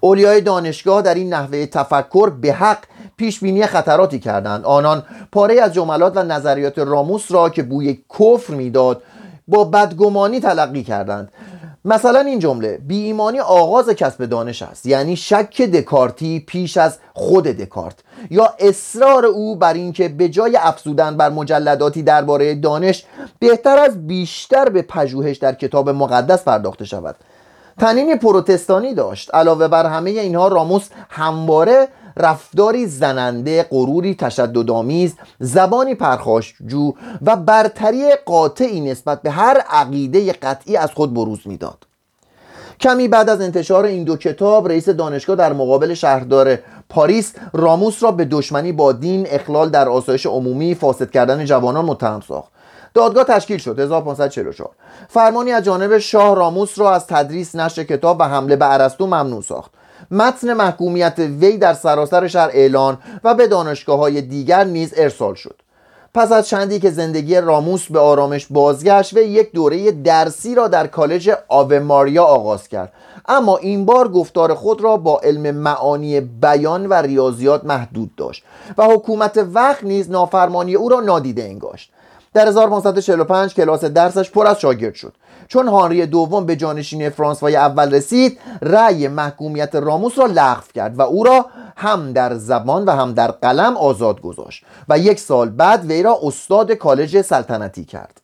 اولیای 0.00 0.40
دانشگاه 0.40 1.02
در 1.02 1.14
این 1.14 1.34
نحوه 1.34 1.66
تفکر 1.66 2.30
به 2.30 2.52
حق 2.52 2.78
پیش 3.16 3.40
بینی 3.40 3.66
خطراتی 3.66 4.18
کردند. 4.18 4.64
آنان 4.64 5.02
پاره 5.32 5.60
از 5.60 5.74
جملات 5.74 6.16
و 6.16 6.22
نظریات 6.22 6.78
راموس 6.78 7.32
را 7.32 7.48
که 7.48 7.62
بوی 7.62 7.98
کفر 8.18 8.54
می‌داد 8.54 9.02
با 9.48 9.64
بدگمانی 9.64 10.40
تلقی 10.40 10.82
کردند. 10.82 11.32
مثلا 11.86 12.20
این 12.20 12.38
جمله 12.38 12.78
بی 12.86 13.02
ایمانی 13.02 13.40
آغاز 13.40 13.88
کسب 13.88 14.24
دانش 14.24 14.62
است 14.62 14.86
یعنی 14.86 15.16
شک 15.16 15.62
دکارتی 15.62 16.40
پیش 16.40 16.76
از 16.76 16.98
خود 17.14 17.44
دکارت. 17.44 17.94
یا 18.30 18.54
اصرار 18.58 19.26
او 19.26 19.56
بر 19.56 19.74
اینکه 19.74 20.08
به 20.08 20.28
جای 20.28 20.56
افزودن 20.56 21.16
بر 21.16 21.30
مجلداتی 21.30 22.02
درباره 22.02 22.54
دانش 22.54 23.04
بهتر 23.38 23.78
از 23.78 24.06
بیشتر 24.06 24.68
به 24.68 24.82
پژوهش 24.82 25.36
در 25.36 25.54
کتاب 25.54 25.90
مقدس 25.90 26.44
پرداخته 26.44 26.84
شود. 26.84 27.16
تنین 27.78 28.18
پروتستانی 28.18 28.94
داشت 28.94 29.34
علاوه 29.34 29.68
بر 29.68 29.86
همه 29.86 30.10
اینها 30.10 30.48
راموس 30.48 30.88
همواره 31.10 31.88
رفتاری 32.16 32.86
زننده 32.86 33.62
غروری 33.62 34.14
تشددآمیز 34.14 35.14
زبانی 35.40 35.94
پرخاشجو 35.94 36.92
و 37.22 37.36
برتری 37.36 38.14
قاطعی 38.26 38.80
نسبت 38.80 39.22
به 39.22 39.30
هر 39.30 39.62
عقیده 39.70 40.32
قطعی 40.32 40.76
از 40.76 40.92
خود 40.92 41.14
بروز 41.14 41.40
می‌داد. 41.44 41.86
کمی 42.80 43.08
بعد 43.08 43.30
از 43.30 43.40
انتشار 43.40 43.84
این 43.84 44.04
دو 44.04 44.16
کتاب 44.16 44.68
رئیس 44.68 44.88
دانشگاه 44.88 45.36
در 45.36 45.52
مقابل 45.52 45.94
شهردار 45.94 46.58
پاریس 46.88 47.34
راموس 47.52 48.02
را 48.02 48.10
به 48.10 48.24
دشمنی 48.24 48.72
با 48.72 48.92
دین 48.92 49.26
اخلال 49.30 49.68
در 49.68 49.88
آسایش 49.88 50.26
عمومی 50.26 50.74
فاسد 50.74 51.10
کردن 51.10 51.44
جوانان 51.44 51.84
متهم 51.84 52.20
ساخت. 52.20 52.52
دادگاه 52.94 53.24
تشکیل 53.24 53.58
شد 53.58 53.78
1544 53.78 54.70
فرمانی 55.08 55.52
از 55.52 55.64
جانب 55.64 55.98
شاه 55.98 56.36
راموس 56.36 56.78
را 56.78 56.94
از 56.94 57.06
تدریس 57.06 57.54
نشر 57.54 57.84
کتاب 57.84 58.20
و 58.20 58.22
حمله 58.22 58.56
به 58.56 58.72
ارسطو 58.72 59.06
ممنوع 59.06 59.42
ساخت. 59.42 59.70
متن 60.10 60.52
محکومیت 60.52 61.18
وی 61.18 61.58
در 61.58 61.74
سراسر 61.74 62.28
شهر 62.28 62.50
اعلان 62.52 62.98
و 63.24 63.34
به 63.34 63.46
دانشگاه 63.46 63.98
های 63.98 64.22
دیگر 64.22 64.64
نیز 64.64 64.94
ارسال 64.96 65.34
شد. 65.34 65.54
پس 66.14 66.32
از 66.32 66.48
چندی 66.48 66.80
که 66.80 66.90
زندگی 66.90 67.36
راموس 67.36 67.86
به 67.90 67.98
آرامش 67.98 68.46
بازگشت 68.50 69.16
و 69.16 69.18
یک 69.18 69.52
دوره 69.52 69.92
درسی 69.92 70.54
را 70.54 70.68
در 70.68 70.86
کالج 70.86 71.30
آو 71.48 71.80
ماریا 71.80 72.24
آغاز 72.24 72.68
کرد. 72.68 72.92
اما 73.28 73.56
این 73.56 73.84
بار 73.84 74.08
گفتار 74.08 74.54
خود 74.54 74.80
را 74.80 74.96
با 74.96 75.20
علم 75.20 75.56
معانی 75.56 76.20
بیان 76.20 76.86
و 76.86 76.94
ریاضیات 76.94 77.64
محدود 77.64 78.14
داشت 78.16 78.44
و 78.78 78.84
حکومت 78.84 79.46
وقت 79.52 79.84
نیز 79.84 80.10
نافرمانی 80.10 80.74
او 80.74 80.88
را 80.88 81.00
نادیده 81.00 81.42
انگاشت. 81.42 81.92
در 82.34 82.48
1545 82.48 83.54
کلاس 83.54 83.84
درسش 83.84 84.30
پر 84.30 84.46
از 84.46 84.60
شاگرد 84.60 84.94
شد. 84.94 85.12
چون 85.48 85.68
هانری 85.68 86.06
دوم 86.06 86.46
به 86.46 86.56
جانشینی 86.56 87.10
فرانسوای 87.10 87.56
اول 87.56 87.94
رسید 87.94 88.38
رأی 88.62 89.08
محکومیت 89.08 89.74
راموس 89.74 90.18
را 90.18 90.26
لغو 90.26 90.62
کرد 90.74 90.98
و 90.98 91.02
او 91.02 91.24
را 91.24 91.46
هم 91.76 92.12
در 92.12 92.34
زبان 92.34 92.84
و 92.84 92.90
هم 92.90 93.12
در 93.12 93.30
قلم 93.30 93.76
آزاد 93.76 94.20
گذاشت 94.20 94.64
و 94.88 94.98
یک 94.98 95.20
سال 95.20 95.50
بعد 95.50 95.84
وی 95.84 96.02
را 96.02 96.18
استاد 96.22 96.72
کالج 96.72 97.20
سلطنتی 97.20 97.84
کرد. 97.84 98.20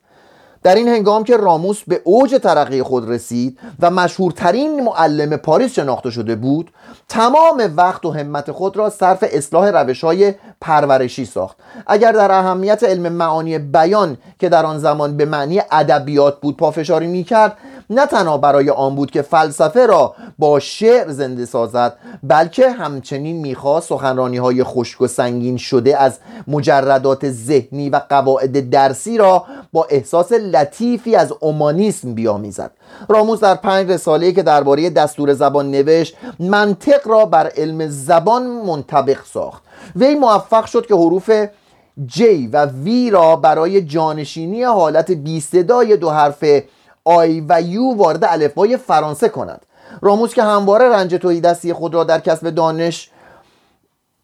در 0.63 0.75
این 0.75 0.87
هنگام 0.87 1.23
که 1.23 1.37
راموس 1.37 1.83
به 1.87 2.01
اوج 2.03 2.39
ترقی 2.43 2.83
خود 2.83 3.09
رسید 3.09 3.59
و 3.79 3.91
مشهورترین 3.91 4.83
معلم 4.83 5.37
پاریس 5.37 5.73
شناخته 5.73 6.11
شده 6.11 6.35
بود 6.35 6.71
تمام 7.09 7.73
وقت 7.77 8.05
و 8.05 8.11
همت 8.11 8.51
خود 8.51 8.77
را 8.77 8.89
صرف 8.89 9.23
اصلاح 9.31 9.69
روش 9.69 10.03
های 10.03 10.33
پرورشی 10.61 11.25
ساخت. 11.25 11.57
اگر 11.87 12.11
در 12.11 12.31
اهمیت 12.31 12.83
علم 12.83 13.13
معانی 13.13 13.59
بیان 13.59 14.17
که 14.39 14.49
در 14.49 14.65
آن 14.65 14.77
زمان 14.77 15.17
به 15.17 15.25
معنی 15.25 15.61
ادبیات 15.71 16.41
بود 16.41 16.57
پافشاری 16.57 17.07
می 17.07 17.23
کرد 17.23 17.57
نه 17.89 18.05
تنها 18.05 18.37
برای 18.37 18.69
آن 18.69 18.95
بود 18.95 19.11
که 19.11 19.21
فلسفه 19.21 19.85
را 19.85 20.15
با 20.39 20.59
شعر 20.59 21.11
زنده 21.11 21.45
سازد 21.45 21.97
بلکه 22.23 22.71
همچنین 22.71 23.35
می‌خواست 23.35 23.89
سخنرانی 23.89 24.37
های 24.37 24.63
خشک 24.63 25.01
و 25.01 25.07
سنگین 25.07 25.57
شده 25.57 25.97
از 25.97 26.19
مجردات 26.47 27.29
ذهنی 27.29 27.89
و 27.89 28.01
قواعد 28.09 28.69
درسی 28.69 29.17
را 29.17 29.45
با 29.73 29.87
احساس 29.89 30.31
لطیفی 30.31 31.15
از 31.15 31.33
اومانیسم 31.39 32.13
بیامیزد. 32.13 32.71
راموس 33.09 33.39
در 33.39 33.55
پنج 33.55 33.91
رساله 33.91 34.31
که 34.31 34.43
درباره 34.43 34.89
دستور 34.89 35.33
زبان 35.33 35.71
نوشت 35.71 36.17
منطق 36.39 37.07
را 37.07 37.25
بر 37.25 37.47
علم 37.57 37.87
زبان 37.87 38.47
منطبق 38.47 39.17
ساخت. 39.33 39.63
وی 39.95 40.15
موفق 40.15 40.65
شد 40.65 40.85
که 40.85 40.95
حروف 40.95 41.31
جی 42.05 42.47
و 42.47 42.65
وی 42.65 43.09
را 43.09 43.35
برای 43.35 43.81
جانشینی 43.81 44.63
حالت 44.63 45.11
بیستدای 45.11 45.97
دو 45.97 46.09
حرف 46.09 46.43
آی 47.05 47.45
و 47.49 47.61
یو 47.61 47.95
وارد 47.95 48.25
الفبای 48.25 48.77
فرانسه 48.77 49.29
کند 49.29 49.65
راموس 50.01 50.33
که 50.33 50.43
همواره 50.43 50.89
رنج 50.89 51.15
توی 51.15 51.41
دستی 51.41 51.73
خود 51.73 51.93
را 51.93 52.03
در 52.03 52.19
کسب 52.19 52.49
دانش 52.49 53.09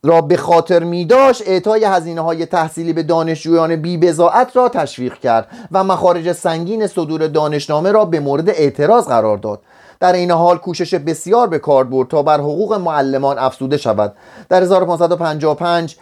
را 0.03 0.21
به 0.21 0.37
خاطر 0.37 0.83
می 0.83 1.05
داشت 1.05 1.43
اعطای 1.45 1.85
هزینه 1.85 2.21
های 2.21 2.45
تحصیلی 2.45 2.93
به 2.93 3.03
دانشجویان 3.03 3.75
بی 3.75 3.97
بزاعت 3.97 4.55
را 4.55 4.69
تشویق 4.69 5.13
کرد 5.13 5.47
و 5.71 5.83
مخارج 5.83 6.31
سنگین 6.31 6.87
صدور 6.87 7.27
دانشنامه 7.27 7.91
را 7.91 8.05
به 8.05 8.19
مورد 8.19 8.49
اعتراض 8.49 9.07
قرار 9.07 9.37
داد. 9.37 9.61
در 9.99 10.13
این 10.13 10.31
حال 10.31 10.57
کوشش 10.57 10.93
بسیار 10.93 11.47
به 11.47 11.59
کار 11.59 11.83
برد 11.83 12.07
تا 12.07 12.23
بر 12.23 12.39
حقوق 12.39 12.73
معلمان 12.73 13.39
افزوده 13.39 13.77
شود. 13.77 14.13
در 14.49 14.61
1555 14.61 15.95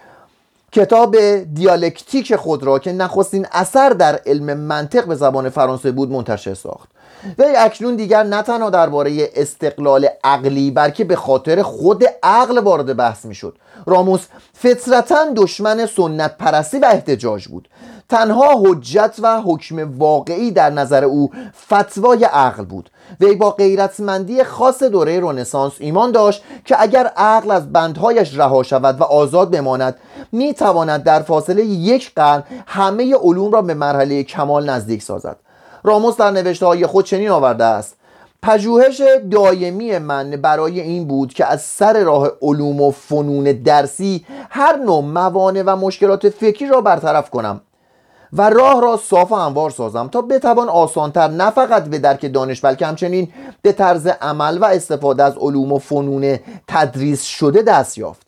کتاب 0.78 1.16
دیالکتیک 1.54 2.36
خود 2.36 2.64
را 2.64 2.80
که 2.80 2.92
نخستین 2.92 3.48
اثر 3.52 3.90
در 3.90 4.20
علم 4.26 4.58
منطق 4.58 5.06
به 5.06 5.16
زبان 5.16 5.50
فرانسه 5.50 5.92
بود 5.92 6.12
منتشر 6.12 6.54
ساخت. 6.54 6.90
وی 7.40 7.56
اکنون 7.58 7.96
دیگر 7.96 8.24
نه 8.24 8.42
تنها 8.42 8.70
درباره 8.70 9.30
استقلال 9.36 10.08
عقلی 10.24 10.72
بلکه 10.72 11.04
به 11.04 11.16
خاطر 11.16 11.62
خود 11.62 12.04
عقل 12.24 12.58
وارد 12.58 12.98
بحث 12.98 13.26
می‌شد. 13.26 13.58
راموس 13.86 14.26
فطرتا 14.54 15.26
دشمن 15.36 15.86
سنت 15.86 16.38
پرستی 16.38 16.80
و 16.80 16.86
احتجاج 16.86 17.48
بود. 17.48 17.70
تنها 18.10 18.64
حجت 18.66 19.16
و 19.22 19.42
حکم 19.42 19.98
واقعی 19.98 20.52
در 20.52 20.70
نظر 20.70 21.04
او 21.04 21.32
فتوای 21.68 22.24
عقل 22.24 22.66
بود. 22.66 22.90
وی 23.20 23.36
با 23.36 23.52
غیرتمندی 23.52 24.44
خاص 24.44 24.84
دوره 24.84 25.20
رنسانس 25.20 25.74
ایمان 25.80 26.12
داشت 26.12 26.44
که 26.66 26.82
اگر 26.82 27.08
عقل 27.08 27.52
از 27.52 27.74
بندهایش 27.74 28.38
رها 28.38 28.64
شود 28.64 29.02
و 29.02 29.04
آزاد 29.04 29.52
بماند 29.52 29.96
می 30.32 30.54
تواند 30.54 31.04
در 31.04 31.20
فاصله 31.22 31.66
یک 31.66 32.12
قرن 32.16 32.44
همه 32.68 33.16
علوم 33.16 33.52
را 33.52 33.62
به 33.62 33.74
مرحله 33.74 34.24
کمال 34.24 34.70
نزدیک 34.70 35.02
سازد. 35.02 35.38
راموس 35.84 36.18
در 36.18 36.32
نوشته 36.32 36.66
های 36.66 36.86
خود 36.86 37.06
چنین 37.06 37.30
آورده 37.30 37.64
است. 37.64 37.96
پژوهش 38.44 39.02
دایمی 39.32 39.98
من 39.98 40.32
برای 40.32 40.82
این 40.82 41.08
بود 41.08 41.34
که 41.34 41.46
از 41.46 41.62
سر 41.62 42.04
راه 42.04 42.32
علوم 42.42 42.82
و 42.82 42.92
فنون 42.92 43.44
درسی 43.44 44.26
هر 44.50 44.76
نوع 44.76 45.02
موانع 45.02 45.64
و 45.66 45.76
مشکلات 45.76 46.30
فکری 46.30 46.70
را 46.70 46.82
برطرف 46.82 47.30
کنم 47.30 47.62
و 48.34 48.50
راه 48.50 48.82
را 48.82 48.98
صاف 48.98 49.32
و 49.32 49.36
هموار 49.36 49.70
سازم 49.70 50.08
تا 50.08 50.22
بتوان 50.22 50.70
آسانتر 50.70 51.28
نه 51.28 51.50
فقط 51.50 51.84
به 51.84 52.00
درک 52.00 52.34
دانش 52.34 52.62
بلکه 52.62 52.86
همچنین 52.86 53.34
به 53.62 53.72
طرز 53.72 54.08
عمل 54.08 54.58
و 54.58 54.66
استفاده 54.66 55.24
از 55.24 55.38
علوم 55.38 55.72
و 55.72 55.80
فنون 55.80 56.40
تدریس 56.68 57.24
شده 57.24 57.62
دست 57.62 57.98
یافت. 57.98 58.27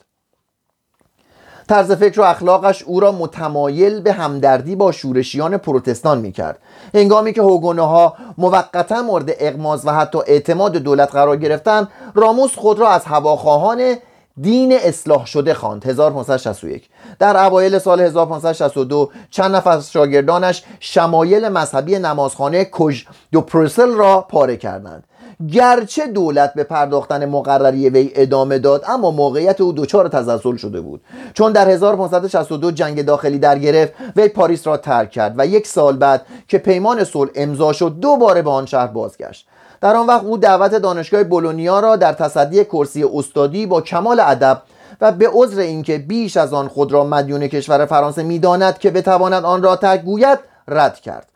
طرز 1.70 1.92
فکر 1.92 2.22
و 2.22 2.24
اخلاقش 2.24 2.84
او 2.84 3.00
را 3.00 3.12
متمایل 3.12 4.02
به 4.02 4.14
همدردی 4.14 4.76
با 4.76 4.92
شورشیان 4.92 5.58
پروتستان 5.58 6.18
می 6.18 6.32
کرد 6.32 6.60
هنگامی 6.94 7.34
که 7.34 7.42
هوگونه 7.42 7.82
ها 7.82 8.16
موقتا 8.38 9.02
مورد 9.02 9.30
اقماز 9.40 9.88
و 9.88 9.92
حتی 9.92 10.20
اعتماد 10.28 10.78
دولت 10.78 11.12
قرار 11.12 11.38
گرفتند 11.38 11.88
راموس 12.16 12.56
خود 12.56 12.80
را 12.80 12.90
از 12.90 13.06
هواخواهان 13.06 13.96
دین 14.42 14.74
اصلاح 14.74 15.26
شده 15.26 15.54
خواند. 15.54 15.86
1561 15.86 16.90
در 17.20 17.46
اوایل 17.46 17.80
سال 17.80 18.02
1562 18.02 19.12
چند 19.30 19.56
نفر 19.56 19.72
از 19.72 19.92
شاگردانش 19.92 20.64
شمایل 20.80 21.50
مذهبی 21.50 22.00
نمازخانه 22.00 22.66
کولژ 22.80 23.04
دو 23.32 23.42
پرل 23.42 23.92
را 23.92 24.22
پاره 24.22 24.58
کردند. 24.58 25.04
گرچه 25.48 26.08
دولت 26.08 26.54
به 26.54 26.64
پرداختن 26.64 27.26
مقرری 27.26 27.90
وی 27.90 28.12
ادامه 28.16 28.60
داد 28.60 28.86
اما 28.88 29.12
موقعیت 29.12 29.62
او 29.62 29.74
دچار 29.74 30.08
تزلزل 30.08 30.56
شده 30.56 30.82
بود. 30.82 31.02
چون 31.34 31.52
در 31.52 31.70
1562 31.70 32.72
جنگ 32.72 33.06
داخلی 33.06 33.40
در 33.40 33.60
گرفت 33.60 33.94
وی 34.16 34.28
پاریس 34.28 34.68
را 34.68 34.78
ترک 34.78 35.12
کرد 35.12 35.36
و 35.38 35.46
یک 35.46 35.68
سال 35.68 35.98
بعد 35.98 36.26
که 36.48 36.58
پیمان 36.58 37.04
صلح 37.04 37.32
امضا 37.36 37.74
شد 37.74 38.00
دوباره 38.00 38.42
به 38.42 38.50
آن 38.50 38.66
شهر 38.66 38.88
بازگشت. 38.88 39.48
در 39.82 39.96
آن 39.96 40.08
وقت 40.08 40.24
او 40.24 40.38
دعوت 40.38 40.76
دانشگاه 40.76 41.24
بولونیا 41.24 41.80
را 41.80 41.96
در 41.96 42.14
تصدی 42.14 42.66
کرسی 42.66 43.04
استادی 43.14 43.66
با 43.66 43.82
کمال 43.82 44.20
ادب 44.20 44.62
و 45.02 45.12
به 45.12 45.30
عذر 45.34 45.60
اینکه 45.60 45.98
بیش 45.98 46.38
از 46.38 46.54
آن 46.54 46.68
خود 46.68 46.92
را 46.92 47.04
مدیون 47.04 47.48
کشور 47.48 47.86
فرانسه 47.86 48.24
می‌داند 48.24 48.78
که 48.78 48.92
بتواند 48.92 49.46
آن 49.46 49.64
را 49.64 49.76
ترک 49.76 50.02
گوید 50.02 50.40
رد 50.68 51.00
کرد. 51.00 51.29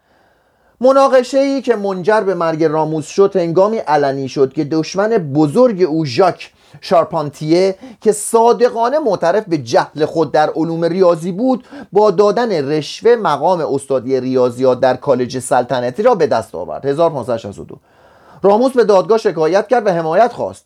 مناقشه 0.82 1.40
ای 1.40 1.62
که 1.62 1.76
منجر 1.76 2.22
به 2.22 2.34
مرگ 2.34 2.64
راموس 2.64 3.08
شد 3.08 3.36
هنگامی 3.36 3.78
علنی 3.78 4.30
شد 4.30 4.54
که 4.54 4.64
دشمن 4.64 5.10
بزرگ 5.10 5.82
او 5.82 6.06
ژاک 6.06 6.52
شارپانتیه 6.82 7.76
که 8.02 8.12
صادقانه 8.12 9.00
معترف 9.00 9.44
به 9.48 9.58
جهل 9.58 10.06
خود 10.06 10.32
در 10.32 10.50
علوم 10.50 10.84
ریاضی 10.84 11.32
بود 11.32 11.66
با 11.92 12.12
دادن 12.12 12.70
رشوه 12.70 13.16
مقام 13.16 13.62
استادی 13.62 14.20
ریاضیات 14.20 14.80
در 14.80 14.96
کالج 14.96 15.40
سلطنتی 15.40 16.04
را 16.04 16.16
به 16.16 16.28
دست 16.28 16.56
آورد. 16.56 16.86
1562 16.86 17.78
راموس 18.44 18.72
به 18.72 18.84
دادگاه 18.84 19.18
شکایت 19.18 19.68
کرد 19.68 19.88
و 19.88 19.90
حمایت 19.90 20.34
خواست. 20.34 20.66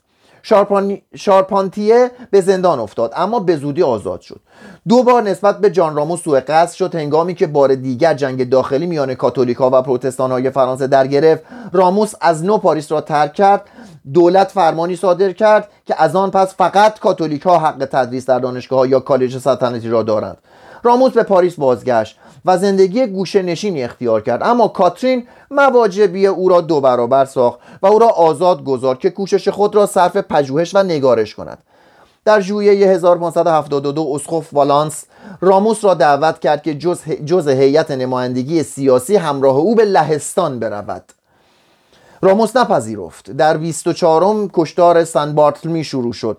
شارپان... 0.50 0.98
شارپانتیه 1.16 2.12
به 2.32 2.42
زندان 2.42 2.80
افتاد 2.80 3.14
اما 3.16 3.40
به 3.40 3.58
زودی 3.58 3.84
آزاد 3.84 4.22
شد. 4.22 4.40
دو 4.88 5.04
بار 5.04 5.22
نسبت 5.24 5.60
به 5.60 5.70
جان 5.70 5.96
راموس 5.96 6.22
سوء 6.22 6.40
قصد 6.40 6.76
شد. 6.76 6.96
هنگامی 6.96 7.36
که 7.36 7.48
بار 7.48 7.76
دیگر 7.76 8.14
جنگ 8.14 8.50
داخلی 8.50 8.86
میان 8.86 9.16
کاتولیکا 9.16 9.70
و 9.70 9.82
پروتستان 9.82 10.32
های 10.32 10.50
فرانسه 10.50 10.88
در 10.88 11.08
گرفت 11.08 11.44
راموس 11.74 12.14
از 12.22 12.44
نو 12.44 12.58
پاریس 12.58 12.92
را 12.92 13.02
ترک 13.02 13.34
کرد. 13.34 13.70
دولت 14.14 14.52
فرمانی 14.52 14.96
صادر 14.96 15.32
کرد 15.32 15.70
که 15.86 15.96
از 15.98 16.16
آن 16.16 16.32
پس 16.32 16.56
فقط 16.56 17.00
کاتولیک 17.00 17.48
حق 17.48 17.88
تدریس 17.92 18.26
در 18.26 18.40
دانشگاه 18.40 18.80
ها 18.80 18.86
یا 18.88 19.00
کالج 19.00 19.38
سلطنتی 19.38 19.90
را 19.90 20.04
دارند. 20.04 20.38
راموس 20.84 21.12
به 21.12 21.24
پاریس 21.24 21.56
بازگشت. 21.56 22.20
و 22.48 22.58
زندگی 22.58 23.08
گوشه 23.08 23.42
نشینی 23.42 23.84
اختیار 23.84 24.22
کرد. 24.22 24.44
اما 24.44 24.68
کاترین 24.68 25.28
مواجب 25.52 26.28
او 26.28 26.50
را 26.50 26.62
دو 26.62 26.82
برابر 26.82 27.26
ساخت 27.26 27.60
و 27.82 27.88
او 27.88 28.00
را 28.00 28.08
آزاد 28.08 28.64
گذارد 28.64 29.00
که 29.00 29.10
کوشش 29.10 29.50
خود 29.50 29.76
را 29.76 29.86
صرف 29.86 30.18
پژوهش 30.18 30.76
و 30.76 30.84
نگارش 30.84 31.36
کند. 31.36 31.58
در 32.26 32.42
ژوئیه 32.42 32.88
1572 32.88 34.12
اسقف 34.16 34.54
والانس 34.54 35.06
راموس 35.42 35.86
را 35.86 35.94
دعوت 35.94 36.40
کرد 36.40 36.64
که 36.64 36.74
جز, 36.74 37.02
جز 37.26 37.48
هیئت 37.48 37.92
نمایندگی 37.92 38.64
سیاسی 38.64 39.16
همراه 39.16 39.56
او 39.56 39.76
به 39.76 39.86
لهستان 39.86 40.60
برود. 40.60 41.04
راموس 42.22 42.56
نپذیرفت. 42.56 43.32
در 43.32 43.58
24 43.58 44.50
کشتار 44.54 45.04
سن 45.04 45.36
بارتلمی 45.36 45.84
شروع 45.84 46.14
شد. 46.14 46.38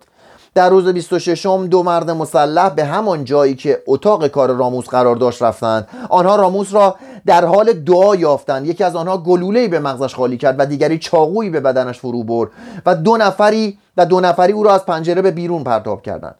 در 0.58 0.70
روز 0.70 0.88
26 0.88 1.46
دو 1.46 1.82
مرد 1.82 2.10
مسلح 2.10 2.68
به 2.68 2.84
همان 2.84 3.24
جایی 3.24 3.54
که 3.54 3.82
اتاق 3.86 4.26
کار 4.26 4.50
راموس 4.50 4.86
قرار 4.86 5.16
داشت 5.16 5.42
رفتند. 5.42 5.88
آنها 6.08 6.36
راموس 6.36 6.74
را 6.74 6.96
در 7.26 7.44
حال 7.44 7.72
دعا 7.72 8.16
یافتند. 8.16 8.66
یکی 8.66 8.84
از 8.84 8.96
آنها 8.96 9.18
گلوله‌ای 9.18 9.68
به 9.68 9.78
مغزش 9.78 10.14
خالی 10.14 10.36
کرد 10.36 10.56
و 10.58 10.66
دیگری 10.66 10.98
چاقویی 10.98 11.50
به 11.50 11.60
بدنش 11.60 11.98
فرو 11.98 12.24
برد 12.24 12.50
و 12.86 12.94
دو 12.94 13.16
نفری 13.16 13.78
و 13.96 14.06
دو 14.06 14.20
نفری 14.20 14.52
او 14.52 14.62
را 14.62 14.74
از 14.74 14.86
پنجره 14.86 15.22
به 15.22 15.30
بیرون 15.30 15.64
پرتاب 15.64 16.02
کردند. 16.02 16.34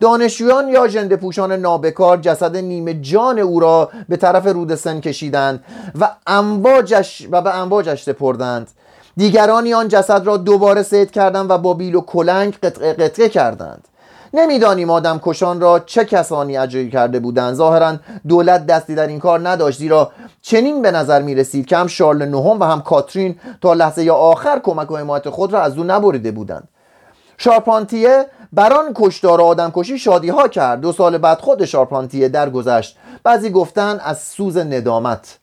دانشجویان 0.00 0.68
یا 0.68 0.88
ژنده 0.88 1.16
پوشان 1.16 1.52
نابکار 1.52 2.16
جسد 2.16 2.56
نیمه 2.56 2.94
جان 2.94 3.38
او 3.38 3.60
را 3.60 3.90
به 4.08 4.16
طرف 4.16 4.46
رود 4.46 4.74
سن 4.74 5.00
کشیدند 5.00 5.64
و 6.00 6.10
امواجش 6.26 7.28
و 7.30 7.42
به 7.42 7.56
امواجش 7.56 8.02
سپردند. 8.02 8.70
دیگرانی 9.16 9.74
آن 9.74 9.88
جسد 9.88 10.26
را 10.26 10.36
دوباره 10.36 10.82
سید 10.82 11.10
کردند 11.10 11.50
و 11.50 11.58
با 11.58 11.74
بیل 11.74 11.94
و 11.94 12.00
کلنگ 12.00 12.58
قطعه 12.62 12.92
قطعه 12.92 13.28
کردند. 13.28 13.88
نمی‌دانیم 14.34 14.90
آدم 14.90 15.20
کشان 15.22 15.60
را 15.60 15.78
چه 15.78 16.04
کسانی 16.04 16.56
اجرایی 16.56 16.90
کرده 16.90 17.20
بودند. 17.20 17.54
ظاهرا 17.54 17.96
دولت 18.28 18.66
دستی 18.66 18.94
در 18.94 19.06
این 19.06 19.18
کار 19.18 19.48
نداشت 19.48 19.78
زیرا 19.78 20.12
چنین 20.42 20.82
به 20.82 20.90
نظر 20.90 21.22
می 21.22 21.34
رسید 21.34 21.66
که 21.66 21.76
هم 21.76 21.86
شارل 21.86 22.22
نهم 22.22 22.60
و 22.60 22.64
هم 22.64 22.82
کاترین 22.82 23.36
تا 23.60 23.72
لحظه 23.74 24.10
آخر 24.10 24.58
کمک 24.58 24.90
و 24.90 24.96
حمایت 24.96 25.30
خود 25.30 25.52
را 25.52 25.60
از 25.60 25.78
او 25.78 25.84
نبریده 25.84 26.30
بودند. 26.32 26.68
شارپانتیه 27.38 28.26
بران 28.52 28.92
کشتار 28.94 29.40
آدم 29.40 29.72
کشی 29.74 29.98
شادی 29.98 30.28
ها 30.28 30.48
کرد. 30.48 30.80
دو 30.80 30.92
سال 30.92 31.18
بعد 31.18 31.40
خود 31.40 31.64
شارپانتیه 31.64 32.28
درگذشت. 32.28 32.96
بعضی 33.24 33.50
گفتن 33.50 34.00
از 34.04 34.18
سوز 34.18 34.56
ندامت. 34.56 35.38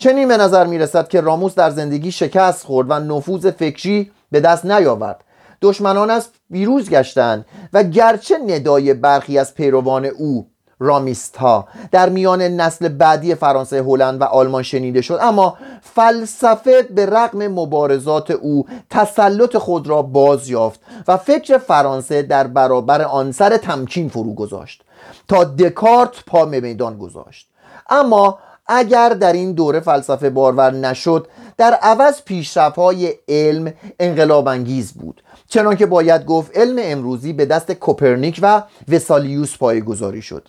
چنین 0.00 0.28
به 0.28 0.36
نظر 0.36 0.66
می 0.66 0.78
رسد 0.78 1.08
که 1.08 1.20
راموس 1.20 1.54
در 1.54 1.70
زندگی 1.70 2.12
شکست 2.12 2.66
خورد 2.66 2.90
و 2.90 2.94
نفوذ 2.94 3.46
فکری 3.46 4.10
به 4.30 4.40
دست 4.40 4.66
نیاورد. 4.66 5.24
دشمنان 5.62 6.10
از 6.10 6.28
بیروز 6.50 6.90
گشتند 6.90 7.46
و 7.72 7.82
گرچه 7.82 8.38
ندای 8.38 8.94
برخی 8.94 9.38
از 9.38 9.54
پیروان 9.54 10.04
او 10.04 10.46
رامیست 10.78 11.36
ها 11.36 11.68
در 11.92 12.08
میان 12.08 12.42
نسل 12.42 12.88
بعدی 12.88 13.34
فرانسه 13.34 13.82
هلند 13.82 14.20
و 14.20 14.24
آلمان 14.24 14.62
شنیده 14.62 15.00
شد. 15.00 15.18
اما 15.22 15.56
فلسفه 15.82 16.82
به 16.82 17.06
رغم 17.06 17.48
مبارزات 17.48 18.30
او 18.30 18.66
تسلط 18.90 19.56
خود 19.56 19.88
را 19.88 20.02
باز 20.02 20.48
یافت 20.48 20.80
و 21.08 21.16
فکر 21.16 21.58
فرانسه 21.58 22.22
در 22.22 22.46
برابر 22.46 23.02
آن 23.02 23.32
سر 23.32 23.56
تمکین 23.56 24.08
فرو 24.08 24.34
گذاشت. 24.34 24.82
تا 25.28 25.44
دکارت 25.44 26.24
پا 26.26 26.44
میدان 26.44 26.98
گذاشت. 26.98 27.48
اما 27.90 28.38
اگر 28.72 29.08
در 29.08 29.32
این 29.32 29.52
دوره 29.52 29.80
فلسفه 29.80 30.30
بارور 30.30 30.70
نشد 30.70 31.26
در 31.56 31.74
عوض 31.74 32.22
پیشرفت 32.22 32.76
های 32.76 33.14
علم 33.28 33.72
انقلاب 34.00 34.48
انگیز 34.48 34.92
بود. 34.92 35.22
چنانکه 35.48 35.86
باید 35.86 36.24
گفت 36.24 36.58
علم 36.58 36.76
امروزی 36.82 37.32
به 37.32 37.46
دست 37.46 37.72
کوپرنیک 37.72 38.38
و 38.42 38.62
وسالیوس 38.88 39.56
پایگذاری 39.56 40.22
شد. 40.22 40.48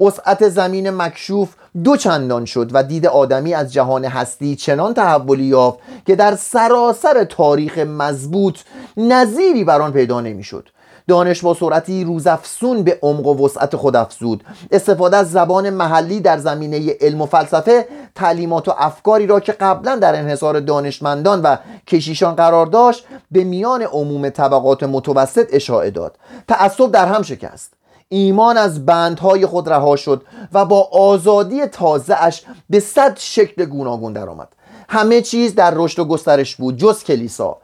وسعت 0.00 0.48
زمین 0.48 0.90
مکشوف 0.90 1.54
دو 1.84 1.96
چندان 1.96 2.44
شد 2.44 2.70
و 2.72 2.82
دید 2.82 3.06
آدمی 3.06 3.54
از 3.54 3.72
جهان 3.72 4.04
هستی 4.04 4.56
چنان 4.56 4.94
تحولی 4.94 5.44
یافت 5.44 5.78
که 6.06 6.16
در 6.16 6.36
سراسر 6.36 7.24
تاریخ 7.24 7.78
مضبوط 7.78 8.58
نظیری 8.96 9.64
بر 9.64 9.80
آن 9.80 9.92
پیدا 9.92 10.20
نمی‌شد. 10.20 10.68
دانش 11.08 11.40
با 11.40 11.54
سرعتی 11.54 12.04
روزافزون 12.04 12.82
به 12.82 12.98
عمق 13.02 13.26
و 13.26 13.44
وسعت 13.44 13.76
خود 13.76 13.96
افزود. 13.96 14.44
استفاده 14.70 15.16
از 15.16 15.30
زبان 15.30 15.70
محلی 15.70 16.20
در 16.20 16.38
زمینه 16.38 16.96
علم 17.00 17.20
و 17.20 17.26
فلسفه 17.26 17.88
تعلیمات 18.14 18.68
و 18.68 18.74
افکاری 18.78 19.26
را 19.26 19.40
که 19.40 19.52
قبلا 19.52 19.96
در 19.96 20.18
انحصار 20.18 20.60
دانشمندان 20.60 21.42
و 21.42 21.56
کشیشان 21.86 22.34
قرار 22.34 22.66
داشت 22.66 23.06
به 23.30 23.44
میان 23.44 23.82
عموم 23.82 24.28
طبقات 24.28 24.82
متوسط 24.82 25.48
اشاعه 25.52 25.90
داد. 25.90 26.16
تعصب 26.48 26.90
در 26.90 27.06
هم 27.06 27.22
شکست. 27.22 27.72
ایمان 28.08 28.56
از 28.56 28.86
بندهای 28.86 29.46
خود 29.46 29.68
رها 29.68 29.96
شد 29.96 30.22
و 30.52 30.64
با 30.64 30.88
آزادی 30.92 31.66
تازهش 31.66 32.42
به 32.70 32.80
صد 32.80 33.18
شکل 33.18 33.64
گوناگون 33.64 34.12
درآمد. 34.12 34.48
همه 34.88 35.20
چیز 35.20 35.54
در 35.54 35.72
رشد 35.76 35.98
و 35.98 36.04
گسترش 36.04 36.56
بود 36.56 36.76
جز 36.76 37.04
کلیسا. 37.04 37.58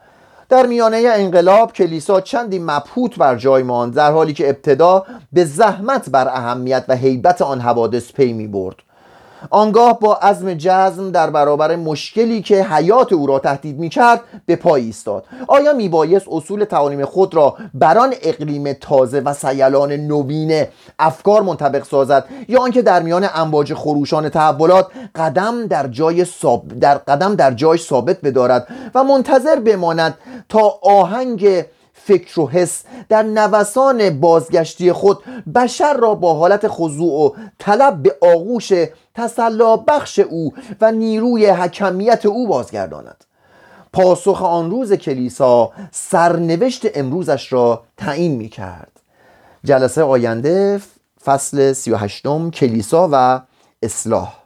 در 0.48 0.66
میانه 0.66 1.02
انقلاب 1.14 1.72
کلیسا 1.72 2.20
چندی 2.20 2.58
مبهوت 2.58 3.18
بر 3.18 3.36
جای 3.36 3.62
ماند 3.62 3.94
در 3.94 4.12
حالی 4.12 4.32
که 4.32 4.48
ابتدا 4.48 5.06
به 5.32 5.44
زحمت 5.44 6.10
بر 6.10 6.28
اهمیت 6.28 6.84
و 6.88 6.96
حیبت 6.96 7.42
آن 7.42 7.60
حوادث 7.60 8.12
پی 8.12 8.32
می 8.32 8.46
برد 8.46 8.76
آنگاه 9.50 10.00
با 10.00 10.14
عزم 10.14 10.54
جزم 10.54 11.10
در 11.10 11.30
برابر 11.30 11.76
مشکلی 11.76 12.42
که 12.42 12.64
حیات 12.64 13.12
او 13.12 13.26
را 13.26 13.38
تهدید 13.38 13.78
می 13.78 13.88
کرد 13.88 14.20
به 14.46 14.56
پای 14.56 14.84
ایستاد. 14.84 15.24
آیا 15.48 15.72
می 15.72 15.88
بایست 15.88 16.26
اصول 16.30 16.64
تعالیم 16.64 17.04
خود 17.04 17.34
را 17.34 17.56
بران 17.74 18.14
اقلیم 18.22 18.72
تازه 18.72 19.20
و 19.20 19.34
سیلان 19.34 19.92
نوین 19.92 20.66
افکار 20.98 21.42
منطبق 21.42 21.84
سازد 21.84 22.24
یا 22.48 22.60
آنکه 22.60 22.82
در 22.82 23.02
میان 23.02 23.28
امواج 23.34 23.74
خروشان 23.74 24.28
تحولات 24.28 24.86
قدم 25.14 25.66
در 25.66 25.86
جای 25.86 26.24
ساب 26.24 26.78
در 26.80 26.94
قدم 26.94 27.34
در 27.34 27.50
جای 27.50 27.78
ثابت 27.78 28.20
بدارد 28.20 28.68
و 28.94 29.04
منتظر 29.04 29.56
بماند 29.60 30.14
تا 30.48 30.78
آهنگ 30.82 31.64
فکر 32.04 32.40
و 32.40 32.48
حس 32.48 32.82
در 33.08 33.22
نوسان 33.22 34.20
بازگشتی 34.20 34.92
خود 34.92 35.18
بشر 35.54 35.94
را 35.94 36.14
با 36.14 36.34
حالت 36.34 36.68
خضوع 36.68 37.12
و 37.12 37.30
طلب 37.58 38.02
به 38.02 38.16
آغوش 38.20 38.72
تسلا 39.14 39.76
بخش 39.76 40.18
او 40.18 40.54
و 40.80 40.92
نیروی 40.92 41.46
حکمیت 41.46 42.26
او 42.26 42.46
بازگرداند. 42.46 43.24
پاسخ 43.92 44.42
آن 44.42 44.70
روز 44.70 44.92
کلیسا 44.92 45.72
سرنوشت 45.92 46.98
امروزش 46.98 47.52
را 47.52 47.82
تعیین 47.96 48.36
می 48.36 48.48
کرد 48.48 49.00
جلسه 49.64 50.02
آینده 50.02 50.80
فصل 51.24 51.72
38 51.72 52.50
کلیسا 52.50 53.08
و 53.12 53.40
اصلاح. 53.82 54.37